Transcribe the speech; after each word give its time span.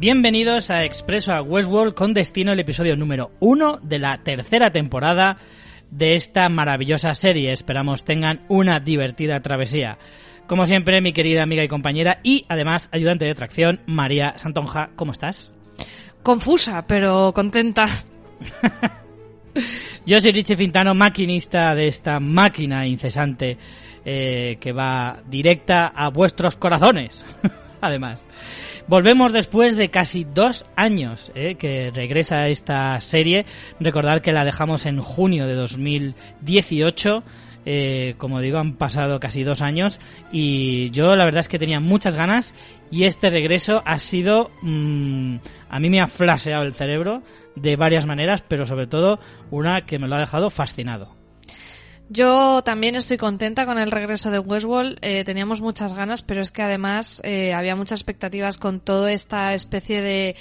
Bienvenidos 0.00 0.70
a 0.70 0.86
Expreso 0.86 1.30
a 1.30 1.42
Westworld 1.42 1.92
con 1.92 2.14
destino 2.14 2.52
el 2.52 2.60
episodio 2.60 2.96
número 2.96 3.32
uno 3.38 3.78
de 3.82 3.98
la 3.98 4.22
tercera 4.22 4.70
temporada 4.70 5.36
de 5.90 6.14
esta 6.14 6.48
maravillosa 6.48 7.12
serie. 7.12 7.52
Esperamos 7.52 8.02
tengan 8.02 8.40
una 8.48 8.80
divertida 8.80 9.40
travesía. 9.40 9.98
Como 10.46 10.64
siempre, 10.64 11.02
mi 11.02 11.12
querida 11.12 11.42
amiga 11.42 11.62
y 11.62 11.68
compañera 11.68 12.18
y 12.22 12.46
además 12.48 12.88
ayudante 12.92 13.26
de 13.26 13.34
tracción, 13.34 13.82
María 13.84 14.38
Santonja, 14.38 14.88
¿cómo 14.96 15.12
estás? 15.12 15.52
Confusa, 16.22 16.86
pero 16.86 17.34
contenta. 17.34 17.84
Yo 20.06 20.18
soy 20.18 20.32
Richie 20.32 20.56
Fintano, 20.56 20.94
maquinista 20.94 21.74
de 21.74 21.88
esta 21.88 22.18
máquina 22.20 22.86
incesante 22.86 23.58
eh, 24.06 24.56
que 24.58 24.72
va 24.72 25.20
directa 25.28 25.88
a 25.88 26.08
vuestros 26.08 26.56
corazones. 26.56 27.22
Además, 27.82 28.24
volvemos 28.88 29.32
después 29.32 29.76
de 29.76 29.90
casi 29.90 30.24
dos 30.24 30.66
años 30.76 31.30
eh, 31.34 31.56
que 31.56 31.90
regresa 31.90 32.48
esta 32.48 33.00
serie. 33.00 33.46
Recordad 33.78 34.20
que 34.20 34.32
la 34.32 34.44
dejamos 34.44 34.86
en 34.86 35.00
junio 35.00 35.46
de 35.46 35.54
2018. 35.54 37.22
Eh, 37.66 38.14
como 38.16 38.40
digo, 38.40 38.58
han 38.58 38.76
pasado 38.76 39.20
casi 39.20 39.42
dos 39.42 39.60
años 39.60 40.00
y 40.32 40.90
yo 40.90 41.14
la 41.14 41.26
verdad 41.26 41.40
es 41.40 41.48
que 41.48 41.58
tenía 41.58 41.78
muchas 41.78 42.16
ganas 42.16 42.54
y 42.90 43.04
este 43.04 43.30
regreso 43.30 43.82
ha 43.84 43.98
sido... 43.98 44.50
Mm, 44.62 45.36
a 45.68 45.78
mí 45.78 45.90
me 45.90 46.00
ha 46.00 46.06
flaseado 46.06 46.64
el 46.64 46.74
cerebro 46.74 47.22
de 47.56 47.76
varias 47.76 48.06
maneras, 48.06 48.42
pero 48.48 48.64
sobre 48.64 48.86
todo 48.86 49.20
una 49.50 49.82
que 49.82 49.98
me 49.98 50.08
lo 50.08 50.16
ha 50.16 50.20
dejado 50.20 50.50
fascinado. 50.50 51.19
Yo 52.12 52.62
también 52.64 52.96
estoy 52.96 53.18
contenta 53.18 53.66
con 53.66 53.78
el 53.78 53.92
regreso 53.92 54.32
de 54.32 54.40
Westworld. 54.40 54.98
Eh, 55.00 55.22
teníamos 55.24 55.60
muchas 55.60 55.94
ganas, 55.94 56.22
pero 56.22 56.40
es 56.40 56.50
que 56.50 56.62
además 56.62 57.20
eh, 57.22 57.54
había 57.54 57.76
muchas 57.76 58.00
expectativas 58.00 58.58
con 58.58 58.80
toda 58.80 59.12
esta 59.12 59.54
especie 59.54 60.02
de 60.02 60.34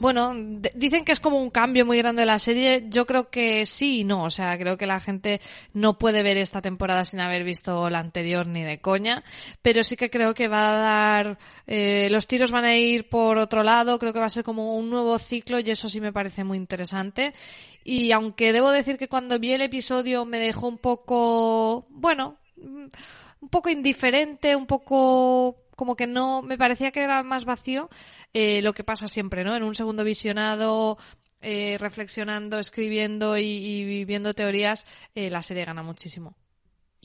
bueno, 0.00 0.32
dicen 0.74 1.04
que 1.04 1.12
es 1.12 1.18
como 1.18 1.42
un 1.42 1.50
cambio 1.50 1.84
muy 1.84 1.98
grande 1.98 2.22
de 2.22 2.26
la 2.26 2.38
serie. 2.38 2.84
Yo 2.88 3.04
creo 3.04 3.30
que 3.30 3.66
sí 3.66 4.00
y 4.00 4.04
no. 4.04 4.24
O 4.24 4.30
sea, 4.30 4.56
creo 4.56 4.76
que 4.76 4.86
la 4.86 5.00
gente 5.00 5.40
no 5.72 5.98
puede 5.98 6.22
ver 6.22 6.36
esta 6.36 6.62
temporada 6.62 7.04
sin 7.04 7.20
haber 7.20 7.42
visto 7.42 7.90
la 7.90 7.98
anterior 7.98 8.46
ni 8.46 8.62
de 8.62 8.80
coña. 8.80 9.24
Pero 9.60 9.82
sí 9.82 9.96
que 9.96 10.08
creo 10.08 10.34
que 10.34 10.46
va 10.46 10.70
a 10.70 10.78
dar, 10.78 11.38
eh, 11.66 12.08
los 12.10 12.28
tiros 12.28 12.52
van 12.52 12.64
a 12.64 12.76
ir 12.76 13.08
por 13.08 13.38
otro 13.38 13.64
lado. 13.64 13.98
Creo 13.98 14.12
que 14.12 14.20
va 14.20 14.26
a 14.26 14.30
ser 14.30 14.44
como 14.44 14.76
un 14.76 14.88
nuevo 14.88 15.18
ciclo 15.18 15.58
y 15.58 15.68
eso 15.70 15.88
sí 15.88 16.00
me 16.00 16.12
parece 16.12 16.44
muy 16.44 16.58
interesante. 16.58 17.34
Y 17.82 18.12
aunque 18.12 18.52
debo 18.52 18.70
decir 18.70 18.98
que 18.98 19.08
cuando 19.08 19.38
vi 19.38 19.52
el 19.52 19.62
episodio 19.62 20.24
me 20.24 20.38
dejó 20.38 20.68
un 20.68 20.78
poco, 20.78 21.86
bueno, 21.90 22.36
un 22.56 23.48
poco 23.50 23.68
indiferente, 23.70 24.54
un 24.54 24.66
poco 24.66 25.56
como 25.78 25.94
que 25.94 26.08
no, 26.08 26.42
me 26.42 26.58
parecía 26.58 26.90
que 26.90 27.04
era 27.04 27.22
más 27.22 27.44
vacío 27.44 27.88
eh, 28.32 28.62
lo 28.62 28.72
que 28.72 28.84
pasa 28.84 29.08
siempre, 29.08 29.44
¿no? 29.44 29.56
En 29.56 29.62
un 29.62 29.74
segundo 29.74 30.04
visionado, 30.04 30.98
eh, 31.40 31.76
reflexionando, 31.78 32.58
escribiendo 32.58 33.38
y, 33.38 34.04
viendo 34.04 34.34
teorías, 34.34 34.86
eh, 35.14 35.30
la 35.30 35.42
serie 35.42 35.64
gana 35.64 35.82
muchísimo. 35.82 36.34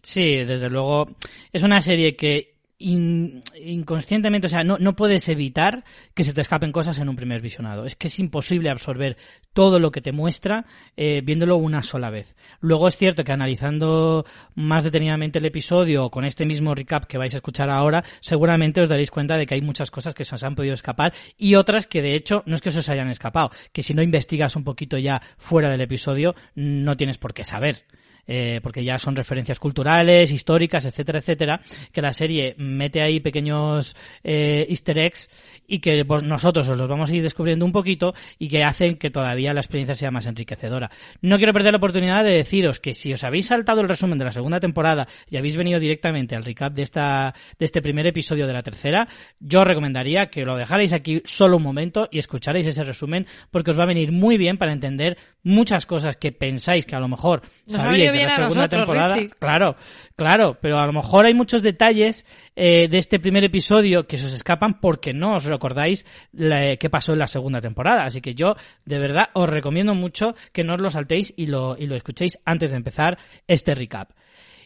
Sí, 0.02 0.44
desde 0.44 0.70
luego. 0.70 1.08
Es 1.52 1.64
una 1.64 1.82
serie 1.82 2.16
que 2.16 2.53
inconscientemente, 2.80 4.48
o 4.48 4.50
sea, 4.50 4.64
no, 4.64 4.78
no 4.78 4.96
puedes 4.96 5.30
evitar 5.30 5.84
que 6.14 6.24
se 6.24 6.34
te 6.34 6.42
escapen 6.42 6.72
cosas 6.72 7.00
en 7.00 7.08
un 7.08 7.16
primer 7.16 7.42
visionado. 7.42 7.86
Es 7.86 7.96
que 7.96 8.08
es 8.08 8.20
imposible 8.20 8.70
absorber 8.70 9.18
todo 9.54 9.80
lo 9.80 9.92
que 9.92 10.02
te 10.02 10.12
muestra 10.12 10.66
eh, 10.98 11.22
viéndolo 11.24 11.58
una 11.58 11.84
sola 11.84 12.10
vez. 12.10 12.36
Luego 12.60 12.88
es 12.88 12.98
cierto 12.98 13.24
que 13.24 13.32
analizando 13.32 14.26
más 14.56 14.84
detenidamente 14.84 15.40
el 15.40 15.46
episodio 15.46 16.10
con 16.10 16.26
este 16.26 16.46
mismo 16.46 16.76
recap 16.76 17.06
que 17.06 17.18
vais 17.18 17.34
a 17.34 17.38
escuchar 17.38 17.70
ahora, 17.70 18.04
seguramente 18.20 18.82
os 18.82 18.90
daréis 18.90 19.12
cuenta 19.12 19.38
de 19.38 19.46
que 19.46 19.56
hay 19.56 19.62
muchas 19.62 19.92
cosas 19.92 20.14
que 20.14 20.26
se 20.26 20.36
os 20.36 20.44
han 20.44 20.56
podido 20.56 20.74
escapar 20.74 21.14
y 21.38 21.56
otras 21.56 21.88
que 21.88 22.02
de 22.02 22.16
hecho 22.16 22.44
no 22.46 22.56
es 22.56 22.62
que 22.62 22.72
se 22.72 22.80
os 22.80 22.90
hayan 22.90 23.10
escapado, 23.10 23.52
que 23.72 23.84
si 23.84 23.94
no 23.94 24.02
investigas 24.02 24.56
un 24.56 24.64
poquito 24.64 24.98
ya 24.98 25.22
fuera 25.38 25.70
del 25.70 25.82
episodio 25.82 26.36
no 26.56 26.98
tienes 26.98 27.18
por 27.18 27.34
qué 27.34 27.44
saber. 27.44 27.86
Eh, 28.26 28.62
porque 28.64 28.86
ya 28.86 28.98
son 29.00 29.18
referencias 29.18 29.60
culturales, 29.60 30.32
históricas, 30.32 30.86
etcétera, 30.86 31.20
etcétera, 31.20 31.60
que 31.92 32.02
la 32.02 32.14
serie 32.14 32.56
mete 32.58 33.02
ahí 33.02 33.20
pequeños 33.20 33.98
eh, 34.24 34.66
easter 34.70 34.98
eggs 34.98 35.30
y 35.68 35.80
que 35.80 36.06
pues, 36.06 36.24
nosotros 36.24 36.68
os 36.70 36.78
los 36.78 36.88
vamos 36.88 37.10
a 37.10 37.16
ir 37.16 37.22
descubriendo 37.22 37.66
un 37.66 37.72
poquito 37.72 38.14
y 38.40 38.48
que 38.48 38.64
hacen 38.64 38.96
que 38.96 39.10
todavía 39.10 39.54
la 39.54 39.60
experiencia 39.60 39.96
sea 39.96 40.12
más 40.12 40.26
enriquecedora. 40.26 40.90
No 41.22 41.38
quiero 41.38 41.54
perder 41.54 41.74
la 41.74 41.78
oportunidad 41.78 42.24
de 42.24 42.32
deciros 42.32 42.80
que 42.80 42.94
si 42.94 43.14
os 43.14 43.24
habéis 43.24 43.48
saltado 43.48 43.82
el 43.82 43.90
resumen 43.90 44.18
de 44.18 44.26
la 44.26 44.32
segunda 44.32 44.60
temporada 44.60 45.08
y 45.30 45.38
habéis 45.38 45.58
venido 45.58 45.80
directamente 45.80 46.36
al 46.36 46.46
recap 46.46 46.74
de 46.74 46.84
esta 46.84 47.34
de 47.60 47.66
este 47.66 47.82
primer 47.82 48.08
episodio 48.08 48.48
de 48.48 48.54
la 48.54 48.64
tercera, 48.64 49.08
yo 49.40 49.62
os 49.62 49.68
recomendaría 49.68 50.28
que 50.28 50.46
lo 50.46 50.56
dejarais 50.56 50.94
aquí 50.94 51.22
solo 51.26 51.58
un 51.58 51.64
momento 51.64 52.08
y 52.12 52.20
escucharais 52.20 52.66
ese 52.66 52.84
resumen 52.84 53.26
porque 53.52 53.72
os 53.72 53.80
va 53.80 53.84
a 53.84 53.88
venir 53.88 54.12
muy 54.12 54.38
bien 54.38 54.58
para 54.58 54.72
entender 54.72 55.18
muchas 55.44 55.86
cosas 55.86 56.16
que 56.18 56.32
pensáis 56.32 56.86
que 56.86 56.96
a 56.96 57.00
lo 57.00 57.08
mejor 57.08 57.42
sabíais 57.68 58.13
de 58.20 58.26
la 58.26 58.36
segunda 58.36 58.68
temporada. 58.68 59.16
Claro, 59.40 59.76
claro, 60.16 60.58
pero 60.62 60.78
a 60.78 60.86
lo 60.86 60.94
mejor 60.94 61.26
hay 61.26 61.34
muchos 61.34 61.62
detalles 61.62 62.26
eh, 62.56 62.88
de 62.88 62.98
este 62.98 63.20
primer 63.20 63.44
episodio 63.44 64.08
que 64.08 64.18
se 64.18 64.28
os 64.28 64.34
escapan 64.34 64.80
porque 64.80 65.14
no 65.14 65.36
os 65.36 65.46
recordáis 65.46 66.06
qué 66.34 66.90
pasó 66.90 67.14
en 67.14 67.20
la 67.20 67.28
segunda 67.28 67.62
temporada. 67.62 68.06
Así 68.06 68.22
que 68.22 68.34
yo, 68.34 68.56
de 68.86 69.00
verdad, 69.00 69.30
os 69.34 69.50
recomiendo 69.50 69.94
mucho 69.94 70.36
que 70.52 70.64
no 70.64 70.74
os 70.74 70.82
lo 70.82 70.90
saltéis 70.90 71.34
y 71.36 71.48
lo, 71.48 71.76
y 71.78 71.88
lo 71.88 71.96
escuchéis 71.96 72.40
antes 72.46 72.72
de 72.72 72.78
empezar 72.78 73.18
este 73.48 73.76
recap. 73.76 74.12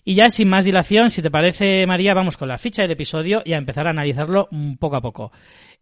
Y 0.09 0.13
ya 0.13 0.29
sin 0.29 0.47
más 0.47 0.63
dilación, 0.63 1.09
si 1.09 1.21
te 1.21 1.29
parece, 1.29 1.85
María, 1.85 2.13
vamos 2.13 2.37
con 2.37 2.47
la 2.47 2.57
ficha 2.57 2.81
del 2.81 2.91
episodio 2.91 3.41
y 3.43 3.51
a 3.51 3.57
empezar 3.57 3.87
a 3.87 3.89
analizarlo 3.89 4.47
poco 4.79 4.95
a 4.95 5.01
poco. 5.01 5.33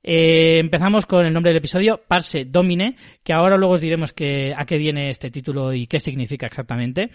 Eh, 0.02 0.58
empezamos 0.60 1.06
con 1.06 1.28
el 1.28 1.32
nombre 1.32 1.52
del 1.52 1.58
episodio, 1.58 2.02
Parse 2.08 2.46
Domine, 2.46 2.96
que 3.24 3.34
ahora 3.34 3.56
luego 3.56 3.76
os 3.76 3.82
diremos 3.82 4.14
que, 4.14 4.52
a 4.58 4.66
qué 4.66 4.80
viene 4.80 5.12
este 5.12 5.30
título 5.30 5.74
y 5.74 5.86
qué 5.86 6.00
significa 6.00 6.48
exactamente. 6.48 7.12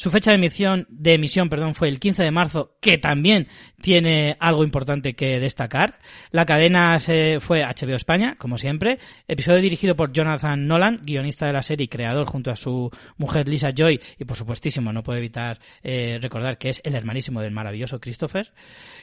Su 0.00 0.10
fecha 0.10 0.30
de 0.30 0.36
emisión, 0.36 0.86
de 0.88 1.12
emisión 1.12 1.50
perdón, 1.50 1.74
fue 1.74 1.90
el 1.90 2.00
15 2.00 2.22
de 2.22 2.30
marzo, 2.30 2.78
que 2.80 2.96
también 2.96 3.48
tiene 3.82 4.34
algo 4.40 4.64
importante 4.64 5.12
que 5.12 5.38
destacar. 5.38 5.98
La 6.30 6.46
cadena 6.46 6.98
se 6.98 7.38
fue 7.38 7.62
HBO 7.62 7.96
España, 7.96 8.36
como 8.38 8.56
siempre. 8.56 8.98
Episodio 9.28 9.60
dirigido 9.60 9.96
por 9.96 10.10
Jonathan 10.10 10.66
Nolan, 10.66 11.00
guionista 11.02 11.44
de 11.44 11.52
la 11.52 11.60
serie 11.60 11.84
y 11.84 11.88
creador 11.88 12.26
junto 12.26 12.50
a 12.50 12.56
su 12.56 12.90
mujer 13.18 13.46
Lisa 13.46 13.72
Joy. 13.76 14.00
Y 14.18 14.24
por 14.24 14.38
supuestísimo, 14.38 14.90
no 14.90 15.02
puedo 15.02 15.18
evitar 15.18 15.58
eh, 15.82 16.18
recordar 16.18 16.56
que 16.56 16.70
es 16.70 16.80
el 16.82 16.94
hermanísimo 16.94 17.42
del 17.42 17.52
maravilloso 17.52 18.00
Christopher. 18.00 18.54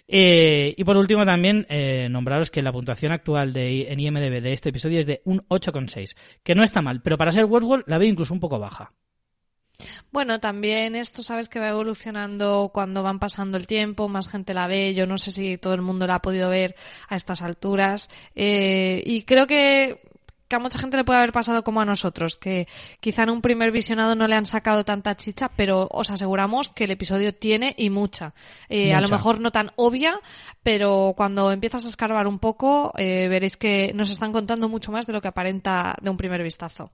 Eh, 0.07 0.73
y 0.75 0.83
por 0.83 0.97
último 0.97 1.27
también 1.27 1.67
eh, 1.69 2.07
nombraros 2.09 2.49
que 2.49 2.63
la 2.63 2.71
puntuación 2.71 3.11
actual 3.11 3.53
de, 3.53 3.91
en 3.91 3.99
IMDB 3.99 4.41
de 4.41 4.53
este 4.53 4.69
episodio 4.69 4.99
es 4.99 5.05
de 5.05 5.21
un 5.25 5.47
8,6, 5.47 6.17
que 6.41 6.55
no 6.55 6.63
está 6.63 6.81
mal, 6.81 7.03
pero 7.03 7.19
para 7.19 7.31
ser 7.31 7.45
Westworld 7.45 7.83
la 7.85 7.99
veo 7.99 8.09
incluso 8.09 8.33
un 8.33 8.39
poco 8.39 8.57
baja. 8.57 8.93
Bueno, 10.11 10.39
también 10.39 10.95
esto 10.95 11.21
sabes 11.21 11.49
que 11.49 11.59
va 11.59 11.69
evolucionando 11.69 12.71
cuando 12.73 13.03
van 13.03 13.19
pasando 13.19 13.57
el 13.57 13.67
tiempo, 13.67 14.07
más 14.07 14.27
gente 14.27 14.53
la 14.53 14.67
ve, 14.67 14.93
yo 14.93 15.05
no 15.05 15.17
sé 15.17 15.31
si 15.31 15.57
todo 15.57 15.73
el 15.73 15.81
mundo 15.81 16.07
la 16.07 16.15
ha 16.15 16.21
podido 16.21 16.49
ver 16.49 16.75
a 17.07 17.15
estas 17.15 17.41
alturas 17.41 18.09
eh, 18.35 19.03
y 19.05 19.23
creo 19.23 19.45
que 19.47 20.01
que 20.47 20.55
a 20.55 20.59
mucha 20.59 20.79
gente 20.79 20.97
le 20.97 21.03
puede 21.03 21.19
haber 21.19 21.33
pasado 21.33 21.63
como 21.63 21.81
a 21.81 21.85
nosotros, 21.85 22.35
que 22.35 22.67
quizá 22.99 23.23
en 23.23 23.31
un 23.31 23.41
primer 23.41 23.71
visionado 23.71 24.15
no 24.15 24.27
le 24.27 24.35
han 24.35 24.45
sacado 24.45 24.85
tanta 24.85 25.15
chicha, 25.17 25.49
pero 25.55 25.87
os 25.91 26.09
aseguramos 26.09 26.69
que 26.69 26.85
el 26.85 26.91
episodio 26.91 27.33
tiene 27.33 27.75
y 27.77 27.89
mucha. 27.89 28.33
Eh, 28.69 28.93
a 28.93 29.01
lo 29.01 29.09
mejor 29.09 29.39
no 29.39 29.51
tan 29.51 29.71
obvia, 29.75 30.19
pero 30.63 31.13
cuando 31.17 31.51
empiezas 31.51 31.85
a 31.85 31.89
escarbar 31.89 32.27
un 32.27 32.39
poco, 32.39 32.93
eh, 32.97 33.27
veréis 33.27 33.57
que 33.57 33.91
nos 33.93 34.09
están 34.09 34.31
contando 34.31 34.69
mucho 34.69 34.91
más 34.91 35.05
de 35.05 35.13
lo 35.13 35.21
que 35.21 35.27
aparenta 35.27 35.95
de 36.01 36.09
un 36.09 36.17
primer 36.17 36.41
vistazo. 36.43 36.91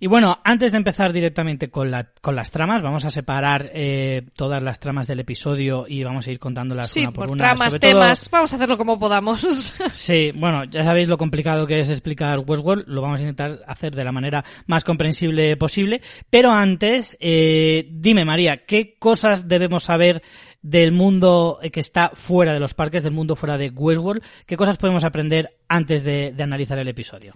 Y 0.00 0.06
bueno, 0.06 0.38
antes 0.44 0.72
de 0.72 0.78
empezar 0.78 1.12
directamente 1.12 1.70
con, 1.70 1.90
la, 1.90 2.10
con 2.20 2.34
las 2.34 2.50
tramas, 2.50 2.82
vamos 2.82 3.04
a 3.04 3.10
separar 3.10 3.70
eh, 3.72 4.22
todas 4.36 4.62
las 4.62 4.80
tramas 4.80 5.06
del 5.06 5.20
episodio 5.20 5.86
y 5.88 6.02
vamos 6.02 6.26
a 6.26 6.30
ir 6.30 6.38
contándolas 6.38 6.94
una 6.96 7.10
por, 7.12 7.30
una. 7.30 7.44
tramas, 7.44 7.78
temas, 7.78 8.28
vamos 8.30 8.52
a 8.52 8.56
hacerlo 8.56 8.76
como 8.76 8.98
podamos. 8.98 9.40
sí, 9.92 10.32
bueno, 10.34 10.64
ya 10.64 10.84
sabéis 10.84 11.08
lo 11.08 11.16
complicado 11.16 11.66
que 11.66 11.80
es 11.80 11.88
explicar 11.88 12.40
Westworld, 12.40 12.84
lo 12.88 13.02
vamos 13.02 13.20
a 13.20 13.22
intentar 13.22 13.60
hacer 13.66 13.94
de 13.94 14.04
la 14.04 14.12
manera 14.12 14.44
más 14.66 14.84
comprensible 14.84 15.56
posible, 15.56 16.02
pero 16.28 16.50
antes, 16.50 17.16
eh, 17.20 17.88
dime 17.90 18.24
María, 18.24 18.64
¿qué 18.66 18.96
cosas 18.98 19.48
debemos 19.48 19.84
saber 19.84 20.22
del 20.60 20.92
mundo 20.92 21.60
que 21.72 21.80
está 21.80 22.10
fuera 22.14 22.52
de 22.52 22.60
los 22.60 22.74
parques, 22.74 23.04
del 23.04 23.12
mundo 23.12 23.36
fuera 23.36 23.56
de 23.56 23.70
Westworld? 23.70 24.22
¿Qué 24.44 24.56
cosas 24.56 24.76
podemos 24.76 25.04
aprender 25.04 25.56
antes 25.68 26.02
de 26.04 26.34
analizar 26.40 26.78
el 26.78 26.88
episodio? 26.88 27.34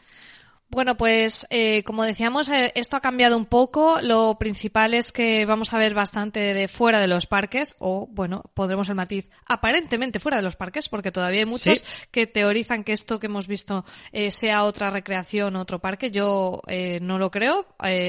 Bueno, 0.71 0.99
pues 0.99 1.47
eh, 1.49 1.83
como 1.85 2.05
decíamos, 2.05 2.51
eh, 2.51 2.73
esto 2.75 2.97
ha 2.97 3.01
cambiado 3.01 3.39
un 3.39 3.47
poco. 3.47 4.01
Lo 4.03 4.37
principal 4.39 4.93
es 4.93 5.13
que 5.13 5.47
vamos 5.47 5.73
a 5.73 5.79
ver 5.79 5.95
bastante 5.95 6.53
de 6.53 6.69
fuera 6.69 7.01
de 7.01 7.07
los 7.07 7.27
parques, 7.27 7.75
o 7.79 8.07
bueno, 8.11 8.43
podremos 8.53 8.91
el 8.91 8.95
matiz 8.95 9.31
aparentemente 9.47 10.21
fuera 10.21 10.37
de 10.37 10.43
los 10.43 10.57
parques, 10.57 10.91
porque 10.91 11.11
todavía 11.11 11.41
hay 11.41 11.47
muchos 11.47 11.83
que 12.11 12.27
teorizan 12.27 12.85
que 12.85 12.93
esto 12.93 13.19
que 13.19 13.29
hemos 13.29 13.47
visto 13.47 13.87
eh, 14.13 14.31
sea 14.31 14.65
otra 14.65 14.91
recreación, 14.91 15.57
otro 15.57 15.79
parque. 15.79 16.11
Yo 16.11 16.61
no 17.01 17.19
lo 17.19 17.31
creo. 17.31 17.67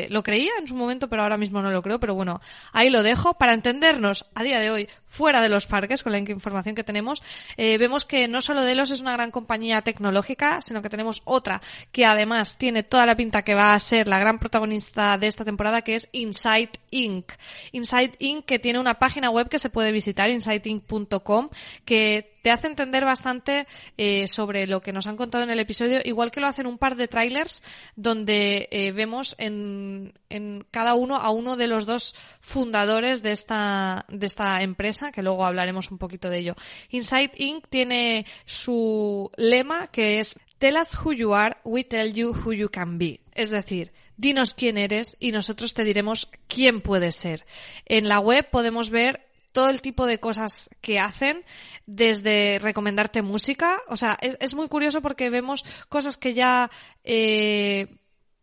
lo 0.10 0.24
creía 0.24 0.52
en 0.60 0.68
su 0.68 0.76
momento, 0.76 1.08
pero 1.08 1.24
ahora 1.24 1.38
mismo 1.38 1.62
no 1.62 1.72
lo 1.72 1.82
creo. 1.82 2.02
Pero 2.02 2.14
bueno, 2.14 2.42
ahí 2.74 2.90
lo 2.90 3.04
dejo. 3.04 3.36
Para 3.36 3.54
entendernos 3.54 4.26
a 4.36 4.44
día 4.44 4.60
de 4.60 4.70
hoy 4.70 4.90
fuera 5.06 5.42
de 5.42 5.48
los 5.48 5.66
parques, 5.66 6.04
con 6.04 6.12
la 6.12 6.18
información 6.18 6.76
que 6.76 6.84
tenemos, 6.84 7.24
vemos 7.58 8.06
que 8.06 8.28
no 8.28 8.42
solo 8.42 8.64
Delos 8.64 8.92
es 8.92 9.00
una 9.00 9.14
gran 9.14 9.32
compañía 9.32 9.82
tecnológica, 9.82 10.62
sino 10.62 10.82
que 10.82 10.90
tenemos 10.90 11.22
otra 11.24 11.62
que 11.92 12.06
además 12.06 12.49
tiene 12.58 12.84
toda 12.84 13.06
la 13.06 13.16
pinta 13.16 13.44
que 13.44 13.54
va 13.54 13.74
a 13.74 13.80
ser 13.80 14.08
la 14.08 14.20
gran 14.20 14.40
protagonista 14.40 15.18
de 15.18 15.28
esta 15.28 15.46
temporada, 15.46 15.82
que 15.82 15.96
es 15.96 16.10
Inside 16.12 16.72
Inc. 16.92 17.32
Inside 17.72 18.16
Inc. 18.20 18.46
que 18.46 18.60
tiene 18.60 18.80
una 18.80 19.00
página 19.00 19.30
web 19.30 19.50
que 19.50 19.60
se 19.60 19.70
puede 19.70 19.92
visitar, 19.92 20.30
insideinc.com, 20.30 21.50
que 21.86 22.38
te 22.42 22.52
hace 22.52 22.68
entender 22.68 23.06
bastante 23.06 23.68
eh, 23.98 24.28
sobre 24.28 24.66
lo 24.68 24.82
que 24.82 24.94
nos 24.94 25.08
han 25.08 25.18
contado 25.18 25.44
en 25.44 25.50
el 25.50 25.60
episodio, 25.60 26.00
igual 26.04 26.32
que 26.32 26.40
lo 26.40 26.48
hacen 26.48 26.68
un 26.68 26.78
par 26.78 26.96
de 26.96 27.08
trailers 27.08 27.64
donde 27.96 28.70
eh, 28.72 28.92
vemos 28.92 29.36
en, 29.38 30.14
en, 30.30 30.66
cada 30.72 30.94
uno 30.94 31.18
a 31.18 31.30
uno 31.32 31.58
de 31.58 31.68
los 31.68 31.86
dos 31.86 32.16
fundadores 32.40 33.22
de 33.22 33.32
esta, 33.32 34.06
de 34.10 34.26
esta 34.26 34.62
empresa, 34.62 35.12
que 35.12 35.24
luego 35.24 35.46
hablaremos 35.46 35.92
un 35.92 35.98
poquito 35.98 36.30
de 36.30 36.40
ello. 36.40 36.56
Inside 36.90 37.32
Inc. 37.38 37.68
tiene 37.68 38.26
su 38.46 39.30
lema 39.36 39.88
que 39.88 40.20
es 40.20 40.40
Tell 40.60 40.78
us 40.78 40.94
who 40.94 41.14
you 41.14 41.34
are, 41.34 41.58
we 41.64 41.84
tell 41.84 42.12
you 42.12 42.34
who 42.34 42.52
you 42.52 42.70
can 42.70 42.98
be. 42.98 43.22
Es 43.32 43.50
decir, 43.50 43.94
dinos 44.18 44.54
quién 44.54 44.78
eres 44.78 45.16
y 45.20 45.32
nosotros 45.32 45.74
te 45.74 45.86
diremos 45.86 46.30
quién 46.48 46.82
puedes 46.82 47.16
ser. 47.16 47.46
En 47.86 48.10
la 48.10 48.20
web 48.20 48.50
podemos 48.50 48.90
ver 48.90 49.26
todo 49.52 49.70
el 49.70 49.82
tipo 49.82 50.06
de 50.06 50.20
cosas 50.20 50.70
que 50.82 51.00
hacen, 51.00 51.44
desde 51.86 52.60
recomendarte 52.62 53.22
música. 53.22 53.82
O 53.88 53.98
sea, 53.98 54.18
es, 54.22 54.54
muy 54.54 54.68
curioso 54.68 55.02
porque 55.02 55.30
vemos 55.30 55.64
cosas 55.88 56.18
que 56.18 56.34
ya 56.34 56.70
eh, 57.04 57.88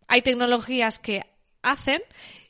hay 0.08 0.22
tecnologías 0.22 0.98
que 0.98 1.22
hacen 1.62 2.02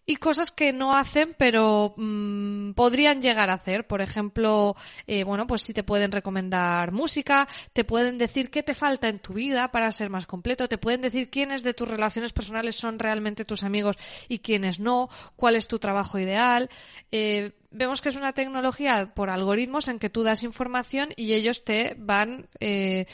y 0.06 0.16
cosas 0.16 0.52
que 0.52 0.72
no 0.72 0.96
hacen, 0.96 1.34
pero 1.36 1.94
mm, 1.96 2.72
podrían 2.72 3.20
llegar 3.20 3.50
a 3.50 3.54
hacer. 3.54 3.86
Por 3.88 4.00
ejemplo, 4.00 4.76
eh, 5.08 5.24
bueno, 5.24 5.48
pues 5.48 5.62
si 5.62 5.74
te 5.74 5.82
pueden 5.82 6.12
recomendar 6.12 6.92
música, 6.92 7.48
te 7.72 7.84
pueden 7.84 8.16
decir 8.16 8.50
qué 8.50 8.62
te 8.62 8.74
falta 8.74 9.08
en 9.08 9.18
tu 9.18 9.34
vida 9.34 9.72
para 9.72 9.90
ser 9.90 10.08
más 10.08 10.26
completo, 10.26 10.68
te 10.68 10.78
pueden 10.78 11.00
decir 11.00 11.28
quiénes 11.28 11.64
de 11.64 11.74
tus 11.74 11.88
relaciones 11.88 12.32
personales 12.32 12.76
son 12.76 13.00
realmente 13.00 13.44
tus 13.44 13.64
amigos 13.64 13.96
y 14.28 14.38
quiénes 14.38 14.78
no, 14.78 15.10
cuál 15.34 15.56
es 15.56 15.66
tu 15.66 15.80
trabajo 15.80 16.20
ideal. 16.20 16.70
Eh, 17.10 17.52
vemos 17.72 18.00
que 18.00 18.10
es 18.10 18.16
una 18.16 18.32
tecnología 18.32 19.12
por 19.12 19.28
algoritmos 19.28 19.88
en 19.88 19.98
que 19.98 20.10
tú 20.10 20.22
das 20.22 20.44
información 20.44 21.08
y 21.16 21.34
ellos 21.34 21.64
te 21.64 21.96
van 21.98 22.48
eh, 22.60 23.06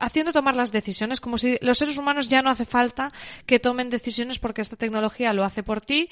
haciendo 0.00 0.32
tomar 0.32 0.56
las 0.56 0.72
decisiones, 0.72 1.20
como 1.20 1.38
si 1.38 1.58
los 1.60 1.78
seres 1.78 1.96
humanos 1.96 2.28
ya 2.28 2.42
no 2.42 2.50
hace 2.50 2.64
falta 2.64 3.12
que 3.46 3.58
tomen 3.58 3.90
decisiones 3.90 4.38
porque 4.38 4.60
esta 4.62 4.76
tecnología 4.76 5.32
lo 5.32 5.44
hace 5.44 5.62
por 5.62 5.80
ti. 5.80 6.10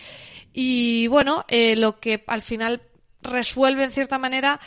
Y 0.53 1.07
bueno, 1.09 1.45
eh, 1.49 1.77
lo 1.77 1.97
que 1.97 2.25
al 2.27 2.43
final 2.43 2.83
resuelve 3.23 3.85
en 3.85 3.91
cierta 3.91 4.19
manera 4.19 4.61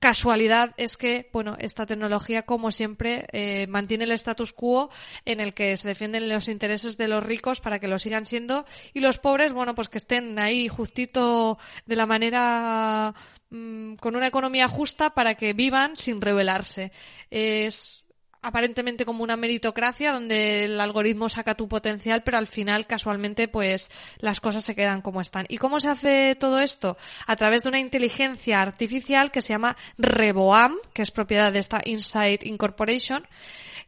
casualidad 0.00 0.74
es 0.76 0.96
que, 0.96 1.28
bueno, 1.32 1.56
esta 1.58 1.86
tecnología, 1.86 2.42
como 2.42 2.70
siempre, 2.70 3.26
eh, 3.32 3.66
mantiene 3.68 4.04
el 4.04 4.12
status 4.12 4.52
quo 4.52 4.90
en 5.24 5.40
el 5.40 5.54
que 5.54 5.76
se 5.76 5.88
defienden 5.88 6.28
los 6.28 6.48
intereses 6.48 6.96
de 6.96 7.08
los 7.08 7.24
ricos 7.24 7.60
para 7.60 7.78
que 7.78 7.88
lo 7.88 7.98
sigan 7.98 8.26
siendo 8.26 8.64
y 8.94 9.00
los 9.00 9.18
pobres, 9.18 9.52
bueno, 9.52 9.74
pues 9.74 9.88
que 9.88 9.98
estén 9.98 10.38
ahí 10.38 10.68
justito 10.68 11.58
de 11.86 11.96
la 11.96 12.06
manera 12.06 13.14
mm, 13.50 13.94
con 13.94 14.14
una 14.14 14.28
economía 14.28 14.68
justa 14.68 15.10
para 15.10 15.34
que 15.34 15.52
vivan 15.52 15.96
sin 15.96 16.20
rebelarse. 16.20 16.92
Es 17.30 18.07
aparentemente 18.42 19.04
como 19.04 19.22
una 19.22 19.36
meritocracia 19.36 20.12
donde 20.12 20.64
el 20.64 20.80
algoritmo 20.80 21.28
saca 21.28 21.56
tu 21.56 21.68
potencial, 21.68 22.22
pero 22.22 22.38
al 22.38 22.46
final 22.46 22.86
casualmente 22.86 23.48
pues 23.48 23.90
las 24.18 24.40
cosas 24.40 24.64
se 24.64 24.74
quedan 24.74 25.02
como 25.02 25.20
están. 25.20 25.46
¿Y 25.48 25.58
cómo 25.58 25.80
se 25.80 25.88
hace 25.88 26.36
todo 26.36 26.60
esto? 26.60 26.96
A 27.26 27.36
través 27.36 27.62
de 27.62 27.70
una 27.70 27.80
inteligencia 27.80 28.60
artificial 28.60 29.30
que 29.30 29.42
se 29.42 29.52
llama 29.52 29.76
Reboam, 29.96 30.76
que 30.92 31.02
es 31.02 31.10
propiedad 31.10 31.52
de 31.52 31.58
esta 31.58 31.80
Insight 31.84 32.44
Incorporation 32.44 33.26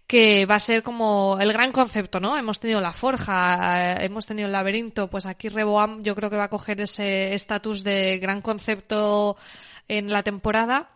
que 0.06 0.44
va 0.44 0.56
a 0.56 0.60
ser 0.60 0.82
como 0.82 1.38
el 1.40 1.52
gran 1.52 1.70
concepto, 1.70 2.18
¿no? 2.18 2.36
Hemos 2.36 2.58
tenido 2.58 2.80
la 2.80 2.92
forja, 2.92 3.92
eh, 3.92 4.06
hemos 4.06 4.26
tenido 4.26 4.46
el 4.46 4.52
laberinto, 4.52 5.08
pues 5.08 5.24
aquí 5.24 5.48
Reboam 5.48 6.02
yo 6.02 6.16
creo 6.16 6.28
que 6.28 6.36
va 6.36 6.44
a 6.44 6.50
coger 6.50 6.80
ese 6.80 7.32
estatus 7.32 7.84
de 7.84 8.18
gran 8.18 8.42
concepto 8.42 9.36
en 9.86 10.10
la 10.10 10.24
temporada 10.24 10.90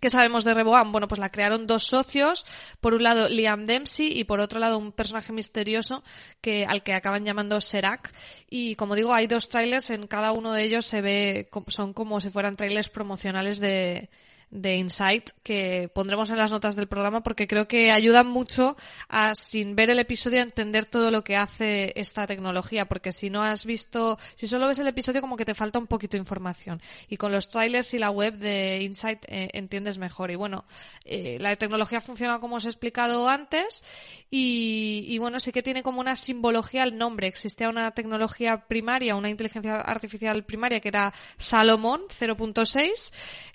¿Qué 0.00 0.10
sabemos 0.10 0.44
de 0.44 0.54
Reboam? 0.54 0.92
Bueno, 0.92 1.08
pues 1.08 1.18
la 1.18 1.30
crearon 1.30 1.66
dos 1.66 1.84
socios, 1.84 2.46
por 2.80 2.94
un 2.94 3.02
lado 3.02 3.28
Liam 3.28 3.66
Dempsey 3.66 4.16
y 4.16 4.24
por 4.24 4.38
otro 4.38 4.60
lado 4.60 4.78
un 4.78 4.92
personaje 4.92 5.32
misterioso 5.32 6.04
que 6.40 6.66
al 6.66 6.82
que 6.82 6.92
acaban 6.92 7.24
llamando 7.24 7.60
Serac. 7.60 8.12
Y 8.48 8.76
como 8.76 8.94
digo, 8.94 9.12
hay 9.12 9.26
dos 9.26 9.48
trailers, 9.48 9.90
en 9.90 10.06
cada 10.06 10.32
uno 10.32 10.52
de 10.52 10.62
ellos 10.62 10.86
se 10.86 11.00
ve, 11.00 11.50
son 11.68 11.94
como 11.94 12.20
si 12.20 12.28
fueran 12.28 12.54
trailers 12.54 12.88
promocionales 12.88 13.58
de, 13.58 14.08
de 14.50 14.76
Insight 14.76 15.30
que 15.42 15.90
pondremos 15.92 16.30
en 16.30 16.38
las 16.38 16.50
notas 16.50 16.76
del 16.76 16.88
programa 16.88 17.22
porque 17.22 17.46
creo 17.46 17.68
que 17.68 17.90
ayudan 17.90 18.26
mucho 18.26 18.76
a, 19.08 19.34
sin 19.34 19.76
ver 19.76 19.90
el 19.90 19.98
episodio, 19.98 20.40
a 20.40 20.42
entender 20.42 20.86
todo 20.86 21.10
lo 21.10 21.24
que 21.24 21.36
hace 21.36 21.92
esta 21.96 22.26
tecnología. 22.26 22.86
Porque 22.86 23.12
si 23.12 23.30
no 23.30 23.42
has 23.42 23.66
visto, 23.66 24.18
si 24.36 24.46
solo 24.46 24.68
ves 24.68 24.78
el 24.78 24.88
episodio, 24.88 25.20
como 25.20 25.36
que 25.36 25.44
te 25.44 25.54
falta 25.54 25.78
un 25.78 25.86
poquito 25.86 26.12
de 26.12 26.20
información. 26.20 26.80
Y 27.08 27.16
con 27.16 27.32
los 27.32 27.48
trailers 27.48 27.92
y 27.94 27.98
la 27.98 28.10
web 28.10 28.38
de 28.38 28.82
Insight 28.82 29.24
eh, 29.28 29.48
entiendes 29.52 29.98
mejor. 29.98 30.30
Y 30.30 30.36
bueno, 30.36 30.64
eh, 31.04 31.38
la 31.40 31.54
tecnología 31.56 32.00
funciona 32.00 32.40
como 32.40 32.56
os 32.56 32.64
he 32.64 32.68
explicado 32.68 33.28
antes. 33.28 33.82
Y, 34.30 35.04
y 35.08 35.18
bueno, 35.18 35.40
sí 35.40 35.52
que 35.52 35.62
tiene 35.62 35.82
como 35.82 36.00
una 36.00 36.16
simbología 36.16 36.84
el 36.84 36.96
nombre. 36.96 37.26
Existía 37.26 37.68
una 37.68 37.90
tecnología 37.90 38.66
primaria, 38.66 39.16
una 39.16 39.30
inteligencia 39.30 39.76
artificial 39.76 40.44
primaria 40.44 40.80
que 40.80 40.88
era 40.88 41.12
Salomon 41.36 42.02
0.6 42.08 43.12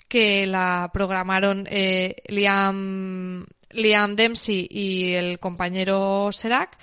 que 0.08 0.46
la 0.46 0.83
programaron 0.92 1.66
eh, 1.70 2.16
Liam, 2.28 3.46
Liam 3.70 4.16
Dempsey 4.16 4.66
y 4.70 5.12
el 5.12 5.38
compañero 5.38 6.30
Serac. 6.32 6.78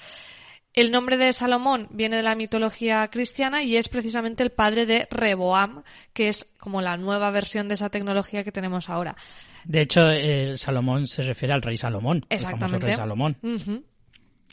El 0.73 0.91
nombre 0.91 1.17
de 1.17 1.33
Salomón 1.33 1.89
viene 1.91 2.15
de 2.15 2.23
la 2.23 2.35
mitología 2.35 3.05
cristiana 3.09 3.61
y 3.61 3.75
es 3.75 3.89
precisamente 3.89 4.41
el 4.41 4.51
padre 4.51 4.85
de 4.85 5.07
Reboam, 5.11 5.83
que 6.13 6.29
es 6.29 6.45
como 6.59 6.81
la 6.81 6.95
nueva 6.95 7.29
versión 7.29 7.67
de 7.67 7.73
esa 7.73 7.89
tecnología 7.89 8.45
que 8.45 8.53
tenemos 8.53 8.89
ahora. 8.89 9.17
De 9.65 9.81
hecho, 9.81 10.09
el 10.09 10.57
Salomón 10.57 11.07
se 11.07 11.23
refiere 11.23 11.53
al 11.53 11.61
rey 11.61 11.75
Salomón. 11.75 12.25
Exactamente. 12.29 12.85
rey 12.85 12.95
Salomón. 12.95 13.37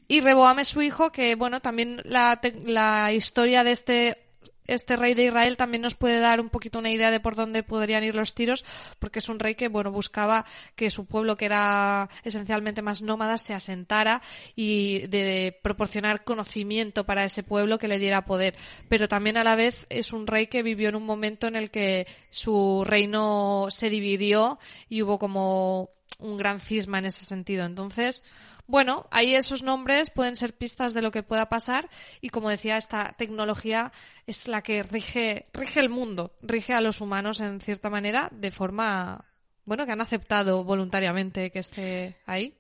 Y 0.09 0.21
Reboam 0.21 0.59
es 0.59 0.69
su 0.69 0.83
hijo, 0.83 1.13
que 1.13 1.37
bueno, 1.37 1.61
también 1.61 2.01
la, 2.05 2.41
la 2.65 3.13
historia 3.13 3.63
de 3.63 3.73
este 3.73 4.28
este 4.69 4.97
rey 4.97 5.15
de 5.15 5.25
Israel 5.25 5.57
también 5.57 5.83
nos 5.83 5.95
puede 5.95 6.21
dar 6.21 6.41
un 6.41 6.51
poquito 6.51 6.79
una 6.79 6.91
idea 6.91 7.11
de 7.11 7.19
por 7.19 7.35
dónde 7.35 7.63
podrían 7.63 8.05
ir 8.05 8.15
los 8.15 8.35
tiros, 8.35 8.65
porque 9.01 9.19
es 9.19 9.29
un 9.29 9.41
rey 9.41 9.55
que, 9.57 9.69
bueno, 9.69 9.91
buscaba 9.91 10.45
que 10.77 10.91
su 10.91 11.07
pueblo, 11.07 11.37
que 11.37 11.47
era 11.47 12.09
esencialmente 12.23 12.83
más 12.83 13.03
nómada, 13.03 13.39
se 13.39 13.55
asentara 13.55 14.23
y 14.55 15.07
de, 15.09 15.59
proporcionar 15.63 16.25
conocimiento 16.25 17.05
para 17.05 17.25
ese 17.25 17.43
pueblo 17.43 17.79
que 17.79 17.89
le 17.89 17.99
diera 17.99 18.25
poder. 18.25 18.55
Pero 18.89 19.09
también 19.09 19.37
a 19.37 19.45
la 19.45 19.57
vez 19.57 19.87
es 19.89 20.13
un 20.13 20.27
rey 20.27 20.47
que 20.47 20.63
vivió 20.63 20.91
en 20.91 20.97
un 20.97 21.07
momento 21.07 21.47
en 21.47 21.57
el 21.57 21.71
que 21.71 22.07
su 22.31 22.85
reino 22.87 23.67
se 23.71 23.91
dividió 23.91 24.59
y 24.89 25.03
hubo 25.03 25.19
como 25.19 25.91
un 26.19 26.37
gran 26.37 26.61
cisma 26.61 26.99
en 26.99 27.07
ese 27.07 27.27
sentido. 27.27 27.65
Entonces, 27.65 28.23
bueno, 28.69 29.07
ahí 29.11 29.35
esos 29.35 29.63
nombres 29.63 30.11
pueden 30.11 30.37
ser 30.37 30.53
pistas 30.53 30.93
de 30.93 31.01
lo 31.01 31.11
que 31.11 31.23
pueda 31.23 31.49
pasar 31.49 31.89
y 32.21 32.29
como 32.29 32.51
decía, 32.51 32.77
esta 32.77 33.15
tecnología 33.17 33.93
es 34.27 34.47
la 34.47 34.61
que 34.61 34.83
rige, 34.83 35.47
rige 35.55 35.81
el 35.81 35.89
mundo, 35.89 36.33
rige 36.43 36.75
a 36.75 36.83
los 36.83 37.01
humanos 37.01 37.41
en 37.41 37.61
cierta 37.61 37.89
manera 37.89 38.29
de 38.31 38.51
forma, 38.51 39.25
bueno, 39.65 39.87
que 39.87 39.93
han 39.93 40.03
aceptado 40.03 40.65
voluntariamente 40.65 41.51
que 41.51 41.61
esté 41.61 42.19
ahí. 42.27 42.55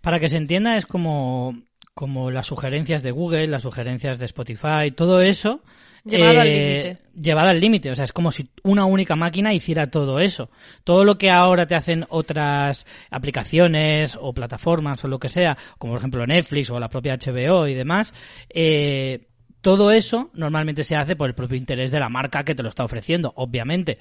Para 0.00 0.18
que 0.18 0.28
se 0.28 0.38
entienda, 0.38 0.76
es 0.76 0.86
como, 0.86 1.56
como 1.94 2.32
las 2.32 2.48
sugerencias 2.48 3.04
de 3.04 3.12
Google, 3.12 3.46
las 3.46 3.62
sugerencias 3.62 4.18
de 4.18 4.26
Spotify, 4.26 4.90
todo 4.94 5.22
eso 5.22 5.62
Llevado 6.04 6.40
al 6.40 6.48
eh, 6.48 6.82
límite. 6.82 6.98
Llevado 7.14 7.48
al 7.48 7.60
límite. 7.60 7.90
O 7.90 7.94
sea, 7.94 8.04
es 8.04 8.12
como 8.12 8.30
si 8.30 8.48
una 8.62 8.84
única 8.84 9.16
máquina 9.16 9.54
hiciera 9.54 9.90
todo 9.90 10.20
eso. 10.20 10.50
Todo 10.84 11.04
lo 11.04 11.16
que 11.16 11.30
ahora 11.30 11.66
te 11.66 11.74
hacen 11.74 12.04
otras 12.10 12.86
aplicaciones 13.10 14.18
o 14.20 14.32
plataformas 14.32 15.02
o 15.04 15.08
lo 15.08 15.18
que 15.18 15.28
sea, 15.28 15.56
como 15.78 15.94
por 15.94 16.00
ejemplo 16.00 16.26
Netflix 16.26 16.70
o 16.70 16.78
la 16.78 16.88
propia 16.88 17.16
HBO 17.16 17.66
y 17.66 17.74
demás, 17.74 18.12
eh, 18.50 19.28
Todo 19.64 19.90
eso 19.90 20.28
normalmente 20.34 20.84
se 20.84 20.94
hace 20.94 21.16
por 21.16 21.26
el 21.26 21.34
propio 21.34 21.56
interés 21.56 21.90
de 21.90 21.98
la 21.98 22.10
marca 22.10 22.44
que 22.44 22.54
te 22.54 22.62
lo 22.62 22.68
está 22.68 22.84
ofreciendo, 22.84 23.32
obviamente, 23.34 23.96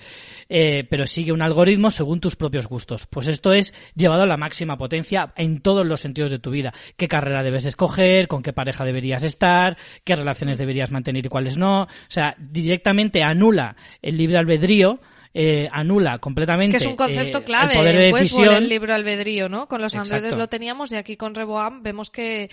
eh, 0.50 0.86
pero 0.90 1.08
sigue 1.08 1.32
un 1.32 1.42
algoritmo 1.42 1.90
según 1.90 2.20
tus 2.20 2.36
propios 2.36 2.68
gustos. 2.68 3.08
Pues 3.08 3.30
esto 3.30 3.54
es 3.54 3.74
llevado 3.96 4.24
a 4.24 4.26
la 4.26 4.36
máxima 4.36 4.78
potencia 4.78 5.32
en 5.38 5.62
todos 5.62 5.86
los 5.86 6.02
sentidos 6.02 6.32
de 6.32 6.40
tu 6.40 6.52
vida. 6.52 6.74
¿Qué 6.98 7.08
carrera 7.08 7.44
debes 7.44 7.66
escoger? 7.66 8.28
¿Con 8.28 8.44
qué 8.44 8.52
pareja 8.52 8.84
deberías 8.84 9.24
estar? 9.24 9.78
¿Qué 10.04 10.18
relaciones 10.18 10.58
deberías 10.58 10.92
mantener 10.92 11.26
y 11.26 11.30
cuáles 11.30 11.56
no? 11.56 11.84
O 11.84 11.88
sea, 12.10 12.36
directamente 12.38 13.24
anula 13.24 13.78
el 14.02 14.18
libre 14.18 14.40
albedrío 14.40 15.00
eh, 15.34 15.70
anula 15.72 16.20
completamente. 16.20 16.78
Que 16.78 16.84
es 16.84 16.88
un 16.88 16.98
concepto 16.98 17.38
eh, 17.38 17.44
clave 17.44 17.74
el 17.74 17.80
poder 17.80 17.96
de 17.96 18.12
decisión. 18.12 18.54
el 18.54 18.68
libro 18.68 18.94
albedrío, 18.94 19.48
¿no? 19.48 19.68
Con 19.70 19.82
los 19.82 19.96
androides 19.96 20.36
lo 20.36 20.48
teníamos 20.48 20.92
y 20.92 20.98
aquí 20.98 21.16
con 21.16 21.34
Reboam 21.34 21.82
vemos 21.82 22.10
que 22.10 22.52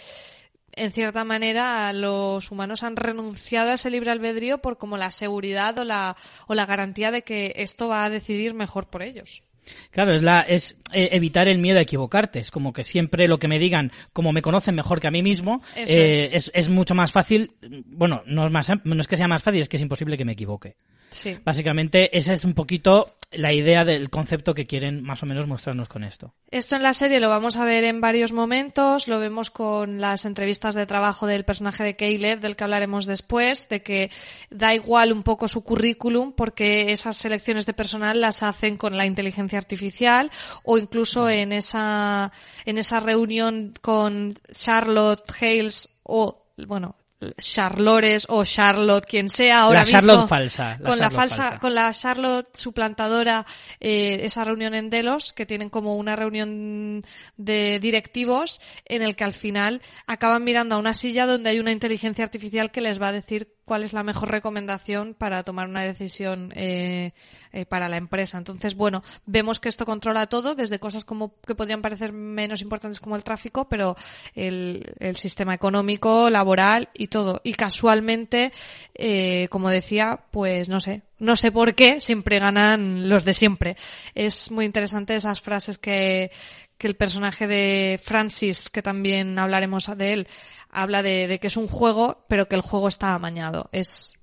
en 0.80 0.90
cierta 0.92 1.24
manera 1.24 1.92
los 1.92 2.50
humanos 2.50 2.82
han 2.82 2.96
renunciado 2.96 3.70
a 3.70 3.74
ese 3.74 3.90
libre 3.90 4.10
albedrío 4.10 4.58
por 4.58 4.78
como 4.78 4.96
la 4.96 5.10
seguridad 5.10 5.78
o 5.78 5.84
la, 5.84 6.16
o 6.46 6.54
la 6.54 6.66
garantía 6.66 7.10
de 7.10 7.22
que 7.22 7.52
esto 7.56 7.88
va 7.88 8.04
a 8.04 8.10
decidir 8.10 8.54
mejor 8.54 8.88
por 8.88 9.02
ellos. 9.02 9.44
Claro, 9.90 10.14
es 10.14 10.22
la 10.22 10.40
es 10.40 10.76
eh, 10.92 11.10
evitar 11.12 11.46
el 11.46 11.58
miedo 11.58 11.78
a 11.78 11.82
equivocarte. 11.82 12.40
Es 12.40 12.50
como 12.50 12.72
que 12.72 12.82
siempre 12.82 13.28
lo 13.28 13.38
que 13.38 13.46
me 13.46 13.58
digan, 13.58 13.92
como 14.12 14.32
me 14.32 14.42
conocen 14.42 14.74
mejor 14.74 15.00
que 15.00 15.06
a 15.06 15.10
mí 15.10 15.22
mismo, 15.22 15.62
eh, 15.76 16.30
es. 16.32 16.50
Es, 16.54 16.68
mucho 16.68 16.94
más 16.94 17.12
fácil. 17.12 17.52
Bueno, 17.86 18.22
no 18.26 18.46
es 18.46 18.52
más 18.52 18.72
no 18.84 19.00
es 19.00 19.06
que 19.06 19.16
sea 19.16 19.28
más 19.28 19.42
fácil, 19.42 19.60
es 19.60 19.68
que 19.68 19.76
es 19.76 19.82
imposible 19.82 20.16
que 20.16 20.24
me 20.24 20.32
equivoque. 20.32 20.76
Sí. 21.10 21.38
Básicamente, 21.44 22.16
esa 22.16 22.32
es 22.32 22.44
un 22.44 22.54
poquito 22.54 23.16
la 23.32 23.52
idea 23.52 23.84
del 23.84 24.10
concepto 24.10 24.54
que 24.54 24.66
quieren 24.66 25.04
más 25.04 25.22
o 25.22 25.26
menos 25.26 25.46
mostrarnos 25.46 25.88
con 25.88 26.02
esto. 26.02 26.34
Esto 26.50 26.74
en 26.74 26.82
la 26.82 26.92
serie 26.92 27.20
lo 27.20 27.28
vamos 27.28 27.56
a 27.56 27.64
ver 27.64 27.84
en 27.84 28.00
varios 28.00 28.32
momentos, 28.32 29.06
lo 29.06 29.20
vemos 29.20 29.50
con 29.50 30.00
las 30.00 30.24
entrevistas 30.24 30.74
de 30.74 30.86
trabajo 30.86 31.28
del 31.28 31.44
personaje 31.44 31.84
de 31.84 31.94
Caleb, 31.94 32.40
del 32.40 32.56
que 32.56 32.64
hablaremos 32.64 33.06
después, 33.06 33.68
de 33.68 33.82
que 33.82 34.10
da 34.50 34.74
igual 34.74 35.12
un 35.12 35.22
poco 35.22 35.46
su 35.46 35.62
currículum 35.62 36.32
porque 36.32 36.90
esas 36.90 37.16
selecciones 37.16 37.66
de 37.66 37.72
personal 37.72 38.20
las 38.20 38.42
hacen 38.42 38.76
con 38.76 38.96
la 38.96 39.06
inteligencia 39.06 39.58
artificial 39.58 40.30
o 40.64 40.76
incluso 40.78 41.28
en 41.28 41.52
esa, 41.52 42.32
en 42.64 42.78
esa 42.78 42.98
reunión 42.98 43.74
con 43.80 44.34
Charlotte 44.52 45.22
Hales 45.40 45.88
o, 46.02 46.46
bueno, 46.66 46.96
Charlores 47.38 48.26
o 48.28 48.44
Charlotte, 48.44 49.04
quien 49.04 49.28
sea 49.28 49.62
ahora 49.62 49.80
La 49.80 49.84
mismo. 49.84 50.00
Charlotte 50.00 50.28
falsa, 50.28 50.78
la 50.80 50.88
con 50.88 50.98
la 50.98 51.10
falsa, 51.10 51.42
falsa. 51.42 51.58
con 51.60 51.74
la 51.74 51.92
Charlotte 51.92 52.56
suplantadora, 52.56 53.46
eh, 53.78 54.20
esa 54.22 54.44
reunión 54.44 54.74
en 54.74 54.88
Delos, 54.88 55.32
que 55.32 55.46
tienen 55.46 55.68
como 55.68 55.96
una 55.96 56.16
reunión 56.16 57.04
de 57.36 57.78
directivos 57.78 58.60
en 58.86 59.02
el 59.02 59.16
que 59.16 59.24
al 59.24 59.34
final 59.34 59.82
acaban 60.06 60.44
mirando 60.44 60.76
a 60.76 60.78
una 60.78 60.94
silla 60.94 61.26
donde 61.26 61.50
hay 61.50 61.60
una 61.60 61.72
inteligencia 61.72 62.24
artificial 62.24 62.70
que 62.70 62.80
les 62.80 63.00
va 63.00 63.08
a 63.08 63.12
decir 63.12 63.48
cuál 63.70 63.84
es 63.84 63.92
la 63.92 64.02
mejor 64.02 64.32
recomendación 64.32 65.14
para 65.14 65.44
tomar 65.44 65.68
una 65.68 65.84
decisión 65.84 66.52
eh, 66.56 67.12
eh, 67.52 67.66
para 67.66 67.88
la 67.88 67.98
empresa. 67.98 68.36
Entonces, 68.36 68.74
bueno, 68.74 69.04
vemos 69.26 69.60
que 69.60 69.68
esto 69.68 69.86
controla 69.86 70.26
todo, 70.26 70.56
desde 70.56 70.80
cosas 70.80 71.04
como 71.04 71.36
que 71.46 71.54
podrían 71.54 71.80
parecer 71.80 72.12
menos 72.12 72.62
importantes 72.62 72.98
como 72.98 73.14
el 73.14 73.22
tráfico, 73.22 73.68
pero 73.68 73.94
el, 74.34 74.92
el 74.98 75.14
sistema 75.14 75.54
económico, 75.54 76.30
laboral 76.30 76.88
y 76.94 77.06
todo. 77.06 77.42
Y 77.44 77.52
casualmente, 77.52 78.52
eh, 78.96 79.46
como 79.50 79.70
decía, 79.70 80.18
pues 80.32 80.68
no 80.68 80.80
sé, 80.80 81.02
no 81.20 81.36
sé 81.36 81.52
por 81.52 81.76
qué, 81.76 82.00
siempre 82.00 82.40
ganan 82.40 83.08
los 83.08 83.24
de 83.24 83.34
siempre. 83.34 83.76
Es 84.16 84.50
muy 84.50 84.64
interesante 84.64 85.14
esas 85.14 85.40
frases 85.40 85.78
que, 85.78 86.32
que 86.76 86.88
el 86.88 86.96
personaje 86.96 87.46
de 87.46 88.00
Francis, 88.02 88.70
que 88.70 88.82
también 88.82 89.38
hablaremos 89.38 89.96
de 89.96 90.12
él, 90.14 90.28
habla 90.70 91.02
de, 91.02 91.26
de 91.26 91.38
que 91.38 91.48
es 91.48 91.56
un 91.56 91.68
juego, 91.68 92.24
pero 92.28 92.46
que 92.46 92.56
el 92.56 92.62
juego 92.62 92.88
está 92.88 93.14
amañado. 93.14 93.68
Es, 93.72 94.14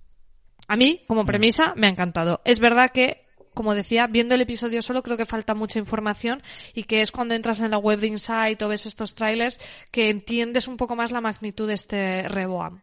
a 0.68 0.76
mí, 0.76 1.04
como 1.08 1.26
premisa, 1.26 1.74
me 1.76 1.88
ha 1.88 1.90
encantado. 1.90 2.42
Es 2.46 2.60
verdad 2.60 2.92
que, 2.92 3.26
como 3.54 3.74
decía, 3.74 4.08
viendo 4.08 4.36
el 4.36 4.42
episodio 4.42 4.82
solo 4.82 5.02
creo 5.02 5.18
que 5.18 5.26
falta 5.26 5.56
mucha 5.56 5.80
información 5.80 6.44
y 6.74 6.84
que 6.84 7.02
es 7.02 7.12
cuando 7.12 7.36
entras 7.36 7.60
en 7.60 7.72
la 7.72 7.78
web 7.78 8.00
de 8.00 8.08
Insight 8.08 8.62
o 8.62 8.68
ves 8.68 8.86
estos 8.86 9.16
trailers 9.16 9.60
que 9.92 10.10
entiendes 10.10 10.68
un 10.68 10.78
poco 10.78 10.96
más 10.96 11.12
la 11.12 11.22
magnitud 11.22 11.68
de 11.68 11.74
este 11.74 12.28
Reboam. 12.28 12.82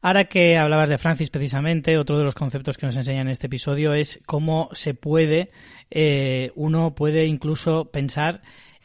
Ahora 0.00 0.26
que 0.26 0.56
hablabas 0.56 0.88
de 0.88 0.98
Francis 0.98 1.30
precisamente, 1.30 1.98
otro 1.98 2.18
de 2.18 2.24
los 2.24 2.34
conceptos 2.34 2.76
que 2.76 2.86
nos 2.86 2.96
enseña 2.96 3.22
en 3.22 3.28
este 3.28 3.46
episodio 3.46 3.94
es 3.94 4.20
cómo 4.26 4.68
se 4.72 4.94
puede, 4.94 5.50
eh, 5.90 6.52
uno 6.54 6.94
puede 6.94 7.26
incluso 7.26 7.86
pensar 7.86 8.42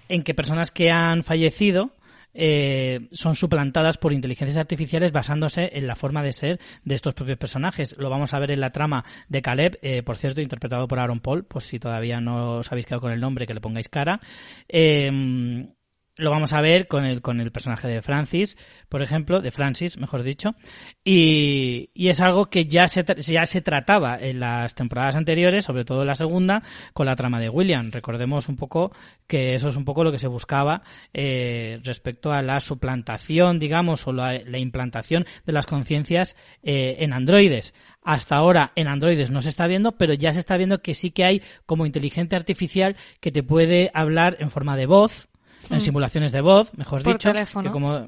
en 0.09 0.23
que 0.23 0.33
personas 0.33 0.71
que 0.71 0.89
han 0.89 1.23
fallecido 1.23 1.91
eh, 2.33 3.07
son 3.11 3.35
suplantadas 3.35 3.97
por 3.97 4.13
inteligencias 4.13 4.57
artificiales 4.57 5.11
basándose 5.11 5.69
en 5.73 5.87
la 5.87 5.95
forma 5.95 6.23
de 6.23 6.33
ser 6.33 6.59
de 6.83 6.95
estos 6.95 7.13
propios 7.13 7.37
personajes. 7.37 7.95
Lo 7.97 8.09
vamos 8.09 8.33
a 8.33 8.39
ver 8.39 8.51
en 8.51 8.61
la 8.61 8.71
trama 8.71 9.05
de 9.29 9.41
Caleb, 9.41 9.79
eh, 9.81 10.03
por 10.03 10.17
cierto, 10.17 10.41
interpretado 10.41 10.87
por 10.87 10.99
Aaron 10.99 11.19
Paul, 11.19 11.43
pues 11.45 11.65
si 11.65 11.79
todavía 11.79 12.19
no 12.19 12.57
os 12.57 12.71
habéis 12.71 12.85
quedado 12.85 13.01
con 13.01 13.11
el 13.11 13.19
nombre, 13.19 13.45
que 13.45 13.53
le 13.53 13.61
pongáis 13.61 13.89
cara. 13.89 14.19
Eh, 14.67 15.67
lo 16.15 16.29
vamos 16.29 16.53
a 16.53 16.61
ver 16.61 16.87
con 16.87 17.05
el, 17.05 17.21
con 17.21 17.41
el 17.41 17.51
personaje 17.51 17.87
de 17.87 18.01
Francis, 18.01 18.57
por 18.87 19.01
ejemplo, 19.01 19.41
de 19.41 19.51
Francis, 19.51 19.97
mejor 19.97 20.21
dicho, 20.21 20.55
y, 21.03 21.89
y 21.93 22.09
es 22.09 22.21
algo 22.21 22.49
que 22.49 22.65
ya 22.65 22.87
se, 22.87 23.03
ya 23.17 23.45
se 23.45 23.61
trataba 23.61 24.17
en 24.19 24.39
las 24.39 24.75
temporadas 24.75 25.15
anteriores, 25.15 25.65
sobre 25.65 25.85
todo 25.85 26.01
en 26.01 26.07
la 26.07 26.15
segunda, 26.15 26.61
con 26.93 27.07
la 27.07 27.15
trama 27.15 27.39
de 27.39 27.49
William. 27.49 27.89
Recordemos 27.91 28.47
un 28.47 28.57
poco 28.57 28.91
que 29.25 29.55
eso 29.55 29.69
es 29.69 29.75
un 29.75 29.85
poco 29.85 30.03
lo 30.03 30.11
que 30.11 30.19
se 30.19 30.27
buscaba 30.27 30.83
eh, 31.13 31.79
respecto 31.83 32.31
a 32.31 32.43
la 32.43 32.59
suplantación, 32.59 33.57
digamos, 33.57 34.05
o 34.05 34.13
la, 34.13 34.39
la 34.45 34.59
implantación 34.59 35.25
de 35.45 35.53
las 35.53 35.65
conciencias 35.65 36.35
eh, 36.61 36.97
en 36.99 37.13
androides. 37.13 37.73
Hasta 38.03 38.35
ahora 38.35 38.73
en 38.75 38.87
androides 38.87 39.31
no 39.31 39.41
se 39.41 39.49
está 39.49 39.65
viendo, 39.65 39.93
pero 39.93 40.13
ya 40.13 40.33
se 40.33 40.39
está 40.39 40.57
viendo 40.57 40.81
que 40.81 40.93
sí 40.93 41.11
que 41.11 41.23
hay 41.23 41.41
como 41.65 41.85
inteligencia 41.85 42.37
artificial 42.37 42.97
que 43.19 43.31
te 43.31 43.43
puede 43.43 43.91
hablar 43.93 44.37
en 44.39 44.51
forma 44.51 44.75
de 44.75 44.85
voz, 44.85 45.29
en 45.69 45.81
simulaciones 45.81 46.31
de 46.31 46.41
voz, 46.41 46.71
mejor 46.77 47.03
Por 47.03 47.13
dicho, 47.13 47.29
teléfono. 47.31 47.69
que 47.69 47.73
como 47.73 48.07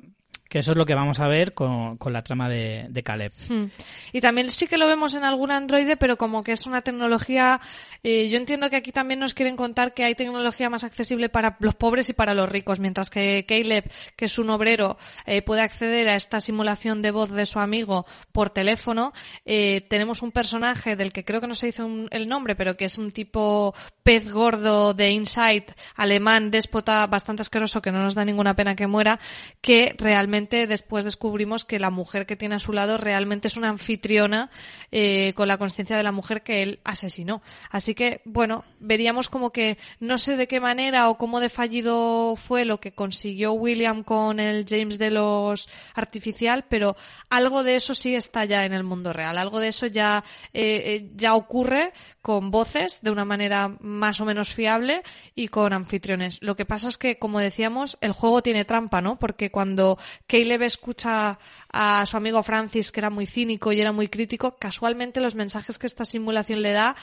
que 0.56 0.60
eso 0.60 0.72
es 0.72 0.78
lo 0.78 0.86
que 0.86 0.96
vamos 0.96 1.20
a 1.20 1.28
ver 1.28 1.54
con, 1.54 1.98
con 1.98 2.14
la 2.14 2.24
trama 2.24 2.48
de, 2.48 3.02
Caleb. 3.04 3.34
Hmm. 3.50 3.66
Y 4.14 4.22
también 4.22 4.50
sí 4.52 4.68
que 4.68 4.78
lo 4.78 4.88
vemos 4.88 5.14
en 5.14 5.26
algún 5.26 5.52
androide, 5.52 5.98
pero 5.98 6.16
como 6.16 6.44
que 6.46 6.54
es 6.54 6.66
una 6.66 6.82
tecnología, 6.82 7.60
eh, 8.04 8.30
yo 8.30 8.38
entiendo 8.38 8.70
que 8.70 8.78
aquí 8.78 8.94
también 8.94 9.20
nos 9.20 9.34
quieren 9.34 9.58
contar 9.58 9.94
que 9.94 10.06
hay 10.06 10.16
tecnología 10.16 10.70
más 10.70 10.86
accesible 10.86 11.28
para 11.28 11.58
los 11.60 11.76
pobres 11.76 12.08
y 12.08 12.14
para 12.14 12.34
los 12.34 12.48
ricos, 12.48 12.80
mientras 12.80 13.10
que 13.10 13.46
Caleb, 13.46 13.92
que 14.16 14.24
es 14.24 14.40
un 14.40 14.50
obrero, 14.50 14.98
eh, 15.26 15.42
puede 15.42 15.60
acceder 15.62 16.08
a 16.08 16.16
esta 16.16 16.40
simulación 16.40 17.02
de 17.02 17.12
voz 17.12 17.32
de 17.32 17.46
su 17.46 17.60
amigo 17.60 18.06
por 18.32 18.50
teléfono. 18.50 19.12
Eh, 19.44 19.86
tenemos 19.90 20.22
un 20.22 20.32
personaje 20.32 20.96
del 20.96 21.12
que 21.12 21.26
creo 21.26 21.42
que 21.42 21.48
no 21.48 21.56
se 21.56 21.66
dice 21.66 21.84
un- 21.84 22.08
el 22.12 22.30
nombre, 22.30 22.56
pero 22.56 22.78
que 22.78 22.86
es 22.86 22.98
un 22.98 23.12
tipo 23.12 23.76
pez 24.04 24.32
gordo 24.32 24.94
de 24.94 25.12
Insight, 25.12 25.72
alemán, 25.98 26.50
déspota, 26.50 27.08
bastante 27.08 27.42
asqueroso, 27.42 27.82
que 27.82 27.92
no 27.92 28.02
nos 28.02 28.16
da 28.16 28.24
ninguna 28.24 28.56
pena 28.56 28.74
que 28.74 28.88
muera, 28.88 29.20
que 29.60 29.94
realmente 29.98 30.45
después 30.50 31.04
descubrimos 31.04 31.66
que 31.66 31.80
la 31.80 31.90
mujer 31.90 32.26
que 32.26 32.36
tiene 32.36 32.56
a 32.56 32.60
su 32.60 32.74
lado 32.74 32.98
realmente 32.98 33.48
es 33.48 33.58
una 33.58 33.70
anfitriona 33.70 34.50
eh, 34.92 35.34
con 35.36 35.48
la 35.48 35.58
conciencia 35.58 35.98
de 35.98 36.04
la 36.04 36.12
mujer 36.12 36.44
que 36.44 36.62
él 36.62 36.80
asesinó. 36.84 37.42
Así 37.70 37.96
que, 37.96 38.22
bueno, 38.26 38.66
veríamos 38.80 39.30
como 39.30 39.52
que 39.52 39.78
no 40.00 40.18
sé 40.18 40.38
de 40.38 40.48
qué 40.48 40.60
manera 40.60 41.10
o 41.10 41.18
cómo 41.18 41.40
de 41.40 41.50
fallido 41.50 42.36
fue 42.36 42.66
lo 42.66 42.80
que 42.80 42.94
consiguió 42.94 43.54
William 43.54 44.04
con 44.04 44.40
el 44.40 44.66
James 44.68 44.98
de 44.98 45.12
los 45.12 45.70
artificial, 45.94 46.66
pero 46.70 46.96
algo 47.30 47.64
de 47.64 47.76
eso 47.76 47.96
sí 47.96 48.16
está 48.16 48.46
ya 48.46 48.66
en 48.66 48.74
el 48.74 48.84
mundo 48.84 49.14
real. 49.14 49.38
Algo 49.38 49.60
de 49.60 49.70
eso 49.70 49.88
ya, 49.88 50.24
eh, 50.54 50.84
eh, 50.86 51.10
ya 51.16 51.36
ocurre 51.36 51.94
con 52.26 52.50
voces 52.50 52.98
de 53.04 53.12
una 53.12 53.24
manera 53.24 53.78
más 53.82 54.20
o 54.20 54.26
menos 54.26 54.52
fiable 54.52 55.04
y 55.36 55.50
con 55.50 55.74
anfitriones. 55.74 56.42
Lo 56.42 56.56
que 56.56 56.66
pasa 56.66 56.88
es 56.88 56.98
que, 56.98 57.20
como 57.20 57.40
decíamos, 57.40 58.00
el 58.02 58.14
juego 58.14 58.42
tiene 58.42 58.66
trampa, 58.66 59.00
¿no? 59.00 59.20
Porque 59.20 59.52
cuando 59.52 60.00
Caleb 60.26 60.64
escucha 60.64 61.38
a 61.72 62.04
su 62.08 62.18
amigo 62.18 62.42
Francis, 62.42 62.92
que 62.92 63.00
era 63.00 63.12
muy 63.12 63.28
cínico 63.28 63.72
y 63.72 63.80
era 63.80 63.92
muy 63.92 64.08
crítico, 64.08 64.58
casualmente 64.58 65.22
los 65.22 65.36
mensajes 65.36 65.78
que 65.78 65.86
esta 65.86 66.04
simulación 66.04 66.64
le 66.64 66.72
da 66.72 66.96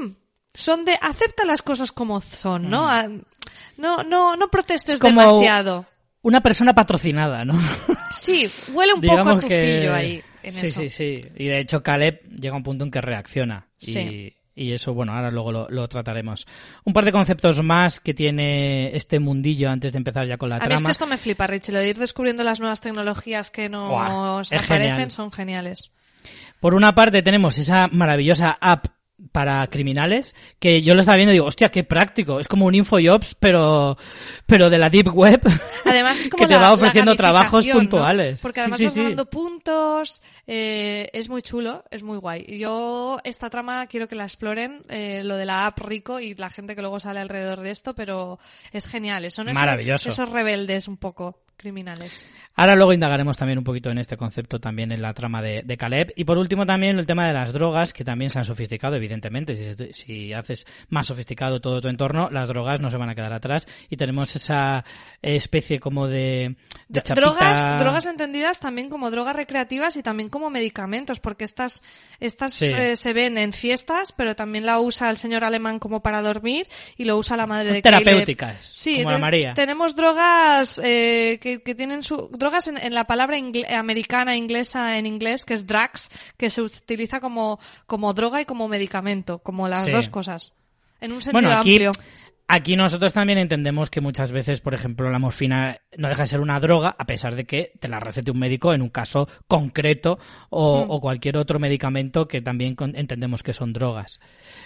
mm, 0.00 0.10
son 0.54 0.84
de 0.84 0.92
acepta 1.02 1.44
las 1.44 1.62
cosas 1.62 1.90
como 1.90 2.20
son, 2.20 2.70
¿no? 2.70 2.88
Ah, 2.88 3.08
No, 3.78 4.04
no, 4.04 4.36
no 4.36 4.48
protestes 4.48 4.94
Es 4.94 5.00
como- 5.00 5.22
demasiado. 5.22 5.86
Una 6.22 6.40
persona 6.40 6.72
patrocinada, 6.72 7.44
¿no? 7.44 7.54
Sí, 8.16 8.48
huele 8.72 8.92
un 8.94 9.00
poco 9.00 9.28
a 9.28 9.34
tufillo 9.40 9.48
que... 9.48 9.88
ahí. 9.92 10.22
En 10.44 10.52
sí, 10.52 10.66
eso. 10.66 10.80
sí, 10.82 10.88
sí. 10.88 11.24
Y 11.36 11.46
de 11.48 11.58
hecho 11.58 11.82
Caleb 11.82 12.20
llega 12.28 12.54
a 12.54 12.58
un 12.58 12.62
punto 12.62 12.84
en 12.84 12.90
que 12.92 13.00
reacciona. 13.00 13.66
Y, 13.80 13.86
Sí. 13.92 14.32
y 14.54 14.72
eso, 14.72 14.92
bueno, 14.94 15.12
ahora 15.14 15.30
luego 15.30 15.50
lo, 15.52 15.68
lo 15.70 15.88
trataremos. 15.88 16.46
Un 16.84 16.92
par 16.92 17.04
de 17.04 17.12
conceptos 17.12 17.62
más 17.62 17.98
que 18.00 18.12
tiene 18.14 18.94
este 18.96 19.18
mundillo 19.18 19.70
antes 19.70 19.92
de 19.92 19.98
empezar 19.98 20.26
ya 20.28 20.36
con 20.36 20.50
la 20.50 20.56
A 20.56 20.58
mí 20.58 20.64
es 20.64 20.68
trama. 20.68 20.88
que 20.88 20.92
esto 20.92 21.06
me 21.06 21.16
flipa, 21.18 21.46
Richie. 21.46 21.72
Lo 21.72 21.78
de 21.78 21.88
ir 21.88 21.96
descubriendo 21.98 22.42
las 22.42 22.60
nuevas 22.60 22.80
tecnologías 22.80 23.50
que 23.50 23.68
nos 23.68 23.90
aparecen 24.52 24.62
genial. 24.90 25.10
son 25.10 25.32
geniales. 25.32 25.90
Por 26.60 26.74
una 26.74 26.94
parte 26.94 27.22
tenemos 27.22 27.56
esa 27.58 27.88
maravillosa 27.88 28.58
app 28.60 28.86
para 29.32 29.66
criminales 29.68 30.34
que 30.58 30.82
yo 30.82 30.94
lo 30.94 31.00
estaba 31.00 31.16
viendo 31.16 31.32
y 31.32 31.36
digo, 31.36 31.46
hostia, 31.46 31.68
qué 31.70 31.84
práctico. 31.84 32.40
Es 32.40 32.48
como 32.48 32.66
un 32.66 32.74
InfoJobs, 32.74 33.36
pero, 33.38 33.96
pero 34.46 34.70
de 34.70 34.78
la 34.78 34.90
Deep 34.90 35.14
Web. 35.14 35.40
Además, 35.84 36.18
es 36.18 36.30
como 36.30 36.42
que 36.42 36.48
te 36.48 36.54
la- 36.54 36.62
va 36.62 36.72
ofreciendo 36.72 37.14
trabajos 37.14 37.66
puntuales. 37.66 38.40
Porque 38.40 38.60
además 38.60 38.78
sí, 38.78 38.84
vas 38.84 38.94
sí. 38.94 39.00
ganando 39.02 39.26
puntos, 39.26 40.22
eh, 40.46 41.08
es 41.12 41.28
muy 41.28 41.42
chulo, 41.42 41.84
es 41.90 42.02
muy 42.02 42.18
guay. 42.18 42.58
Yo 42.58 43.18
esta 43.24 43.50
trama 43.50 43.86
quiero 43.86 44.08
que 44.08 44.14
la 44.14 44.24
exploren, 44.24 44.82
eh, 44.88 45.22
lo 45.24 45.36
de 45.36 45.44
la 45.46 45.66
app 45.66 45.78
Rico 45.80 46.20
y 46.20 46.34
la 46.34 46.50
gente 46.50 46.74
que 46.74 46.80
luego 46.82 47.00
sale 47.00 47.20
alrededor 47.20 47.60
de 47.60 47.70
esto, 47.70 47.94
pero 47.94 48.38
es 48.72 48.86
genial. 48.86 49.30
Son 49.30 49.48
esos, 49.48 49.60
Maravilloso. 49.60 50.08
esos 50.08 50.28
rebeldes 50.28 50.88
un 50.88 50.96
poco 50.96 51.38
criminales. 51.60 52.26
Ahora 52.56 52.74
luego 52.74 52.92
indagaremos 52.92 53.36
también 53.36 53.58
un 53.58 53.64
poquito 53.64 53.90
en 53.90 53.98
este 53.98 54.16
concepto 54.16 54.58
también 54.58 54.90
en 54.92 55.00
la 55.00 55.14
trama 55.14 55.40
de, 55.40 55.62
de 55.64 55.76
Caleb. 55.76 56.12
Y 56.16 56.24
por 56.24 56.36
último 56.36 56.66
también 56.66 56.98
el 56.98 57.06
tema 57.06 57.26
de 57.26 57.32
las 57.32 57.52
drogas, 57.52 57.92
que 57.92 58.04
también 58.04 58.30
se 58.30 58.38
han 58.38 58.44
sofisticado, 58.44 58.96
evidentemente. 58.96 59.54
Si, 59.54 59.92
si 59.94 60.32
haces 60.32 60.66
más 60.88 61.06
sofisticado 61.06 61.60
todo 61.60 61.80
tu 61.80 61.88
entorno, 61.88 62.28
las 62.30 62.48
drogas 62.48 62.80
no 62.80 62.90
se 62.90 62.96
van 62.96 63.08
a 63.08 63.14
quedar 63.14 63.32
atrás. 63.32 63.66
Y 63.88 63.96
tenemos 63.96 64.34
esa 64.36 64.84
especie 65.22 65.78
como 65.80 66.06
de, 66.08 66.56
de 66.88 67.00
chapita- 67.02 67.14
Drogas, 67.20 67.78
drogas 67.80 68.06
entendidas 68.06 68.58
también 68.60 68.88
como 68.90 69.10
drogas 69.10 69.36
recreativas 69.36 69.96
y 69.96 70.02
también 70.02 70.28
como 70.28 70.50
medicamentos, 70.50 71.20
porque 71.20 71.44
estas, 71.44 71.82
estas 72.18 72.54
Sí. 72.54 72.72
eh, 72.76 72.96
se 72.96 73.12
ven 73.12 73.38
en 73.38 73.52
fiestas, 73.52 74.12
pero 74.12 74.34
también 74.36 74.66
la 74.66 74.80
usa 74.80 75.08
el 75.10 75.16
señor 75.16 75.44
alemán 75.44 75.78
como 75.78 76.02
para 76.02 76.20
dormir 76.22 76.66
y 76.96 77.04
lo 77.04 77.16
usa 77.16 77.36
la 77.36 77.46
madre 77.46 77.72
de 77.72 77.80
Caleb. 77.82 78.00
terapéuticas, 78.04 78.62
Sí, 78.62 78.96
como 78.98 79.12
la 79.12 79.18
María. 79.18 79.54
tenemos 79.54 79.94
drogas 79.96 80.78
eh, 80.84 81.38
que, 81.40 81.49
que 81.58 81.74
tienen 81.74 82.02
su 82.02 82.28
drogas 82.32 82.68
en, 82.68 82.78
en 82.78 82.94
la 82.94 83.04
palabra 83.04 83.36
ingle- 83.38 83.70
americana 83.74 84.36
inglesa 84.36 84.96
en 84.98 85.06
inglés 85.06 85.44
que 85.44 85.54
es 85.54 85.66
drugs, 85.66 86.08
que 86.36 86.48
se 86.50 86.62
utiliza 86.62 87.20
como 87.20 87.58
como 87.86 88.12
droga 88.14 88.40
y 88.40 88.44
como 88.44 88.68
medicamento, 88.68 89.40
como 89.40 89.68
las 89.68 89.84
Sí. 89.86 89.92
dos 89.92 90.08
cosas. 90.08 90.52
En 91.00 91.12
un 91.12 91.20
sentido 91.20 91.42
Bueno, 91.48 91.58
aquí, 91.60 91.70
amplio. 91.72 91.92
aquí 92.46 92.76
nosotros 92.76 93.12
también 93.12 93.38
entendemos 93.38 93.88
que 93.90 94.00
muchas 94.02 94.32
veces, 94.32 94.60
por 94.60 94.74
ejemplo, 94.74 95.08
la 95.10 95.18
morfina 95.18 95.78
no 95.96 96.08
deja 96.08 96.22
de 96.22 96.28
ser 96.28 96.40
una 96.40 96.60
droga, 96.60 96.94
a 96.98 97.06
pesar 97.06 97.34
de 97.36 97.44
que 97.46 97.72
te 97.80 97.88
la 97.88 98.00
recete 98.00 98.30
un 98.30 98.38
médico 98.38 98.74
en 98.74 98.82
un 98.82 98.90
caso 98.90 99.26
concreto 99.48 100.18
o, 100.50 100.84
Hmm. 100.84 100.90
o 100.90 101.00
cualquier 101.00 101.36
otro 101.38 101.58
medicamento 101.58 102.28
que 102.28 102.42
también 102.42 102.76
entendemos 102.94 103.42
que 103.42 103.54
son 103.54 103.72
drogas. 103.72 104.20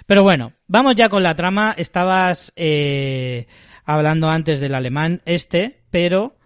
Pero 0.06 0.22
bueno, 0.22 0.52
vamos 0.66 0.96
ya 0.96 1.08
con 1.08 1.22
la 1.22 1.36
trama. 1.36 1.72
Estabas 1.78 2.52
eh, 2.56 3.46
hablando 3.84 4.28
antes 4.28 4.58
del 4.60 4.74
alemán 4.74 5.22
este, 5.24 5.82
pero... 5.90 6.36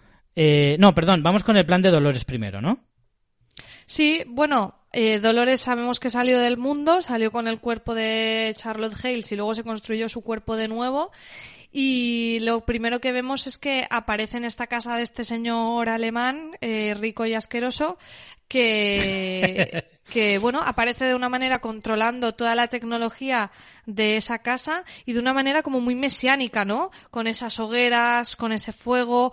eh, 0.41 0.77
no, 0.79 0.95
perdón, 0.95 1.25
vamos 1.25 1.43
con 1.43 1.57
el 1.57 1.67
plan 1.67 1.83
de 1.83 1.91
Dolores 1.91 2.25
primero, 2.25 2.61
¿no? 2.61 2.79
Sí, 3.87 4.23
bueno, 4.29 4.77
eh, 4.93 5.19
Dolores 5.19 5.61
sabemos 5.61 5.99
que 5.99 6.11
salió 6.11 6.39
del 6.39 6.57
mundo, 6.57 7.03
salió 7.03 7.33
con 7.33 7.49
el 7.49 7.59
cuerpo 7.59 7.93
de 7.93 8.53
Charlotte 8.55 9.05
Hales 9.05 9.33
y 9.33 9.37
luego 9.37 9.57
se 9.57 9.65
construyó 9.65 10.09
su 10.09 10.23
cuerpo 10.23 10.55
de 10.55 10.69
nuevo. 10.69 11.11
Y 11.73 12.39
lo 12.43 12.61
primero 12.61 13.01
que 13.01 13.11
vemos 13.11 13.49
es 13.49 13.59
que 13.59 13.89
aparece 13.91 14.37
en 14.37 14.45
esta 14.45 14.69
casa 14.69 14.97
de 14.97 15.03
este 15.03 15.25
señor 15.25 15.89
alemán, 15.89 16.53
eh, 16.61 16.95
rico 16.95 17.27
y 17.27 17.35
asqueroso, 17.35 17.99
que, 18.47 19.87
que, 20.13 20.39
bueno, 20.39 20.61
aparece 20.65 21.07
de 21.07 21.17
una 21.17 21.29
manera 21.29 21.59
controlando 21.59 22.33
toda 22.37 22.55
la 22.55 22.69
tecnología 22.69 23.51
de 23.87 24.17
esa 24.17 24.39
casa 24.39 24.85
y 25.05 25.15
de 25.15 25.19
una 25.19 25.35
manera 25.35 25.65
como 25.65 25.81
muy 25.81 25.97
mesiánica, 25.97 26.65
¿no? 26.65 26.93
Con 27.11 27.27
esas 27.27 27.59
hogueras, 27.59 28.37
con 28.37 28.53
ese 28.53 28.73
fuego. 28.73 29.33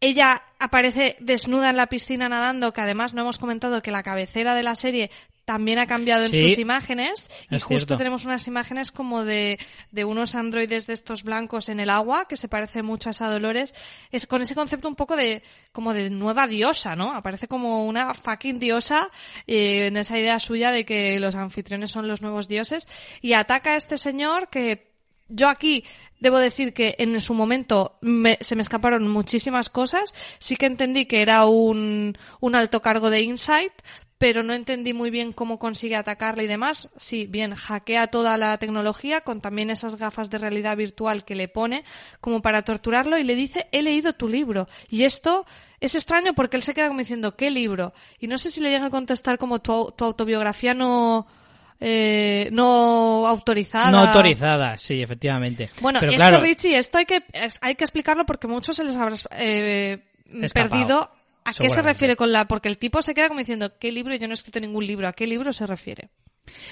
Ella 0.00 0.42
aparece 0.58 1.16
desnuda 1.20 1.70
en 1.70 1.76
la 1.76 1.86
piscina 1.88 2.28
nadando, 2.28 2.72
que 2.72 2.80
además 2.80 3.12
no 3.14 3.22
hemos 3.22 3.38
comentado 3.38 3.82
que 3.82 3.90
la 3.90 4.02
cabecera 4.02 4.54
de 4.54 4.62
la 4.62 4.74
serie 4.74 5.10
también 5.44 5.80
ha 5.80 5.86
cambiado 5.86 6.24
en 6.26 6.30
Sí, 6.30 6.42
sus 6.50 6.58
imágenes 6.58 7.28
y 7.50 7.56
justo 7.58 7.66
cierto. 7.68 7.96
tenemos 7.96 8.24
unas 8.24 8.46
imágenes 8.46 8.92
como 8.92 9.24
de, 9.24 9.58
de 9.90 10.04
unos 10.04 10.36
androides 10.36 10.86
de 10.86 10.92
estos 10.92 11.24
blancos 11.24 11.68
en 11.68 11.80
el 11.80 11.90
agua 11.90 12.26
que 12.28 12.36
se 12.36 12.46
parece 12.46 12.82
mucho 12.84 13.08
a 13.08 13.12
esa 13.12 13.28
Dolores. 13.28 13.74
Es 14.12 14.28
con 14.28 14.42
ese 14.42 14.54
concepto 14.54 14.86
un 14.86 14.94
poco 14.94 15.16
de 15.16 15.42
como 15.72 15.92
de 15.92 16.08
nueva 16.08 16.46
diosa 16.46 16.94
no 16.94 17.12
aparece 17.12 17.48
como 17.48 17.84
una 17.84 18.14
fucking 18.14 18.60
diosa 18.60 19.10
eh, 19.48 19.86
en 19.88 19.96
esa 19.96 20.18
idea 20.18 20.38
suya 20.38 20.70
de 20.70 20.84
que 20.84 21.18
los 21.18 21.34
anfitriones 21.34 21.90
son 21.90 22.06
los 22.06 22.22
nuevos 22.22 22.46
dioses 22.46 22.86
y 23.20 23.32
ataca 23.32 23.72
a 23.72 23.76
este 23.76 23.96
señor 23.96 24.50
que 24.50 24.89
yo 25.30 25.48
aquí 25.48 25.84
debo 26.20 26.38
decir 26.38 26.74
que 26.74 26.96
en 26.98 27.20
su 27.20 27.32
momento 27.34 27.96
me- 28.02 28.38
se 28.42 28.54
me 28.56 28.62
escaparon 28.62 29.08
muchísimas 29.08 29.70
cosas. 29.70 30.12
Sí 30.38 30.56
que 30.56 30.66
entendí 30.66 31.06
que 31.06 31.22
era 31.22 31.46
un, 31.46 32.16
un 32.40 32.54
alto 32.54 32.82
cargo 32.82 33.08
de 33.10 33.22
Insight, 33.22 33.72
pero 34.18 34.42
no 34.42 34.52
entendí 34.52 34.92
muy 34.92 35.08
bien 35.08 35.32
cómo 35.32 35.58
consigue 35.58 35.96
atacarle 35.96 36.44
y 36.44 36.46
demás. 36.46 36.90
Sí, 36.96 37.24
bien, 37.26 37.54
hackea 37.54 38.08
toda 38.08 38.36
la 38.36 38.58
tecnología 38.58 39.22
con 39.22 39.40
también 39.40 39.70
esas 39.70 39.96
gafas 39.96 40.28
de 40.28 40.36
realidad 40.36 40.76
virtual 40.76 41.24
que 41.24 41.34
le 41.34 41.48
pone 41.48 41.84
como 42.20 42.42
para 42.42 42.60
torturarlo 42.62 43.16
y 43.16 43.24
le 43.24 43.34
dice, 43.34 43.68
he 43.72 43.82
leído 43.82 44.12
tu 44.12 44.28
libro. 44.28 44.66
Y 44.90 45.04
esto 45.04 45.46
es 45.80 45.94
extraño 45.94 46.34
porque 46.34 46.58
él 46.58 46.62
se 46.62 46.74
queda 46.74 46.88
como 46.88 47.00
diciendo, 47.00 47.34
¿qué 47.34 47.50
libro? 47.50 47.94
Y 48.18 48.26
no 48.26 48.36
sé 48.36 48.50
si 48.50 48.60
le 48.60 48.68
llega 48.68 48.84
a 48.86 48.90
contestar 48.90 49.38
como 49.38 49.60
tu, 49.62 49.90
tu 49.96 50.04
autobiografía 50.04 50.74
no... 50.74 51.26
eh, 51.80 52.50
no 52.52 53.26
autorizada. 53.26 53.90
No 53.90 53.98
autorizada, 53.98 54.76
sí, 54.76 55.02
efectivamente. 55.02 55.70
Bueno, 55.80 55.98
Pero 56.00 56.12
esto, 56.12 56.24
claro, 56.24 56.40
Richie, 56.40 56.76
esto 56.76 56.98
hay 56.98 57.06
que, 57.06 57.22
hay 57.60 57.74
que 57.74 57.84
explicarlo 57.84 58.26
porque 58.26 58.46
muchos 58.46 58.76
se 58.76 58.84
les 58.84 58.96
habrá 58.96 59.16
eh, 59.38 59.98
Escapado, 60.42 60.70
perdido. 60.70 61.10
¿A 61.44 61.54
qué 61.54 61.70
se 61.70 61.80
refiere 61.80 62.16
con 62.16 62.32
la...? 62.32 62.46
Porque 62.46 62.68
el 62.68 62.76
tipo 62.76 63.00
se 63.00 63.14
queda 63.14 63.28
como 63.28 63.40
diciendo, 63.40 63.72
¿qué 63.78 63.90
libro? 63.90 64.14
Yo 64.14 64.28
no 64.28 64.32
he 64.32 64.34
escrito 64.34 64.60
ningún 64.60 64.86
libro. 64.86 65.08
¿A 65.08 65.14
qué 65.14 65.26
libro 65.26 65.52
se 65.54 65.66
refiere? 65.66 66.10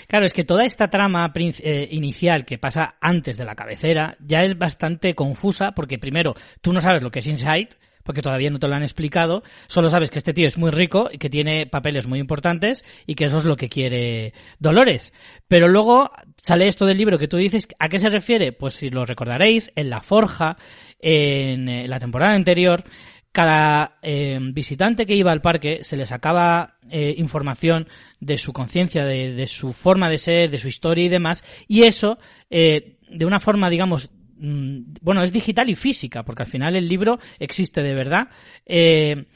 Claro, 0.07 0.27
es 0.27 0.35
que 0.35 0.45
toda 0.45 0.65
esta 0.65 0.89
trama 0.89 1.33
eh, 1.35 1.89
inicial 1.91 2.45
que 2.45 2.59
pasa 2.59 2.97
antes 3.01 3.37
de 3.37 3.45
la 3.45 3.55
cabecera 3.55 4.17
ya 4.21 4.43
es 4.43 4.59
bastante 4.59 5.15
confusa 5.15 5.73
porque 5.73 5.99
primero 5.99 6.35
tú 6.61 6.73
no 6.73 6.81
sabes 6.81 7.03
lo 7.03 7.11
que 7.11 7.21
es 7.21 7.27
Insight 7.27 7.75
porque 8.09 8.23
todavía 8.23 8.49
no 8.49 8.59
te 8.59 8.67
lo 8.69 8.75
han 8.75 8.83
explicado, 8.83 9.43
solo 9.67 9.91
sabes 9.91 10.11
que 10.11 10.17
este 10.17 10.33
tío 10.33 10.47
es 10.47 10.57
muy 10.57 10.71
rico 10.71 11.11
y 11.13 11.19
que 11.19 11.29
tiene 11.29 11.67
papeles 11.67 12.07
muy 12.07 12.21
importantes 12.21 12.83
y 13.07 13.17
que 13.17 13.27
eso 13.27 13.37
es 13.37 13.45
lo 13.45 13.55
que 13.55 13.69
quiere 13.69 14.33
Dolores. 14.59 15.13
Pero 15.47 15.69
luego 15.69 16.11
sale 16.43 16.69
esto 16.69 16.87
del 16.87 16.97
libro 16.97 17.19
que 17.19 17.29
tú 17.29 17.37
dices, 17.37 17.69
¿a 17.79 17.91
qué 17.91 17.99
se 17.99 18.09
refiere? 18.09 18.53
Pues 18.53 18.73
si 18.73 18.89
lo 18.89 19.05
recordaréis, 19.05 19.71
en 19.77 19.91
La 19.91 20.01
Forja, 20.01 20.57
en 20.99 21.69
eh, 21.69 21.87
la 21.87 21.99
temporada 21.99 22.33
anterior, 22.33 22.83
cada 23.31 23.99
eh, 24.01 24.39
visitante 24.41 25.05
que 25.05 25.15
iba 25.15 25.31
al 25.31 25.43
parque 25.43 25.85
se 25.85 25.99
le 25.99 26.07
sacaba 26.07 26.79
eh, 26.89 27.15
información 27.19 27.87
de 28.21 28.39
su 28.39 28.55
conciencia, 28.55 29.05
de, 29.05 29.47
su 29.47 29.75
forma 29.75 30.09
de 30.09 30.17
ser, 30.17 30.51
de 30.51 30.59
su 30.59 30.69
historia 30.69 31.05
y 31.05 31.11
demás, 31.11 31.45
y 31.69 31.83
eso, 31.83 32.19
eh, 32.49 32.97
de 33.11 33.27
una 33.27 33.39
forma, 33.39 33.69
digamos, 33.69 34.11
bueno, 34.41 35.23
es 35.23 35.33
digital 35.33 35.69
y 35.71 35.75
física, 35.75 36.23
porque 36.25 36.43
al 36.45 36.49
final 36.49 36.77
el 36.77 36.89
libro 36.89 37.19
existe 37.39 37.83
de 37.83 37.95
verdad. 37.95 38.29
eh, 38.67 39.27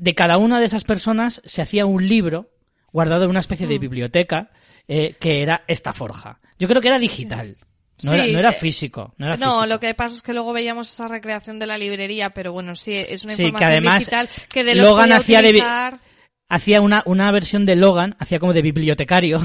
de 0.00 0.14
cada 0.14 0.38
una 0.38 0.60
de 0.60 0.66
esas 0.66 0.84
personas 0.84 1.42
se 1.44 1.60
hacía 1.60 1.84
un 1.84 2.06
libro 2.08 2.50
guardado 2.92 3.24
en 3.24 3.30
una 3.30 3.40
especie 3.40 3.66
de 3.66 3.78
Mm. 3.78 3.80
biblioteca 3.80 4.50
eh, 4.86 5.16
que 5.18 5.42
era 5.42 5.64
esta 5.66 5.92
forja. 5.92 6.38
Yo 6.58 6.68
creo 6.68 6.80
que 6.80 6.86
era 6.88 6.98
digital. 7.00 7.56
No, 8.04 8.10
Sí, 8.12 8.16
era, 8.16 8.26
no 8.28 8.38
era 8.38 8.50
eh, 8.50 8.54
físico. 8.54 9.14
No, 9.18 9.26
era 9.26 9.36
No, 9.36 9.46
físico. 9.50 9.66
lo 9.66 9.80
que 9.80 9.94
pasa 9.94 10.14
es 10.14 10.22
que 10.22 10.32
luego 10.32 10.52
veíamos 10.52 10.88
esa 10.92 11.08
recreación 11.08 11.58
de 11.58 11.66
la 11.66 11.76
librería, 11.76 12.30
pero 12.30 12.52
bueno, 12.52 12.76
sí, 12.76 12.94
es 12.94 13.24
una 13.24 13.32
Sí, 13.34 13.42
que 13.42 13.48
información 13.48 13.70
además 13.72 13.98
digital 13.98 14.28
que 14.48 14.62
de 14.64 14.74
los 14.76 14.88
Logan 14.88 15.12
hacía 15.12 15.42
de 15.42 15.48
utilizar... 15.48 15.98
hacía 16.48 16.80
una, 16.80 17.02
una 17.06 17.30
versión 17.30 17.64
de 17.64 17.76
Logan, 17.76 18.16
hacía 18.18 18.38
como 18.38 18.52
de 18.54 18.62
bibliotecario, 18.62 19.40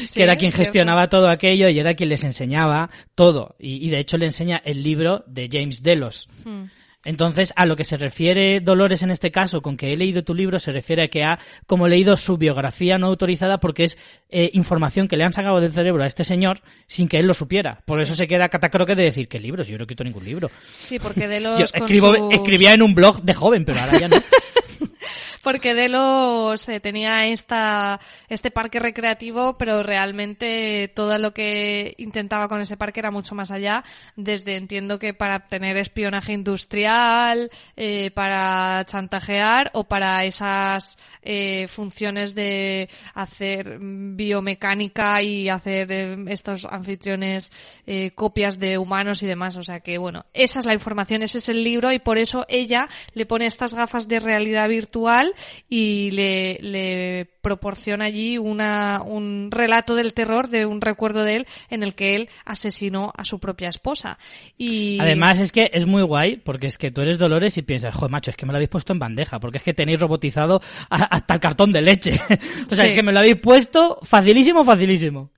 Sí, 0.00 0.14
que 0.14 0.22
era 0.22 0.36
quien 0.36 0.52
gestionaba 0.52 1.08
todo 1.08 1.28
aquello 1.28 1.68
y 1.68 1.78
era 1.78 1.94
quien 1.94 2.10
les 2.10 2.24
enseñaba 2.24 2.90
todo. 3.14 3.56
Y, 3.58 3.86
y 3.86 3.90
de 3.90 3.98
hecho 4.00 4.16
le 4.18 4.26
enseña 4.26 4.60
el 4.64 4.82
libro 4.82 5.24
de 5.26 5.48
James 5.50 5.82
Delos. 5.82 6.28
Hmm. 6.44 6.64
Entonces, 7.06 7.52
a 7.56 7.66
lo 7.66 7.76
que 7.76 7.84
se 7.84 7.98
refiere 7.98 8.60
Dolores 8.60 9.02
en 9.02 9.10
este 9.10 9.30
caso, 9.30 9.60
con 9.60 9.76
que 9.76 9.92
he 9.92 9.96
leído 9.96 10.24
tu 10.24 10.32
libro, 10.34 10.58
se 10.58 10.72
refiere 10.72 11.02
a 11.02 11.08
que 11.08 11.22
ha 11.22 11.38
como 11.66 11.86
leído 11.86 12.16
su 12.16 12.38
biografía 12.38 12.96
no 12.96 13.08
autorizada 13.08 13.60
porque 13.60 13.84
es 13.84 13.98
eh, 14.30 14.48
información 14.54 15.06
que 15.06 15.18
le 15.18 15.24
han 15.24 15.34
sacado 15.34 15.60
del 15.60 15.74
cerebro 15.74 16.02
a 16.02 16.06
este 16.06 16.24
señor 16.24 16.62
sin 16.86 17.08
que 17.08 17.18
él 17.18 17.26
lo 17.26 17.34
supiera. 17.34 17.82
Por 17.84 18.00
eso 18.00 18.14
se 18.16 18.26
queda 18.26 18.48
catacroque 18.48 18.94
de 18.94 19.02
decir 19.02 19.28
que 19.28 19.38
libros, 19.38 19.68
yo 19.68 19.76
no 19.76 19.82
escrito 19.82 20.02
ningún 20.02 20.24
libro. 20.24 20.50
Sí, 20.78 20.98
porque 20.98 21.28
de 21.28 21.40
los... 21.42 21.58
Yo 21.58 21.66
escribo, 21.74 22.14
sus- 22.16 22.32
escribía 22.32 22.72
en 22.72 22.80
un 22.80 22.94
blog 22.94 23.20
de 23.22 23.34
joven, 23.34 23.66
pero 23.66 23.80
ahora 23.80 23.98
ya 23.98 24.08
no. 24.08 24.16
Porque 25.44 25.74
Delos 25.74 26.68
eh, 26.70 26.80
tenía 26.80 27.26
esta, 27.26 28.00
este 28.28 28.50
parque 28.50 28.80
recreativo, 28.80 29.58
pero 29.58 29.82
realmente 29.82 30.90
todo 30.94 31.18
lo 31.18 31.34
que 31.34 31.94
intentaba 31.98 32.48
con 32.48 32.62
ese 32.62 32.78
parque 32.78 33.00
era 33.00 33.10
mucho 33.10 33.34
más 33.34 33.50
allá. 33.50 33.84
Desde 34.16 34.56
entiendo 34.56 34.98
que 34.98 35.12
para 35.12 35.46
tener 35.48 35.76
espionaje 35.76 36.32
industrial, 36.32 37.50
eh, 37.76 38.10
para 38.12 38.84
chantajear 38.86 39.70
o 39.74 39.84
para 39.84 40.24
esas 40.24 40.96
eh, 41.22 41.68
funciones 41.68 42.34
de 42.34 42.88
hacer 43.14 43.78
biomecánica 43.80 45.22
y 45.22 45.48
hacer 45.48 45.90
eh, 45.90 46.16
estos 46.28 46.66
anfitriones 46.66 47.50
eh, 47.86 48.10
copias 48.14 48.58
de 48.58 48.78
humanos 48.78 49.22
y 49.22 49.26
demás. 49.26 49.56
O 49.56 49.62
sea 49.62 49.80
que 49.80 49.98
bueno, 49.98 50.26
esa 50.34 50.60
es 50.60 50.66
la 50.66 50.74
información, 50.74 51.22
ese 51.22 51.38
es 51.38 51.48
el 51.48 51.64
libro 51.64 51.92
y 51.92 51.98
por 51.98 52.18
eso 52.18 52.44
ella 52.48 52.88
le 53.14 53.26
pone 53.26 53.46
estas 53.46 53.74
gafas 53.74 54.08
de 54.08 54.20
realidad 54.20 54.68
virtual 54.68 55.33
y 55.68 56.10
le, 56.12 56.58
le 56.60 57.26
proporciona 57.40 58.06
allí 58.06 58.38
una, 58.38 59.02
un 59.04 59.50
relato 59.50 59.94
del 59.94 60.14
terror 60.14 60.48
de 60.48 60.66
un 60.66 60.80
recuerdo 60.80 61.24
de 61.24 61.36
él 61.36 61.46
en 61.70 61.82
el 61.82 61.94
que 61.94 62.14
él 62.16 62.28
asesinó 62.44 63.12
a 63.16 63.24
su 63.24 63.38
propia 63.38 63.68
esposa. 63.68 64.18
Y 64.56 64.98
Además 65.00 65.38
es 65.40 65.52
que 65.52 65.70
es 65.72 65.86
muy 65.86 66.02
guay 66.02 66.36
porque 66.38 66.66
es 66.66 66.78
que 66.78 66.90
tú 66.90 67.02
eres 67.02 67.18
Dolores 67.18 67.56
y 67.58 67.62
piensas, 67.62 67.94
joder, 67.94 68.10
macho, 68.10 68.30
es 68.30 68.36
que 68.36 68.46
me 68.46 68.52
lo 68.52 68.56
habéis 68.56 68.70
puesto 68.70 68.92
en 68.92 68.98
bandeja 68.98 69.40
porque 69.40 69.58
es 69.58 69.64
que 69.64 69.74
tenéis 69.74 70.00
robotizado 70.00 70.60
a- 70.88 71.04
hasta 71.04 71.34
el 71.34 71.40
cartón 71.40 71.70
de 71.72 71.82
leche. 71.82 72.12
o 72.70 72.74
sea, 72.74 72.84
Sí. 72.84 72.90
es 72.90 72.94
que 72.96 73.02
me 73.02 73.12
lo 73.12 73.18
habéis 73.18 73.36
puesto 73.36 73.98
facilísimo, 74.02 74.64
facilísimo. 74.64 75.30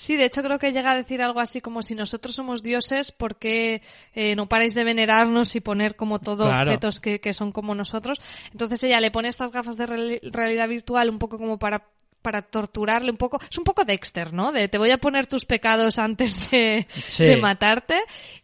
Sí, 0.00 0.16
de 0.16 0.24
hecho 0.24 0.42
creo 0.42 0.58
que 0.58 0.72
llega 0.72 0.92
a 0.92 0.96
decir 0.96 1.20
algo 1.20 1.40
así 1.40 1.60
como 1.60 1.82
si 1.82 1.94
nosotros 1.94 2.34
somos 2.34 2.62
dioses, 2.62 3.12
¿por 3.12 3.36
qué 3.36 3.82
eh, 4.14 4.34
no 4.34 4.48
paráis 4.48 4.74
de 4.74 4.82
venerarnos 4.82 5.54
y 5.56 5.60
poner 5.60 5.94
como 5.94 6.20
todo 6.20 6.46
Claro. 6.46 6.70
objetos 6.70 7.00
que, 7.00 7.20
que 7.20 7.34
son 7.34 7.52
como 7.52 7.74
nosotros? 7.74 8.18
Entonces 8.50 8.82
ella 8.82 8.98
le 9.00 9.10
pone 9.10 9.28
estas 9.28 9.50
gafas 9.52 9.76
de 9.76 9.86
reali- 9.86 10.20
realidad 10.32 10.68
virtual 10.68 11.10
un 11.10 11.18
poco 11.18 11.36
como 11.36 11.58
para 11.58 11.84
para 12.22 12.42
torturarle 12.42 13.10
un 13.10 13.16
poco. 13.16 13.40
Es 13.50 13.58
un 13.58 13.64
poco 13.64 13.84
Dexter, 13.84 14.32
¿no? 14.32 14.52
De 14.52 14.68
te 14.68 14.78
voy 14.78 14.90
a 14.90 14.98
poner 14.98 15.26
tus 15.26 15.44
pecados 15.44 15.98
antes 15.98 16.50
de, 16.50 16.86
Sí. 17.08 17.24
de 17.24 17.36
matarte. 17.36 17.94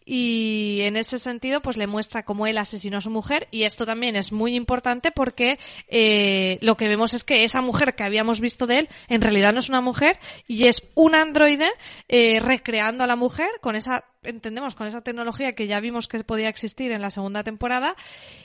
Y 0.08 0.82
en 0.82 0.96
ese 0.96 1.18
sentido, 1.18 1.60
pues 1.60 1.76
le 1.76 1.88
muestra 1.88 2.24
cómo 2.24 2.46
él 2.46 2.58
asesinó 2.58 2.98
a 2.98 3.00
su 3.00 3.10
mujer. 3.10 3.48
Y 3.50 3.64
esto 3.64 3.84
también 3.84 4.14
es 4.14 4.30
muy 4.30 4.54
importante 4.54 5.10
porque 5.10 5.58
eh, 5.88 6.58
lo 6.60 6.76
que 6.76 6.86
vemos 6.86 7.12
es 7.12 7.24
que 7.24 7.42
esa 7.42 7.60
mujer 7.60 7.96
que 7.96 8.04
habíamos 8.04 8.40
visto 8.40 8.68
de 8.68 8.80
él, 8.80 8.88
en 9.08 9.20
realidad 9.20 9.52
no 9.52 9.58
es 9.58 9.68
una 9.68 9.80
mujer 9.80 10.18
y 10.46 10.68
es 10.68 10.82
un 10.94 11.16
androide 11.16 11.68
eh, 12.08 12.38
recreando 12.38 13.02
a 13.02 13.08
la 13.08 13.16
mujer 13.16 13.48
con 13.60 13.74
esa 13.74 14.04
entendemos 14.26 14.74
con 14.74 14.86
esa 14.86 15.00
tecnología 15.00 15.52
que 15.52 15.66
ya 15.66 15.80
vimos 15.80 16.08
que 16.08 16.22
podía 16.24 16.48
existir 16.48 16.92
en 16.92 17.00
la 17.00 17.10
segunda 17.10 17.42
temporada 17.44 17.96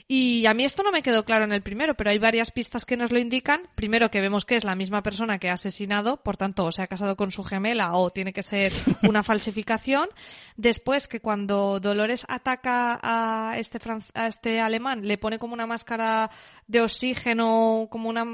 y 0.07 0.45
a 0.45 0.53
mí 0.53 0.63
esto 0.63 0.83
no 0.83 0.91
me 0.91 1.01
quedó 1.01 1.25
claro 1.25 1.45
en 1.45 1.51
el 1.51 1.61
primero, 1.61 1.95
pero 1.95 2.09
hay 2.09 2.19
varias 2.19 2.51
pistas 2.51 2.85
que 2.85 2.97
nos 2.97 3.11
lo 3.11 3.19
indican. 3.19 3.61
Primero 3.75 4.11
que 4.11 4.21
vemos 4.21 4.45
que 4.45 4.55
es 4.55 4.63
la 4.63 4.75
misma 4.75 5.03
persona 5.03 5.39
que 5.39 5.49
ha 5.49 5.53
asesinado, 5.53 6.17
por 6.17 6.37
tanto, 6.37 6.65
o 6.65 6.71
se 6.71 6.81
ha 6.81 6.87
casado 6.87 7.15
con 7.15 7.31
su 7.31 7.43
gemela 7.43 7.93
o 7.93 8.09
tiene 8.09 8.33
que 8.33 8.43
ser 8.43 8.73
una 9.03 9.23
falsificación. 9.23 10.09
Después 10.57 11.07
que 11.07 11.19
cuando 11.19 11.79
Dolores 11.79 12.25
ataca 12.27 12.99
a 13.01 13.57
este 13.57 13.79
a 14.13 14.27
este 14.27 14.59
alemán, 14.59 15.07
le 15.07 15.17
pone 15.17 15.39
como 15.39 15.53
una 15.53 15.67
máscara 15.67 16.29
de 16.67 16.81
oxígeno, 16.81 17.87
como 17.89 18.09
una 18.09 18.25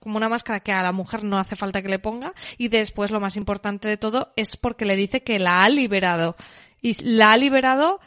como 0.00 0.16
una 0.16 0.28
máscara 0.28 0.60
que 0.60 0.72
a 0.72 0.82
la 0.82 0.92
mujer 0.92 1.24
no 1.24 1.38
hace 1.38 1.56
falta 1.56 1.82
que 1.82 1.88
le 1.88 1.98
ponga 1.98 2.32
y 2.58 2.68
después 2.68 3.10
lo 3.10 3.20
más 3.20 3.36
importante 3.36 3.88
de 3.88 3.96
todo 3.96 4.32
es 4.36 4.56
porque 4.56 4.84
le 4.84 4.96
dice 4.96 5.22
que 5.22 5.38
la 5.38 5.64
ha 5.64 5.68
liberado 5.68 6.36
y 6.84 6.92
la 7.02 7.32
ha 7.32 7.38
liberado 7.38 7.98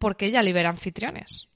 porque 0.00 0.26
ella 0.26 0.42
libera 0.42 0.68
anfitriones. 0.68 1.48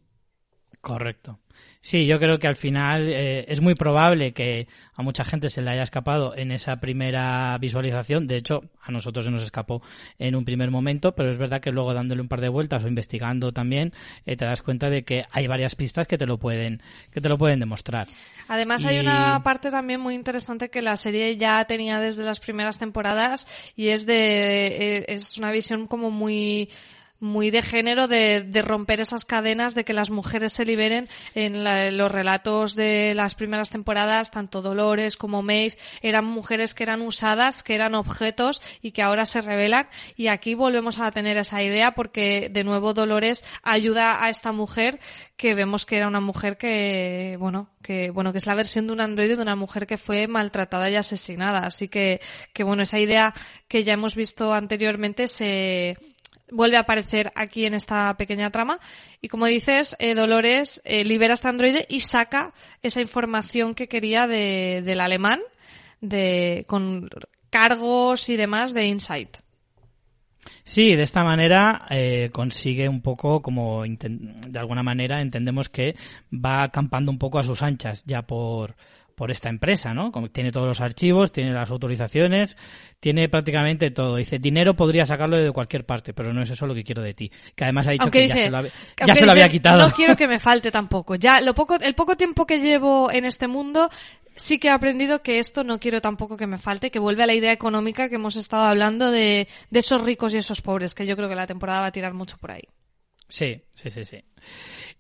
Correcto. 0.81 1.41
Sí, 1.85 2.07
yo 2.07 2.19
creo 2.19 2.39
que 2.39 2.47
al 2.47 2.57
final 2.57 3.09
eh, 3.09 3.45
es 3.47 3.61
muy 3.61 3.75
probable 3.75 4.33
que 4.33 4.69
a 4.95 5.03
mucha 5.03 5.23
gente 5.23 5.51
se 5.51 5.61
le 5.61 5.71
haya 5.71 5.83
escapado 5.83 6.35
en 6.35 6.51
esa 6.51 6.77
primera 6.77 7.59
visualización. 7.59 8.27
De 8.27 8.37
hecho, 8.37 8.63
a 8.81 8.91
nosotros 8.91 9.27
se 9.27 9.31
nos 9.31 9.43
escapó 9.43 9.83
en 10.19 10.35
un 10.35 10.47
primer 10.47 10.71
momento, 10.71 11.15
pero 11.15 11.31
es 11.31 11.37
verdad 11.37 11.61
que 11.61 11.73
luego 11.73 11.93
dándole 11.93 12.23
un 12.23 12.29
par 12.29 12.41
de 12.41 12.49
vueltas 12.49 12.85
o 12.85 12.89
investigando 12.89 13.53
también, 13.53 13.93
eh, 14.25 14.35
te 14.35 14.47
das 14.47 14.63
cuenta 14.63 14.89
de 14.89 15.05
que 15.05 15.27
hay 15.31 15.47
varias 15.47 15.75
pistas 15.75 16.07
que 16.07 16.17
te 16.17 16.25
lo 16.25 16.39
pueden, 16.39 16.81
que 17.13 17.21
te 17.21 17.29
lo 17.29 17.37
pueden 17.37 17.61
demostrar. 17.61 18.09
Además 18.49 18.87
hay 18.87 18.99
una 18.99 19.43
parte 19.43 19.71
también 19.71 20.01
muy 20.01 20.15
interesante 20.15 20.71
que 20.71 20.81
la 20.81 20.97
serie 20.97 21.37
ya 21.37 21.63
tenía 21.67 22.01
desde 22.01 22.25
las 22.25 22.41
primeras 22.41 22.79
temporadas 22.79 23.47
y 23.77 23.89
es 23.89 24.07
de 24.07 24.69
eh, 24.69 25.05
es 25.09 25.37
una 25.37 25.53
visión 25.53 25.87
como 25.87 26.11
muy 26.11 26.71
muy 27.21 27.51
de 27.51 27.63
género 27.63 28.09
de, 28.09 28.43
de 28.43 28.63
romper 28.63 29.01
esas 29.01 29.25
cadenas 29.25 29.75
de 29.75 29.85
que 29.85 29.93
las 29.93 30.11
mujeres 30.11 30.53
se 30.53 30.65
liberen 30.65 31.09
en 31.35 31.65
la- 31.65 31.91
los 31.91 32.13
relatos 32.13 32.75
de 32.75 33.15
las 33.15 33.35
primeras 33.35 33.71
temporadas 33.71 34.31
tanto 34.31 34.61
Dolores 34.61 35.17
como 35.17 35.43
Maeve 35.43 35.77
eran 36.03 36.25
mujeres 36.27 36.75
que 36.75 36.83
eran 36.83 37.01
usadas 37.01 37.63
que 37.63 37.75
eran 37.75 37.95
objetos 37.95 38.61
y 38.83 38.91
que 38.91 39.03
ahora 39.03 39.25
se 39.27 39.41
revelan. 39.41 39.89
Y 40.17 40.27
aquí 40.27 40.55
volvemos 40.55 40.99
a 40.99 41.11
tener 41.13 41.37
esa 41.37 41.63
idea 41.63 41.93
porque 41.93 42.49
de 42.51 42.65
nuevo 42.65 42.95
Dolores 42.95 43.45
ayuda 43.63 44.23
a 44.25 44.29
esta 44.29 44.53
mujer 44.53 44.99
que 45.37 45.55
vemos 45.55 45.87
que 45.87 45.97
era 45.97 46.09
una 46.09 46.21
mujer 46.21 46.57
que 46.59 47.37
bueno 47.39 47.71
que 47.83 48.11
bueno 48.11 48.33
que 48.33 48.39
es 48.39 48.47
la 48.47 48.55
versión 48.55 48.87
de 48.87 48.93
un 48.93 49.01
androide 49.01 49.37
de 49.37 49.43
una 49.43 49.57
mujer 49.57 49.87
que 49.87 49.99
fue 49.99 50.27
maltratada 50.27 50.91
y 50.91 50.97
asesinada. 50.97 51.61
Así 51.61 51.89
que 51.89 52.21
que 52.53 52.65
bueno 52.65 52.83
esa 52.83 52.99
idea 52.99 53.33
que 53.69 53.83
ya 53.85 53.95
hemos 53.95 54.15
visto 54.15 54.53
anteriormente 54.53 55.27
se 55.29 55.97
vuelve 56.55 56.77
a 56.77 56.81
aparecer 56.81 57.33
aquí 57.35 57.67
en 57.67 57.75
esta 57.75 58.17
pequeña 58.17 58.51
trama. 58.51 58.79
Y 59.21 59.29
como 59.29 59.47
dices 59.47 59.97
eh, 59.99 60.15
Dolores 60.15 60.81
eh, 60.85 61.05
libera 61.05 61.35
este 61.35 61.49
androide 61.49 61.87
y 61.89 62.01
saca 62.01 62.53
esa 62.83 63.01
información 63.01 63.75
que 63.75 63.89
quería 63.89 64.27
de, 64.27 64.83
del 64.85 65.01
alemán 65.01 65.41
de 66.01 66.65
con 66.67 67.09
cargos 67.51 68.29
y 68.29 68.37
demás 68.37 68.75
de 68.75 68.87
Insight. 68.87 69.37
Sí, 70.65 70.95
de 70.95 71.03
esta 71.03 71.23
manera 71.25 71.87
eh, 71.91 72.31
consigue 72.33 72.89
un 72.89 73.03
poco, 73.03 73.43
como 73.43 73.85
de 73.85 74.59
alguna 74.59 74.83
manera 74.83 75.21
entendemos 75.21 75.69
que 75.69 75.95
va 76.33 76.63
acampando 76.63 77.11
un 77.13 77.19
poco 77.19 77.39
a 77.39 77.45
sus 77.45 77.63
anchas 77.63 78.03
ya 78.07 78.23
por, 78.23 78.75
por 79.15 79.31
esta 79.31 79.49
empresa, 79.49 79.95
¿no? 79.95 80.11
Como 80.13 80.31
tiene 80.31 80.51
todos 80.53 80.67
los 80.67 80.81
archivos, 80.81 81.33
tiene 81.33 81.53
las 81.53 81.71
autorizaciones, 81.71 82.57
tiene 83.01 83.29
prácticamente 83.29 83.91
todo. 83.91 84.17
Dice, 84.17 84.39
dinero 84.39 84.75
podría 84.75 85.05
sacarlo 85.05 85.37
de 85.37 85.51
cualquier 85.53 85.85
parte, 85.87 86.13
pero 86.15 86.33
no 86.33 86.43
es 86.43 86.51
eso 86.51 86.67
lo 86.67 86.75
que 86.75 86.85
quiero 86.85 87.03
de 87.03 87.15
ti. 87.15 87.31
Que 87.55 87.65
además 87.65 87.87
ha 87.87 87.93
dicho 87.93 88.03
aunque 88.05 88.19
que 88.19 88.25
dice, 88.25 88.39
ya 88.39 88.45
se 88.45 88.51
lo, 88.51 88.57
habe- 88.59 88.71
ya 89.07 89.15
se 89.15 89.27
lo 89.27 89.33
había 89.33 89.49
quitado. 89.49 89.79
No 89.89 89.95
quiero 89.95 90.17
que 90.17 90.27
me 90.29 90.39
falte 90.39 90.71
tampoco. 90.71 91.15
Ya 91.15 91.41
lo 91.41 91.55
poco, 91.55 91.77
el 91.81 91.95
poco 91.95 92.17
tiempo 92.17 92.47
que 92.47 92.59
llevo 92.61 93.11
en 93.13 93.25
este 93.25 93.47
mundo, 93.49 93.91
sí 94.37 94.59
que 94.59 94.69
he 94.69 94.71
aprendido 94.73 95.23
que 95.23 95.39
esto 95.39 95.65
no 95.65 95.79
quiero 95.79 96.01
tampoco 96.01 96.37
que 96.37 96.47
me 96.47 96.59
falte, 96.59 96.91
que 96.91 96.99
vuelve 96.99 97.23
a 97.23 97.27
la 97.27 97.35
idea 97.35 97.53
económica 97.53 98.09
que 98.09 98.17
hemos 98.17 98.37
estado 98.37 98.65
hablando 98.65 99.11
de, 99.11 99.49
de 99.71 99.79
esos 99.79 100.03
ricos 100.03 100.35
y 100.35 100.39
esos 100.39 100.61
pobres, 100.61 100.95
que 100.95 101.07
yo 101.07 101.17
creo 101.17 101.29
que 101.29 101.37
la 101.37 101.47
temporada 101.47 101.81
va 101.81 101.87
a 101.87 101.93
tirar 101.93 102.15
mucho 102.15 102.37
por 102.39 102.51
ahí. 102.51 102.63
Sí, 103.29 103.63
sí, 103.73 103.91
sí, 103.91 104.05
sí. 104.05 104.19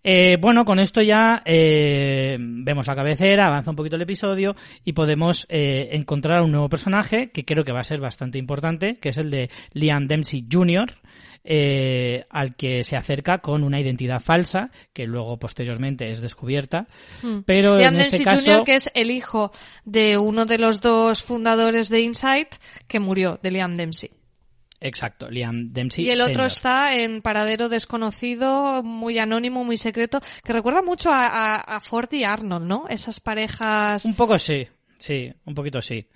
Eh, 0.06 0.36
bueno, 0.38 0.66
con 0.66 0.78
esto 0.78 1.00
ya 1.00 1.42
eh, 1.46 2.36
vemos 2.38 2.86
la 2.86 2.94
cabecera, 2.94 3.46
avanza 3.46 3.70
un 3.70 3.76
poquito 3.76 3.96
el 3.96 4.02
episodio 4.02 4.54
y 4.84 4.92
podemos 4.92 5.46
eh, 5.48 5.88
encontrar 5.92 6.42
un 6.42 6.52
nuevo 6.52 6.68
personaje 6.68 7.30
que 7.30 7.46
creo 7.46 7.64
que 7.64 7.72
va 7.72 7.80
a 7.80 7.84
ser 7.84 8.00
bastante 8.00 8.38
importante, 8.38 8.98
que 8.98 9.08
es 9.08 9.16
el 9.16 9.30
de 9.30 9.48
Liam 9.72 10.06
Dempsey 10.06 10.46
Jr., 10.50 10.92
eh, 11.46 12.24
al 12.30 12.54
que 12.54 12.84
se 12.84 12.96
acerca 12.96 13.38
con 13.38 13.64
una 13.64 13.80
identidad 13.80 14.20
falsa, 14.20 14.70
que 14.92 15.06
luego 15.06 15.38
posteriormente 15.38 16.10
es 16.10 16.20
descubierta. 16.20 16.86
Pero 17.46 17.78
Liam 17.78 17.94
en 17.94 18.00
este 18.02 18.18
Dempsey 18.18 18.24
caso... 18.24 18.50
Jr., 18.50 18.64
que 18.64 18.74
es 18.74 18.90
el 18.94 19.10
hijo 19.10 19.52
de 19.86 20.18
uno 20.18 20.44
de 20.44 20.58
los 20.58 20.80
dos 20.80 21.22
fundadores 21.22 21.88
de 21.88 22.02
Insight, 22.02 22.48
que 22.88 23.00
murió, 23.00 23.38
de 23.42 23.50
Liam 23.50 23.74
Dempsey. 23.74 24.10
Exacto, 24.86 25.30
Liam 25.30 25.72
Dempsey. 25.72 26.04
Y 26.04 26.10
el 26.10 26.20
otro 26.20 26.44
está 26.44 26.94
en 26.94 27.22
paradero 27.22 27.70
desconocido, 27.70 28.82
muy 28.82 29.18
anónimo, 29.18 29.64
muy 29.64 29.78
secreto, 29.78 30.20
que 30.44 30.52
recuerda 30.52 30.82
mucho 30.82 31.10
a, 31.10 31.26
a, 31.26 31.56
a 31.76 31.80
Ford 31.80 32.12
y 32.12 32.24
Arnold, 32.24 32.66
¿no? 32.66 32.84
Esas 32.90 33.18
parejas. 33.18 34.04
Un 34.04 34.14
poco 34.14 34.38
sí, 34.38 34.68
sí, 34.98 35.32
un 35.46 35.54
poquito 35.54 35.80
sí. 35.80 36.06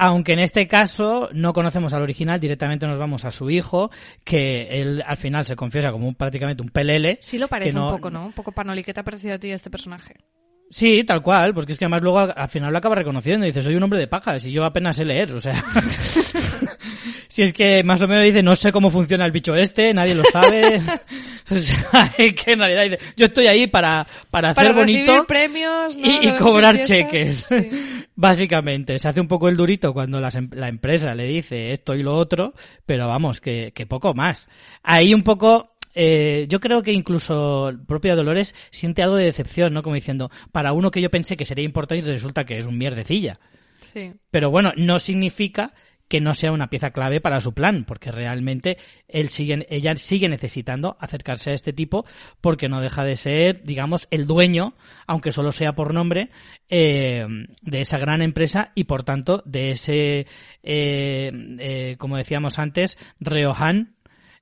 Aunque 0.00 0.32
en 0.32 0.40
este 0.40 0.66
caso 0.66 1.28
no 1.32 1.52
conocemos 1.52 1.92
al 1.92 2.02
original, 2.02 2.40
directamente 2.40 2.86
nos 2.88 2.98
vamos 2.98 3.24
a 3.24 3.30
su 3.30 3.50
hijo, 3.50 3.90
que 4.24 4.68
él 4.80 5.00
al 5.06 5.16
final 5.16 5.44
se 5.44 5.54
confiesa 5.54 5.92
como 5.92 6.08
un, 6.08 6.14
prácticamente 6.16 6.62
un 6.62 6.70
pelele. 6.70 7.18
Sí 7.20 7.38
lo 7.38 7.46
parece 7.46 7.72
no- 7.72 7.86
un 7.88 7.94
poco, 7.94 8.10
¿no? 8.10 8.26
Un 8.26 8.32
poco 8.32 8.50
panoli. 8.50 8.82
¿Qué 8.82 8.92
te 8.92 9.00
ha 9.00 9.04
parecido 9.04 9.34
a 9.34 9.38
ti 9.38 9.50
este 9.52 9.70
personaje? 9.70 10.14
Sí, 10.70 11.02
tal 11.04 11.22
cual, 11.22 11.54
porque 11.54 11.72
es 11.72 11.78
que 11.78 11.86
además 11.86 12.02
luego 12.02 12.18
al 12.18 12.48
final 12.48 12.72
lo 12.72 12.78
acaba 12.78 12.94
reconociendo 12.94 13.46
y 13.46 13.48
dice, 13.48 13.62
soy 13.62 13.74
un 13.74 13.82
hombre 13.82 13.98
de 13.98 14.06
pajas 14.06 14.44
y 14.44 14.52
yo 14.52 14.64
apenas 14.64 14.96
sé 14.96 15.04
leer, 15.04 15.32
o 15.32 15.40
sea... 15.40 15.54
si 17.28 17.42
es 17.42 17.52
que 17.52 17.82
más 17.84 18.02
o 18.02 18.08
menos 18.08 18.24
dice, 18.24 18.42
no 18.42 18.56
sé 18.56 18.72
cómo 18.72 18.90
funciona 18.90 19.24
el 19.24 19.32
bicho 19.32 19.54
este, 19.54 19.94
nadie 19.94 20.14
lo 20.14 20.24
sabe. 20.24 20.82
o 21.50 21.54
sea, 21.54 22.14
es 22.18 22.34
que 22.34 22.52
en 22.52 22.58
realidad 22.58 22.82
dice, 22.84 23.12
yo 23.16 23.26
estoy 23.26 23.46
ahí 23.46 23.66
para, 23.66 24.06
para 24.30 24.50
hacer 24.50 24.74
bonito 24.74 25.24
premios, 25.26 25.96
¿no? 25.96 26.22
y, 26.22 26.30
cobrar 26.32 26.74
fiestas, 26.74 26.98
cheques. 26.98 27.34
sí. 27.46 28.04
Básicamente, 28.14 28.98
se 28.98 29.08
hace 29.08 29.20
un 29.20 29.28
poco 29.28 29.48
el 29.48 29.56
durito 29.56 29.92
cuando 29.92 30.20
las 30.20 30.34
em- 30.34 30.50
la 30.52 30.68
empresa 30.68 31.14
le 31.14 31.24
dice 31.24 31.72
esto 31.72 31.94
y 31.94 32.02
lo 32.02 32.16
otro, 32.16 32.52
pero 32.84 33.06
vamos, 33.06 33.40
que, 33.40 33.72
que 33.72 33.86
poco 33.86 34.12
más. 34.12 34.48
Ahí 34.82 35.14
un 35.14 35.22
poco, 35.22 35.76
eh, 35.94 36.46
yo 36.48 36.60
creo 36.60 36.82
que 36.82 36.92
incluso 36.92 37.68
el 37.68 37.80
propio 37.80 38.16
Dolores 38.16 38.54
siente 38.70 39.02
algo 39.02 39.16
de 39.16 39.24
decepción, 39.24 39.74
¿no? 39.74 39.82
Como 39.82 39.94
diciendo, 39.94 40.30
para 40.52 40.72
uno 40.72 40.90
que 40.90 41.00
yo 41.00 41.10
pensé 41.10 41.36
que 41.36 41.44
sería 41.44 41.64
importante 41.64 42.10
resulta 42.10 42.44
que 42.44 42.58
es 42.58 42.66
un 42.66 42.78
mierdecilla. 42.78 43.38
Sí. 43.92 44.12
Pero 44.30 44.50
bueno, 44.50 44.72
no 44.76 44.98
significa 44.98 45.72
que 46.08 46.20
no 46.20 46.34
sea 46.34 46.52
una 46.52 46.70
pieza 46.70 46.90
clave 46.90 47.20
para 47.20 47.40
su 47.40 47.52
plan, 47.52 47.84
porque 47.84 48.10
realmente 48.10 48.78
él 49.06 49.28
sigue, 49.28 49.66
ella 49.70 49.94
sigue 49.96 50.28
necesitando 50.28 50.96
acercarse 50.98 51.50
a 51.50 51.54
este 51.54 51.72
tipo 51.72 52.06
porque 52.40 52.68
no 52.68 52.80
deja 52.80 53.04
de 53.04 53.16
ser, 53.16 53.62
digamos, 53.62 54.08
el 54.10 54.26
dueño, 54.26 54.74
aunque 55.06 55.32
solo 55.32 55.52
sea 55.52 55.74
por 55.74 55.92
nombre, 55.92 56.30
eh, 56.70 57.26
de 57.60 57.80
esa 57.80 57.98
gran 57.98 58.22
empresa 58.22 58.72
y 58.74 58.84
por 58.84 59.04
tanto 59.04 59.42
de 59.44 59.70
ese, 59.70 60.26
eh, 60.62 61.32
eh, 61.58 61.96
como 61.98 62.16
decíamos 62.16 62.58
antes, 62.58 62.96
Ryohan, 63.20 63.94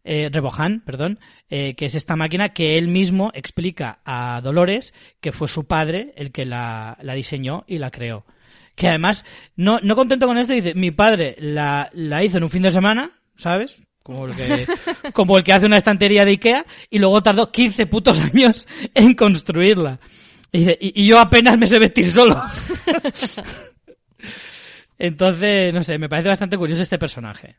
eh, 0.07 0.31
Rebohan, 0.33 0.83
perdón, 0.87 1.19
eh, 1.51 1.75
que 1.75 1.87
es 1.87 1.97
esta 1.97 2.15
máquina 2.15 2.51
que 2.51 2.79
él 2.79 2.87
mismo 2.87 3.33
explica 3.35 3.99
a 4.05 4.41
Dolores 4.41 4.95
que 5.21 5.33
fue 5.33 5.49
su 5.49 5.65
padre 5.65 6.13
el 6.17 6.31
que 6.31 6.45
la, 6.45 6.97
la 7.03 7.15
diseñó 7.15 7.65
y 7.67 7.79
la 7.79 7.91
creó. 7.91 8.25
Que 8.77 8.89
además, 8.89 9.25
no, 9.57 9.81
no 9.83 9.97
contento 9.97 10.27
con 10.27 10.39
esto, 10.39 10.53
dice, 10.53 10.75
mi 10.75 10.93
padre 10.93 11.35
la, 11.41 11.91
la 11.93 12.23
hizo 12.23 12.39
en 12.39 12.45
un 12.45 12.51
fin 12.51 12.63
de 12.63 12.71
semana, 12.71 13.11
¿sabes? 13.35 13.83
Como 14.03 14.27
el, 14.27 14.37
que, 14.37 14.67
como 15.13 15.37
el 15.37 15.43
que 15.43 15.53
hace 15.53 15.67
una 15.67 15.79
estantería 15.79 16.25
de 16.25 16.31
Ikea 16.31 16.65
y 16.89 17.01
luego 17.01 17.23
tardó 17.23 17.51
15 17.51 17.87
putos 17.87 18.21
años 18.21 18.69
en 18.95 19.15
construirla. 19.15 19.99
Y, 20.53 20.59
dice, 20.59 20.79
y, 20.81 21.03
y 21.03 21.07
yo 21.09 21.19
apenas 21.19 21.59
me 21.59 21.67
sé 21.67 21.81
vestir 21.81 22.13
solo. 22.13 22.41
Entonces, 24.99 25.75
no 25.75 25.83
sé, 25.83 25.99
me 25.99 26.09
parece 26.09 26.29
bastante 26.29 26.57
curioso 26.57 26.83
este 26.83 26.99
personaje. 26.99 27.57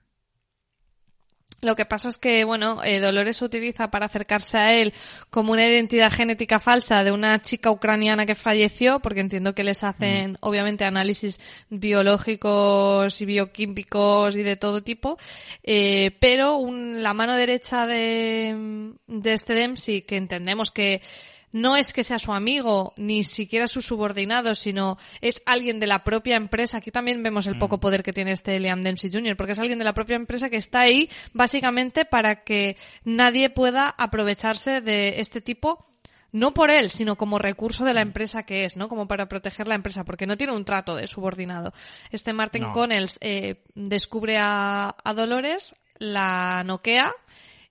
Lo 1.61 1.75
que 1.75 1.85
pasa 1.85 2.09
es 2.09 2.19
que, 2.19 2.43
bueno, 2.43 2.83
eh, 2.83 2.99
Dolores 2.99 3.41
utiliza 3.41 3.89
para 3.89 4.05
acercarse 4.05 4.57
a 4.59 4.73
él 4.75 4.93
como 5.31 5.53
una 5.53 5.65
identidad 5.67 6.11
genética 6.11 6.59
falsa 6.59 7.03
de 7.03 7.11
una 7.11 7.41
chica 7.41 7.71
ucraniana 7.71 8.27
que 8.27 8.35
falleció, 8.35 8.99
porque 8.99 9.21
entiendo 9.21 9.55
que 9.55 9.63
les 9.63 9.83
hacen, 9.83 10.33
Mm. 10.33 10.37
obviamente, 10.41 10.85
análisis 10.85 11.39
biológicos 11.71 13.21
y 13.21 13.25
bioquímicos 13.25 14.35
y 14.35 14.43
de 14.43 14.55
todo 14.55 14.81
tipo, 14.83 15.17
eh, 15.63 16.11
pero 16.19 16.57
un- 16.57 17.01
la 17.01 17.13
mano 17.13 17.35
derecha 17.35 17.87
de, 17.87 18.93
de 19.07 19.33
este 19.33 19.53
Dempsey, 19.53 20.03
que 20.03 20.17
entendemos 20.17 20.71
que 20.71 21.01
no 21.51 21.75
es 21.75 21.93
que 21.93 22.03
sea 22.03 22.19
su 22.19 22.33
amigo, 22.33 22.93
ni 22.97 23.23
siquiera 23.23 23.67
su 23.67 23.81
subordinado, 23.81 24.53
sino 24.55 24.97
es 25.21 25.41
alguien 25.45 25.79
de 25.79 25.87
la 25.87 26.03
propia 26.03 26.35
empresa. 26.35 26.77
Aquí 26.77 26.91
también 26.91 27.23
vemos 27.23 27.47
el 27.47 27.57
poco 27.57 27.79
poder 27.79 28.03
que 28.03 28.13
tiene 28.13 28.31
este 28.31 28.59
Liam 28.59 28.83
Dempsey 28.83 29.11
Jr., 29.11 29.37
porque 29.37 29.53
es 29.53 29.59
alguien 29.59 29.79
de 29.79 29.85
la 29.85 29.93
propia 29.93 30.15
empresa 30.15 30.49
que 30.49 30.57
está 30.57 30.81
ahí 30.81 31.09
básicamente 31.33 32.05
para 32.05 32.43
que 32.43 32.77
nadie 33.03 33.49
pueda 33.49 33.89
aprovecharse 33.97 34.81
de 34.81 35.19
este 35.19 35.41
tipo. 35.41 35.85
No 36.33 36.53
por 36.53 36.69
él, 36.69 36.91
sino 36.91 37.15
como 37.15 37.39
recurso 37.39 37.85
de 37.85 37.93
la 37.93 38.01
empresa 38.01 38.43
que 38.43 38.65
es, 38.65 38.75
¿no? 38.75 38.89
Como 38.89 39.07
para 39.07 39.29
proteger 39.29 39.67
la 39.67 39.75
empresa, 39.75 40.03
porque 40.03 40.27
no 40.27 40.35
tiene 40.35 40.53
un 40.53 40.65
trato 40.65 40.95
de 40.95 41.07
subordinado. 41.07 41.71
Este 42.11 42.33
Martin 42.33 42.63
No. 42.63 42.73
Connells 42.73 43.17
eh, 43.21 43.63
descubre 43.75 44.37
a, 44.37 44.93
a 45.01 45.13
Dolores, 45.13 45.73
la 45.99 46.63
noquea, 46.65 47.13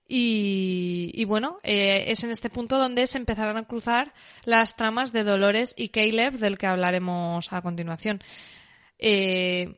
y, 0.07 1.25
bueno, 1.25 1.59
eh, 1.63 2.05
es 2.07 2.23
en 2.23 2.31
este 2.31 2.49
punto 2.49 2.77
donde 2.77 3.07
se 3.07 3.17
empezarán 3.17 3.57
a 3.57 3.65
cruzar 3.65 4.13
las 4.45 4.75
tramas 4.75 5.11
de 5.11 5.23
Dolores 5.23 5.73
y 5.77 5.89
Caleb, 5.89 6.35
del 6.35 6.57
que 6.57 6.67
hablaremos 6.67 7.51
a 7.51 7.61
continuación. 7.61 8.21
Eh, 8.99 9.75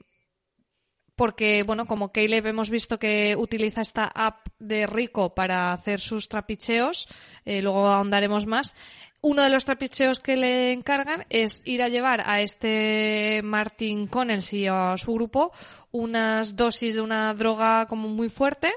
porque, 1.15 1.63
bueno, 1.63 1.85
como 1.85 2.11
Caleb 2.11 2.45
hemos 2.45 2.69
visto 2.69 2.99
que 2.99 3.35
utiliza 3.35 3.81
esta 3.81 4.05
app 4.05 4.47
de 4.59 4.85
Rico 4.85 5.33
para 5.33 5.73
hacer 5.73 5.99
sus 5.99 6.29
trapicheos, 6.29 7.09
eh, 7.43 7.61
luego 7.61 7.87
ahondaremos 7.87 8.45
más. 8.45 8.75
Uno 9.21 9.41
de 9.43 9.49
los 9.49 9.65
trapicheos 9.65 10.19
que 10.19 10.37
le 10.37 10.71
encargan 10.71 11.25
es 11.29 11.61
ir 11.65 11.83
a 11.83 11.89
llevar 11.89 12.21
a 12.25 12.39
este 12.39 13.41
Martin 13.43 14.07
Connells 14.07 14.53
y 14.53 14.67
a 14.67 14.95
su 14.95 15.13
grupo 15.13 15.51
unas 15.91 16.55
dosis 16.55 16.95
de 16.95 17.01
una 17.01 17.33
droga 17.33 17.85
como 17.87 18.07
muy 18.07 18.29
fuerte 18.29 18.71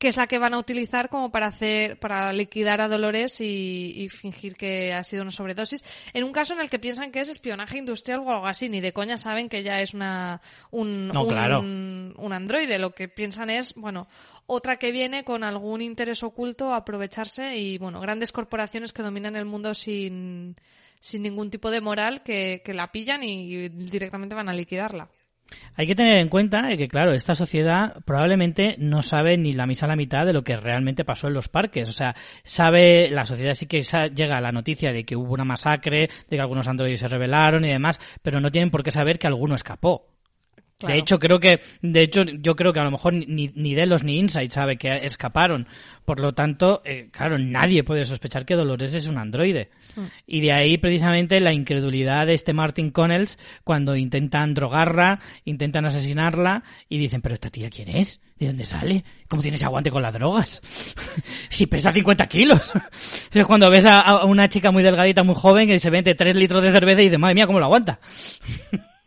que 0.00 0.08
es 0.08 0.16
la 0.16 0.26
que 0.26 0.38
van 0.38 0.54
a 0.54 0.58
utilizar 0.58 1.10
como 1.10 1.30
para 1.30 1.48
hacer, 1.48 1.98
para 1.98 2.32
liquidar 2.32 2.80
a 2.80 2.88
Dolores 2.88 3.38
y, 3.38 3.92
y 3.94 4.08
fingir 4.08 4.56
que 4.56 4.94
ha 4.94 5.04
sido 5.04 5.20
una 5.20 5.30
sobredosis. 5.30 5.84
En 6.14 6.24
un 6.24 6.32
caso 6.32 6.54
en 6.54 6.60
el 6.60 6.70
que 6.70 6.78
piensan 6.78 7.12
que 7.12 7.20
es 7.20 7.28
espionaje 7.28 7.76
industrial 7.76 8.20
o 8.20 8.30
algo 8.30 8.46
así, 8.46 8.70
ni 8.70 8.80
de 8.80 8.94
coña 8.94 9.18
saben 9.18 9.50
que 9.50 9.58
ella 9.58 9.82
es 9.82 9.92
una, 9.92 10.40
un, 10.70 11.08
No, 11.08 11.24
un, 11.24 11.28
claro. 11.28 11.60
un 11.60 12.32
androide. 12.32 12.78
Lo 12.78 12.94
que 12.94 13.08
piensan 13.08 13.50
es, 13.50 13.74
bueno, 13.74 14.08
otra 14.46 14.76
que 14.76 14.90
viene 14.90 15.22
con 15.22 15.44
algún 15.44 15.82
interés 15.82 16.22
oculto 16.22 16.72
a 16.72 16.78
aprovecharse 16.78 17.58
y, 17.58 17.76
bueno, 17.76 18.00
grandes 18.00 18.32
corporaciones 18.32 18.94
que 18.94 19.02
dominan 19.02 19.36
el 19.36 19.44
mundo 19.44 19.74
sin, 19.74 20.56
sin 20.98 21.22
ningún 21.22 21.50
tipo 21.50 21.70
de 21.70 21.82
moral 21.82 22.22
que, 22.22 22.62
que 22.64 22.72
la 22.72 22.90
pillan 22.90 23.22
y 23.22 23.68
directamente 23.68 24.34
van 24.34 24.48
a 24.48 24.54
liquidarla. 24.54 25.10
Hay 25.76 25.86
que 25.86 25.94
tener 25.94 26.18
en 26.18 26.28
cuenta 26.28 26.76
que, 26.76 26.88
claro, 26.88 27.12
esta 27.12 27.34
sociedad 27.34 27.96
probablemente 28.04 28.76
no 28.78 29.02
sabe 29.02 29.36
ni 29.36 29.52
la 29.52 29.66
misa 29.66 29.86
a 29.86 29.88
la 29.88 29.96
mitad 29.96 30.26
de 30.26 30.32
lo 30.32 30.44
que 30.44 30.56
realmente 30.56 31.04
pasó 31.04 31.28
en 31.28 31.34
los 31.34 31.48
parques. 31.48 31.88
O 31.88 31.92
sea, 31.92 32.14
sabe, 32.42 33.08
la 33.10 33.24
sociedad 33.24 33.54
sí 33.54 33.66
que 33.66 33.80
llega 33.80 34.36
a 34.36 34.40
la 34.40 34.52
noticia 34.52 34.92
de 34.92 35.04
que 35.04 35.16
hubo 35.16 35.32
una 35.32 35.44
masacre, 35.44 36.10
de 36.28 36.36
que 36.36 36.40
algunos 36.40 36.68
androides 36.68 37.00
se 37.00 37.08
rebelaron 37.08 37.64
y 37.64 37.68
demás, 37.68 38.00
pero 38.22 38.40
no 38.40 38.50
tienen 38.50 38.70
por 38.70 38.82
qué 38.82 38.90
saber 38.90 39.18
que 39.18 39.26
alguno 39.26 39.54
escapó. 39.54 40.09
Claro. 40.80 40.94
De 40.94 40.98
hecho, 40.98 41.18
creo 41.18 41.38
que, 41.38 41.60
de 41.82 42.00
hecho, 42.00 42.22
yo 42.22 42.56
creo 42.56 42.72
que 42.72 42.80
a 42.80 42.84
lo 42.84 42.90
mejor 42.90 43.12
ni, 43.12 43.52
ni 43.54 43.74
Delos 43.74 44.02
ni 44.02 44.18
Insight 44.18 44.50
sabe 44.50 44.78
que 44.78 44.96
escaparon. 45.04 45.68
Por 46.06 46.20
lo 46.20 46.32
tanto, 46.32 46.80
eh, 46.86 47.08
claro, 47.12 47.38
nadie 47.38 47.84
puede 47.84 48.06
sospechar 48.06 48.46
que 48.46 48.56
Dolores 48.56 48.94
es 48.94 49.06
un 49.06 49.18
androide. 49.18 49.70
Y 50.26 50.40
de 50.40 50.52
ahí 50.52 50.78
precisamente 50.78 51.38
la 51.38 51.52
incredulidad 51.52 52.26
de 52.26 52.34
este 52.34 52.54
Martin 52.54 52.90
Connells 52.90 53.38
cuando 53.62 53.94
intentan 53.94 54.54
drogarla, 54.54 55.20
intentan 55.44 55.84
asesinarla 55.84 56.64
y 56.88 56.98
dicen, 56.98 57.20
pero 57.20 57.34
esta 57.34 57.50
tía 57.50 57.68
quién 57.68 57.90
es? 57.90 58.18
¿De 58.38 58.46
dónde 58.46 58.64
sale? 58.64 59.04
¿Cómo 59.28 59.42
tiene 59.42 59.56
ese 59.56 59.66
aguante 59.66 59.90
con 59.90 60.02
las 60.02 60.14
drogas? 60.14 60.62
si 61.50 61.66
pesa 61.66 61.92
50 61.92 62.26
kilos. 62.26 62.72
es 63.32 63.46
cuando 63.46 63.68
ves 63.70 63.84
a, 63.84 64.00
a 64.00 64.24
una 64.24 64.48
chica 64.48 64.70
muy 64.70 64.82
delgadita, 64.82 65.22
muy 65.22 65.34
joven, 65.34 65.68
que 65.68 65.78
se 65.78 65.90
vende 65.90 66.14
3 66.14 66.34
litros 66.34 66.62
de 66.62 66.72
cerveza 66.72 67.02
y 67.02 67.04
dices, 67.04 67.18
madre 67.18 67.34
mía, 67.34 67.46
¿cómo 67.46 67.60
lo 67.60 67.66
aguanta? 67.66 68.00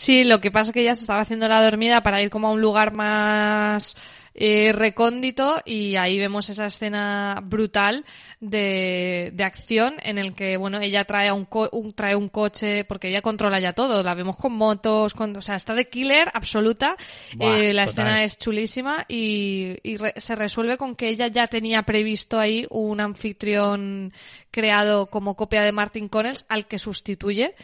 Sí, 0.00 0.22
lo 0.22 0.40
que 0.40 0.52
pasa 0.52 0.70
es 0.70 0.74
que 0.74 0.82
ella 0.82 0.94
se 0.94 1.00
estaba 1.00 1.20
haciendo 1.22 1.48
la 1.48 1.60
dormida 1.60 2.02
para 2.04 2.22
ir 2.22 2.30
como 2.30 2.46
a 2.46 2.52
un 2.52 2.60
lugar 2.60 2.94
más 2.94 3.96
eh, 4.32 4.70
recóndito 4.72 5.56
y 5.64 5.96
ahí 5.96 6.16
vemos 6.18 6.48
esa 6.50 6.66
escena 6.66 7.40
brutal 7.42 8.04
de, 8.38 9.32
de 9.34 9.42
acción 9.42 9.96
en 10.04 10.18
el 10.18 10.34
que, 10.36 10.56
bueno, 10.56 10.78
ella 10.80 11.04
trae 11.04 11.32
un, 11.32 11.46
co- 11.46 11.68
un- 11.72 11.94
trae 11.94 12.14
un 12.14 12.28
coche 12.28 12.84
porque 12.84 13.08
ella 13.08 13.22
controla 13.22 13.58
ya 13.58 13.72
todo, 13.72 14.04
la 14.04 14.14
vemos 14.14 14.36
con 14.36 14.52
motos, 14.52 15.14
con, 15.14 15.36
o 15.36 15.42
sea, 15.42 15.56
está 15.56 15.74
de 15.74 15.88
killer 15.88 16.30
absoluta, 16.32 16.96
Buah, 17.36 17.58
Eh, 17.58 17.74
la 17.74 17.84
total. 17.86 18.04
escena 18.06 18.22
es 18.24 18.38
chulísima 18.38 19.04
y, 19.08 19.78
y 19.82 19.96
re- 19.96 20.14
se 20.16 20.36
resuelve 20.36 20.76
con 20.76 20.94
que 20.94 21.08
ella 21.08 21.26
ya 21.26 21.48
tenía 21.48 21.82
previsto 21.82 22.38
ahí 22.38 22.68
un 22.70 23.00
anfitrión 23.00 24.12
creado 24.52 25.06
como 25.06 25.34
copia 25.34 25.62
de 25.62 25.72
Martin 25.72 26.08
Connells 26.08 26.46
al 26.48 26.68
que 26.68 26.78
sustituye. 26.78 27.56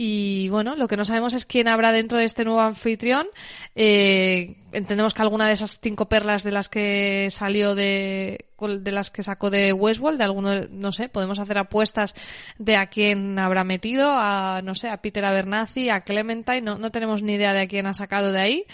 Y 0.00 0.48
bueno, 0.48 0.76
lo 0.76 0.86
que 0.86 0.96
no 0.96 1.04
sabemos 1.04 1.34
es 1.34 1.44
quién 1.44 1.66
habrá 1.66 1.90
dentro 1.90 2.18
de 2.18 2.24
este 2.24 2.44
nuevo 2.44 2.60
anfitrión. 2.60 3.26
Eh, 3.74 4.54
entendemos 4.70 5.12
que 5.12 5.22
alguna 5.22 5.48
de 5.48 5.54
esas 5.54 5.80
cinco 5.80 6.08
perlas 6.08 6.44
de 6.44 6.52
las 6.52 6.68
que 6.68 7.26
salió 7.32 7.74
de, 7.74 8.46
de 8.60 8.92
las 8.92 9.10
que 9.10 9.24
sacó 9.24 9.50
de 9.50 9.72
Westworld, 9.72 10.18
de 10.18 10.24
alguno, 10.24 10.50
no 10.70 10.92
sé, 10.92 11.08
podemos 11.08 11.40
hacer 11.40 11.58
apuestas 11.58 12.14
de 12.58 12.76
a 12.76 12.86
quién 12.86 13.40
habrá 13.40 13.64
metido, 13.64 14.08
a, 14.12 14.60
no 14.62 14.76
sé, 14.76 14.88
a 14.88 15.02
Peter 15.02 15.24
Abernathy, 15.24 15.90
a 15.90 16.02
Clementine, 16.02 16.60
no, 16.60 16.78
no 16.78 16.92
tenemos 16.92 17.24
ni 17.24 17.34
idea 17.34 17.52
de 17.52 17.62
a 17.62 17.66
quién 17.66 17.86
ha 17.86 17.94
sacado 17.94 18.30
de 18.30 18.40
ahí, 18.40 18.66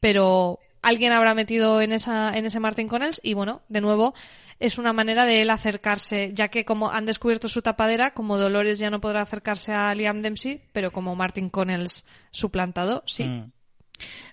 pero 0.00 0.58
alguien 0.82 1.12
habrá 1.12 1.34
metido 1.34 1.80
en 1.80 1.92
esa, 1.92 2.36
en 2.36 2.44
ese 2.44 2.60
Martin 2.60 2.88
Connells 2.88 3.20
y 3.22 3.34
bueno, 3.34 3.62
de 3.68 3.80
nuevo, 3.80 4.14
es 4.60 4.78
una 4.78 4.92
manera 4.92 5.24
de 5.24 5.42
él 5.42 5.50
acercarse, 5.50 6.32
ya 6.34 6.48
que 6.48 6.64
como 6.64 6.90
han 6.90 7.06
descubierto 7.06 7.48
su 7.48 7.62
tapadera, 7.62 8.12
como 8.12 8.38
Dolores 8.38 8.78
ya 8.78 8.90
no 8.90 9.00
podrá 9.00 9.22
acercarse 9.22 9.72
a 9.72 9.94
Liam 9.94 10.22
Dempsey, 10.22 10.62
pero 10.72 10.92
como 10.92 11.16
Martin 11.16 11.48
Connells 11.48 12.04
suplantado, 12.30 13.02
sí. 13.06 13.24
Mm. 13.24 13.50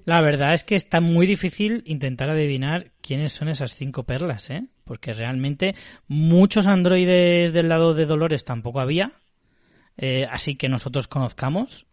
La 0.06 0.22
verdad 0.22 0.54
es 0.54 0.64
que 0.64 0.76
está 0.76 1.02
muy 1.02 1.28
difícil 1.28 1.84
intentar 1.86 2.30
adivinar 2.30 2.92
quiénes 3.02 3.34
son 3.34 3.50
esas 3.50 3.76
cinco 3.76 4.04
perlas, 4.04 4.50
¿eh? 4.50 4.66
Porque 4.84 5.14
realmente 5.14 5.76
muchos 6.08 6.68
androides 6.68 7.54
del 7.54 7.70
lado 7.70 7.94
de 7.94 8.06
Dolores 8.06 8.46
tampoco 8.46 8.80
había, 8.80 9.14
eh, 9.98 10.26
así 10.32 10.56
que 10.56 10.70
nosotros 10.70 11.08
conozcamos. 11.08 11.86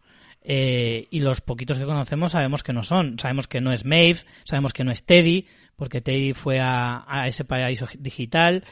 Eh, 0.49 1.07
y 1.09 1.19
los 1.19 1.41
poquitos 1.41 1.77
que 1.77 1.83
conocemos 1.83 2.31
sabemos 2.31 2.63
que 2.63 2.71
no 2.71 2.81
son. 2.81 3.19
Sabemos 3.19 3.49
que 3.49 3.59
no 3.59 3.73
es 3.73 3.83
Maeve, 3.83 4.21
sabemos 4.45 4.71
que 4.71 4.85
no 4.85 4.93
es 4.93 5.03
Teddy, 5.03 5.45
porque 5.75 5.99
Teddy 5.99 6.33
fue 6.33 6.61
a, 6.61 7.25
ese 7.27 7.43
paraíso 7.43 7.85
digital. 7.99 8.63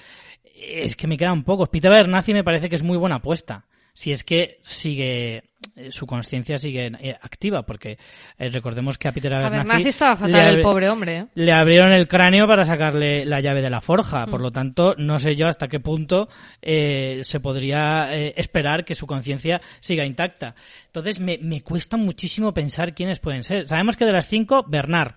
Es 0.56 0.96
que 0.96 1.06
me 1.06 1.18
quedan 1.18 1.44
pocos. 1.44 1.68
Peter 1.68 1.92
Abernathy 1.92 2.34
me 2.34 2.46
parece 2.46 2.70
que 2.70 2.76
es 2.76 2.82
muy 2.82 2.98
buena 2.98 3.18
apuesta. 3.18 3.66
Si 3.96 4.12
es 4.12 4.26
que 4.26 4.60
sigue, 4.62 5.46
eh, 5.78 5.90
su 5.90 6.06
conciencia 6.06 6.58
sigue 6.58 6.92
eh, 7.00 7.18
activa, 7.22 7.66
porque 7.66 7.98
eh, 8.38 8.50
recordemos 8.50 8.98
que 8.98 9.08
a 9.08 9.14
Peter 9.14 9.34
Abernathy, 9.34 9.56
Abernathy 9.56 9.88
estaba 9.88 10.12
le 10.12 10.34
fatal 10.34 10.56
el 10.58 10.62
pobre 10.62 10.90
hombre, 10.90 11.18
¿eh? 11.18 11.26
le 11.34 11.54
abrieron 11.54 11.94
el 11.94 12.06
cráneo 12.06 12.46
para 12.46 12.66
sacarle 12.66 13.24
la 13.24 13.40
llave 13.40 13.62
de 13.62 13.70
la 13.70 13.80
forja. 13.80 14.28
Por 14.28 14.42
lo 14.42 14.52
tanto, 14.52 14.96
no 14.98 15.18
sé 15.18 15.38
yo 15.38 15.48
hasta 15.48 15.70
qué 15.70 15.80
punto 15.80 16.28
eh, 16.62 17.22
se 17.24 17.40
podría 17.40 18.14
eh, 18.14 18.34
esperar 18.36 18.84
que 18.84 18.96
su 18.96 19.08
conciencia 19.08 19.62
siga 19.80 20.06
intacta. 20.06 20.56
Entonces, 20.88 21.22
me, 21.22 21.40
me 21.42 21.62
cuesta 21.62 21.96
muchísimo 21.96 22.54
pensar 22.54 22.94
quiénes 22.94 23.20
pueden 23.20 23.46
ser. 23.46 23.66
Sabemos 23.66 23.96
que 23.96 24.04
de 24.04 24.12
las 24.12 24.28
cinco, 24.28 24.66
Bernard. 24.68 25.16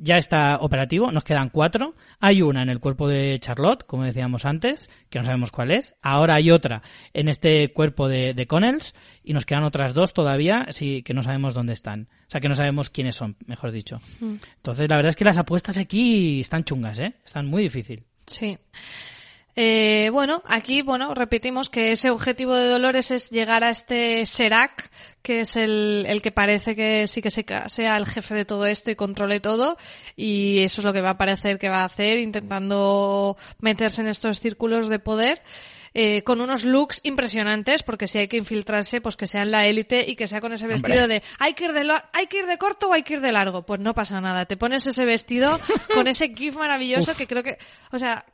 Ya 0.00 0.16
está 0.16 0.56
operativo, 0.60 1.12
nos 1.12 1.24
quedan 1.24 1.50
cuatro. 1.50 1.94
Hay 2.18 2.42
una 2.42 2.62
en 2.62 2.70
el 2.70 2.80
cuerpo 2.80 3.06
de 3.06 3.38
Charlotte, 3.38 3.84
como 3.84 4.04
decíamos 4.04 4.46
antes, 4.46 4.88
que 5.10 5.18
no 5.18 5.24
sabemos 5.24 5.52
cuál 5.52 5.70
es. 5.70 5.94
Ahora 6.02 6.34
hay 6.34 6.50
otra 6.50 6.82
en 7.12 7.28
este 7.28 7.72
cuerpo 7.72 8.08
de, 8.08 8.34
de 8.34 8.46
Connells 8.46 8.94
y 9.22 9.34
nos 9.34 9.46
quedan 9.46 9.64
otras 9.64 9.94
dos 9.94 10.12
todavía 10.12 10.66
sí, 10.70 11.02
que 11.02 11.14
no 11.14 11.22
sabemos 11.22 11.54
dónde 11.54 11.74
están. 11.74 12.08
O 12.26 12.30
sea, 12.30 12.40
que 12.40 12.48
no 12.48 12.54
sabemos 12.54 12.90
quiénes 12.90 13.16
son, 13.16 13.36
mejor 13.46 13.72
dicho. 13.72 14.00
Mm. 14.20 14.36
Entonces, 14.56 14.88
la 14.88 14.96
verdad 14.96 15.10
es 15.10 15.16
que 15.16 15.24
las 15.24 15.38
apuestas 15.38 15.76
aquí 15.76 16.40
están 16.40 16.64
chungas, 16.64 16.98
¿eh? 16.98 17.14
Están 17.24 17.46
muy 17.46 17.64
difíciles. 17.64 18.04
Sí. 18.26 18.56
Eh, 19.62 20.08
bueno, 20.10 20.42
aquí, 20.46 20.80
bueno, 20.80 21.12
repetimos 21.12 21.68
que 21.68 21.92
ese 21.92 22.08
objetivo 22.08 22.54
de 22.54 22.66
Dolores 22.66 23.10
es 23.10 23.28
llegar 23.28 23.62
a 23.62 23.68
este 23.68 24.24
Serac, 24.24 24.90
que 25.20 25.40
es 25.42 25.54
el, 25.54 26.06
el 26.08 26.22
que 26.22 26.32
parece 26.32 26.74
que 26.74 27.06
sí 27.06 27.20
que 27.20 27.30
se- 27.30 27.44
sea 27.66 27.98
el 27.98 28.06
jefe 28.06 28.34
de 28.34 28.46
todo 28.46 28.64
esto 28.64 28.90
y 28.90 28.94
controle 28.96 29.38
todo, 29.38 29.76
y 30.16 30.60
eso 30.60 30.80
es 30.80 30.84
lo 30.86 30.94
que 30.94 31.02
va 31.02 31.10
a 31.10 31.18
parecer 31.18 31.58
que 31.58 31.68
va 31.68 31.82
a 31.82 31.84
hacer, 31.84 32.16
intentando 32.18 33.36
meterse 33.58 34.00
en 34.00 34.08
estos 34.08 34.40
círculos 34.40 34.88
de 34.88 34.98
poder. 34.98 35.42
eh, 35.92 36.22
con 36.22 36.40
unos 36.40 36.64
looks 36.64 37.00
impresionantes, 37.02 37.82
porque 37.82 38.06
si 38.06 38.16
hay 38.18 38.28
que 38.28 38.36
infiltrarse, 38.36 39.00
pues 39.00 39.16
que 39.16 39.26
sea 39.26 39.42
en 39.42 39.50
la 39.50 39.66
élite 39.66 40.08
y 40.08 40.14
que 40.14 40.28
sea 40.28 40.40
con 40.40 40.52
ese 40.52 40.68
vestido 40.68 41.08
de 41.08 41.20
hay 41.40 41.52
que 41.54 41.64
ir 41.64 41.72
de 41.72 41.82
lo- 41.82 42.00
hay 42.12 42.28
que 42.28 42.38
ir 42.38 42.46
de 42.46 42.58
corto 42.58 42.88
o 42.88 42.92
hay 42.92 43.02
que 43.02 43.14
ir 43.14 43.20
de 43.20 43.32
largo. 43.32 43.66
Pues 43.66 43.80
no 43.80 43.92
pasa 43.92 44.20
nada. 44.20 44.46
Te 44.46 44.56
pones 44.56 44.86
ese 44.86 45.04
vestido 45.04 45.58
con 45.92 46.06
ese 46.06 46.32
gif 46.32 46.54
maravilloso 46.54 47.14
que 47.16 47.26
creo 47.26 47.42
que, 47.42 47.58
o 47.90 47.98
sea, 47.98 48.24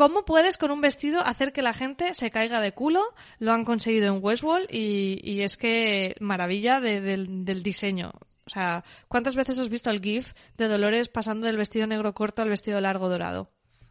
¿Cómo 0.00 0.24
puedes 0.24 0.56
con 0.56 0.70
un 0.70 0.80
vestido 0.80 1.20
hacer 1.20 1.52
que 1.52 1.60
la 1.60 1.74
gente 1.74 2.14
se 2.14 2.30
caiga 2.30 2.62
de 2.62 2.72
culo? 2.72 3.02
Lo 3.38 3.52
han 3.52 3.66
conseguido 3.66 4.06
en 4.06 4.24
Westworld 4.24 4.66
y, 4.72 5.42
es 5.42 5.58
que 5.58 6.14
maravilla 6.20 6.80
de- 6.80 7.02
del, 7.02 7.62
diseño. 7.62 8.10
O 8.46 8.48
sea, 8.48 8.82
¿cuántas 9.08 9.36
veces 9.36 9.58
has 9.58 9.68
visto 9.68 9.90
el 9.90 10.00
GIF 10.00 10.32
de 10.56 10.68
Dolores 10.68 11.10
pasando 11.10 11.46
del 11.46 11.58
vestido 11.58 11.86
negro 11.86 12.14
corto 12.14 12.40
al 12.40 12.48
vestido 12.48 12.80
largo 12.80 13.10
dorado? 13.10 13.50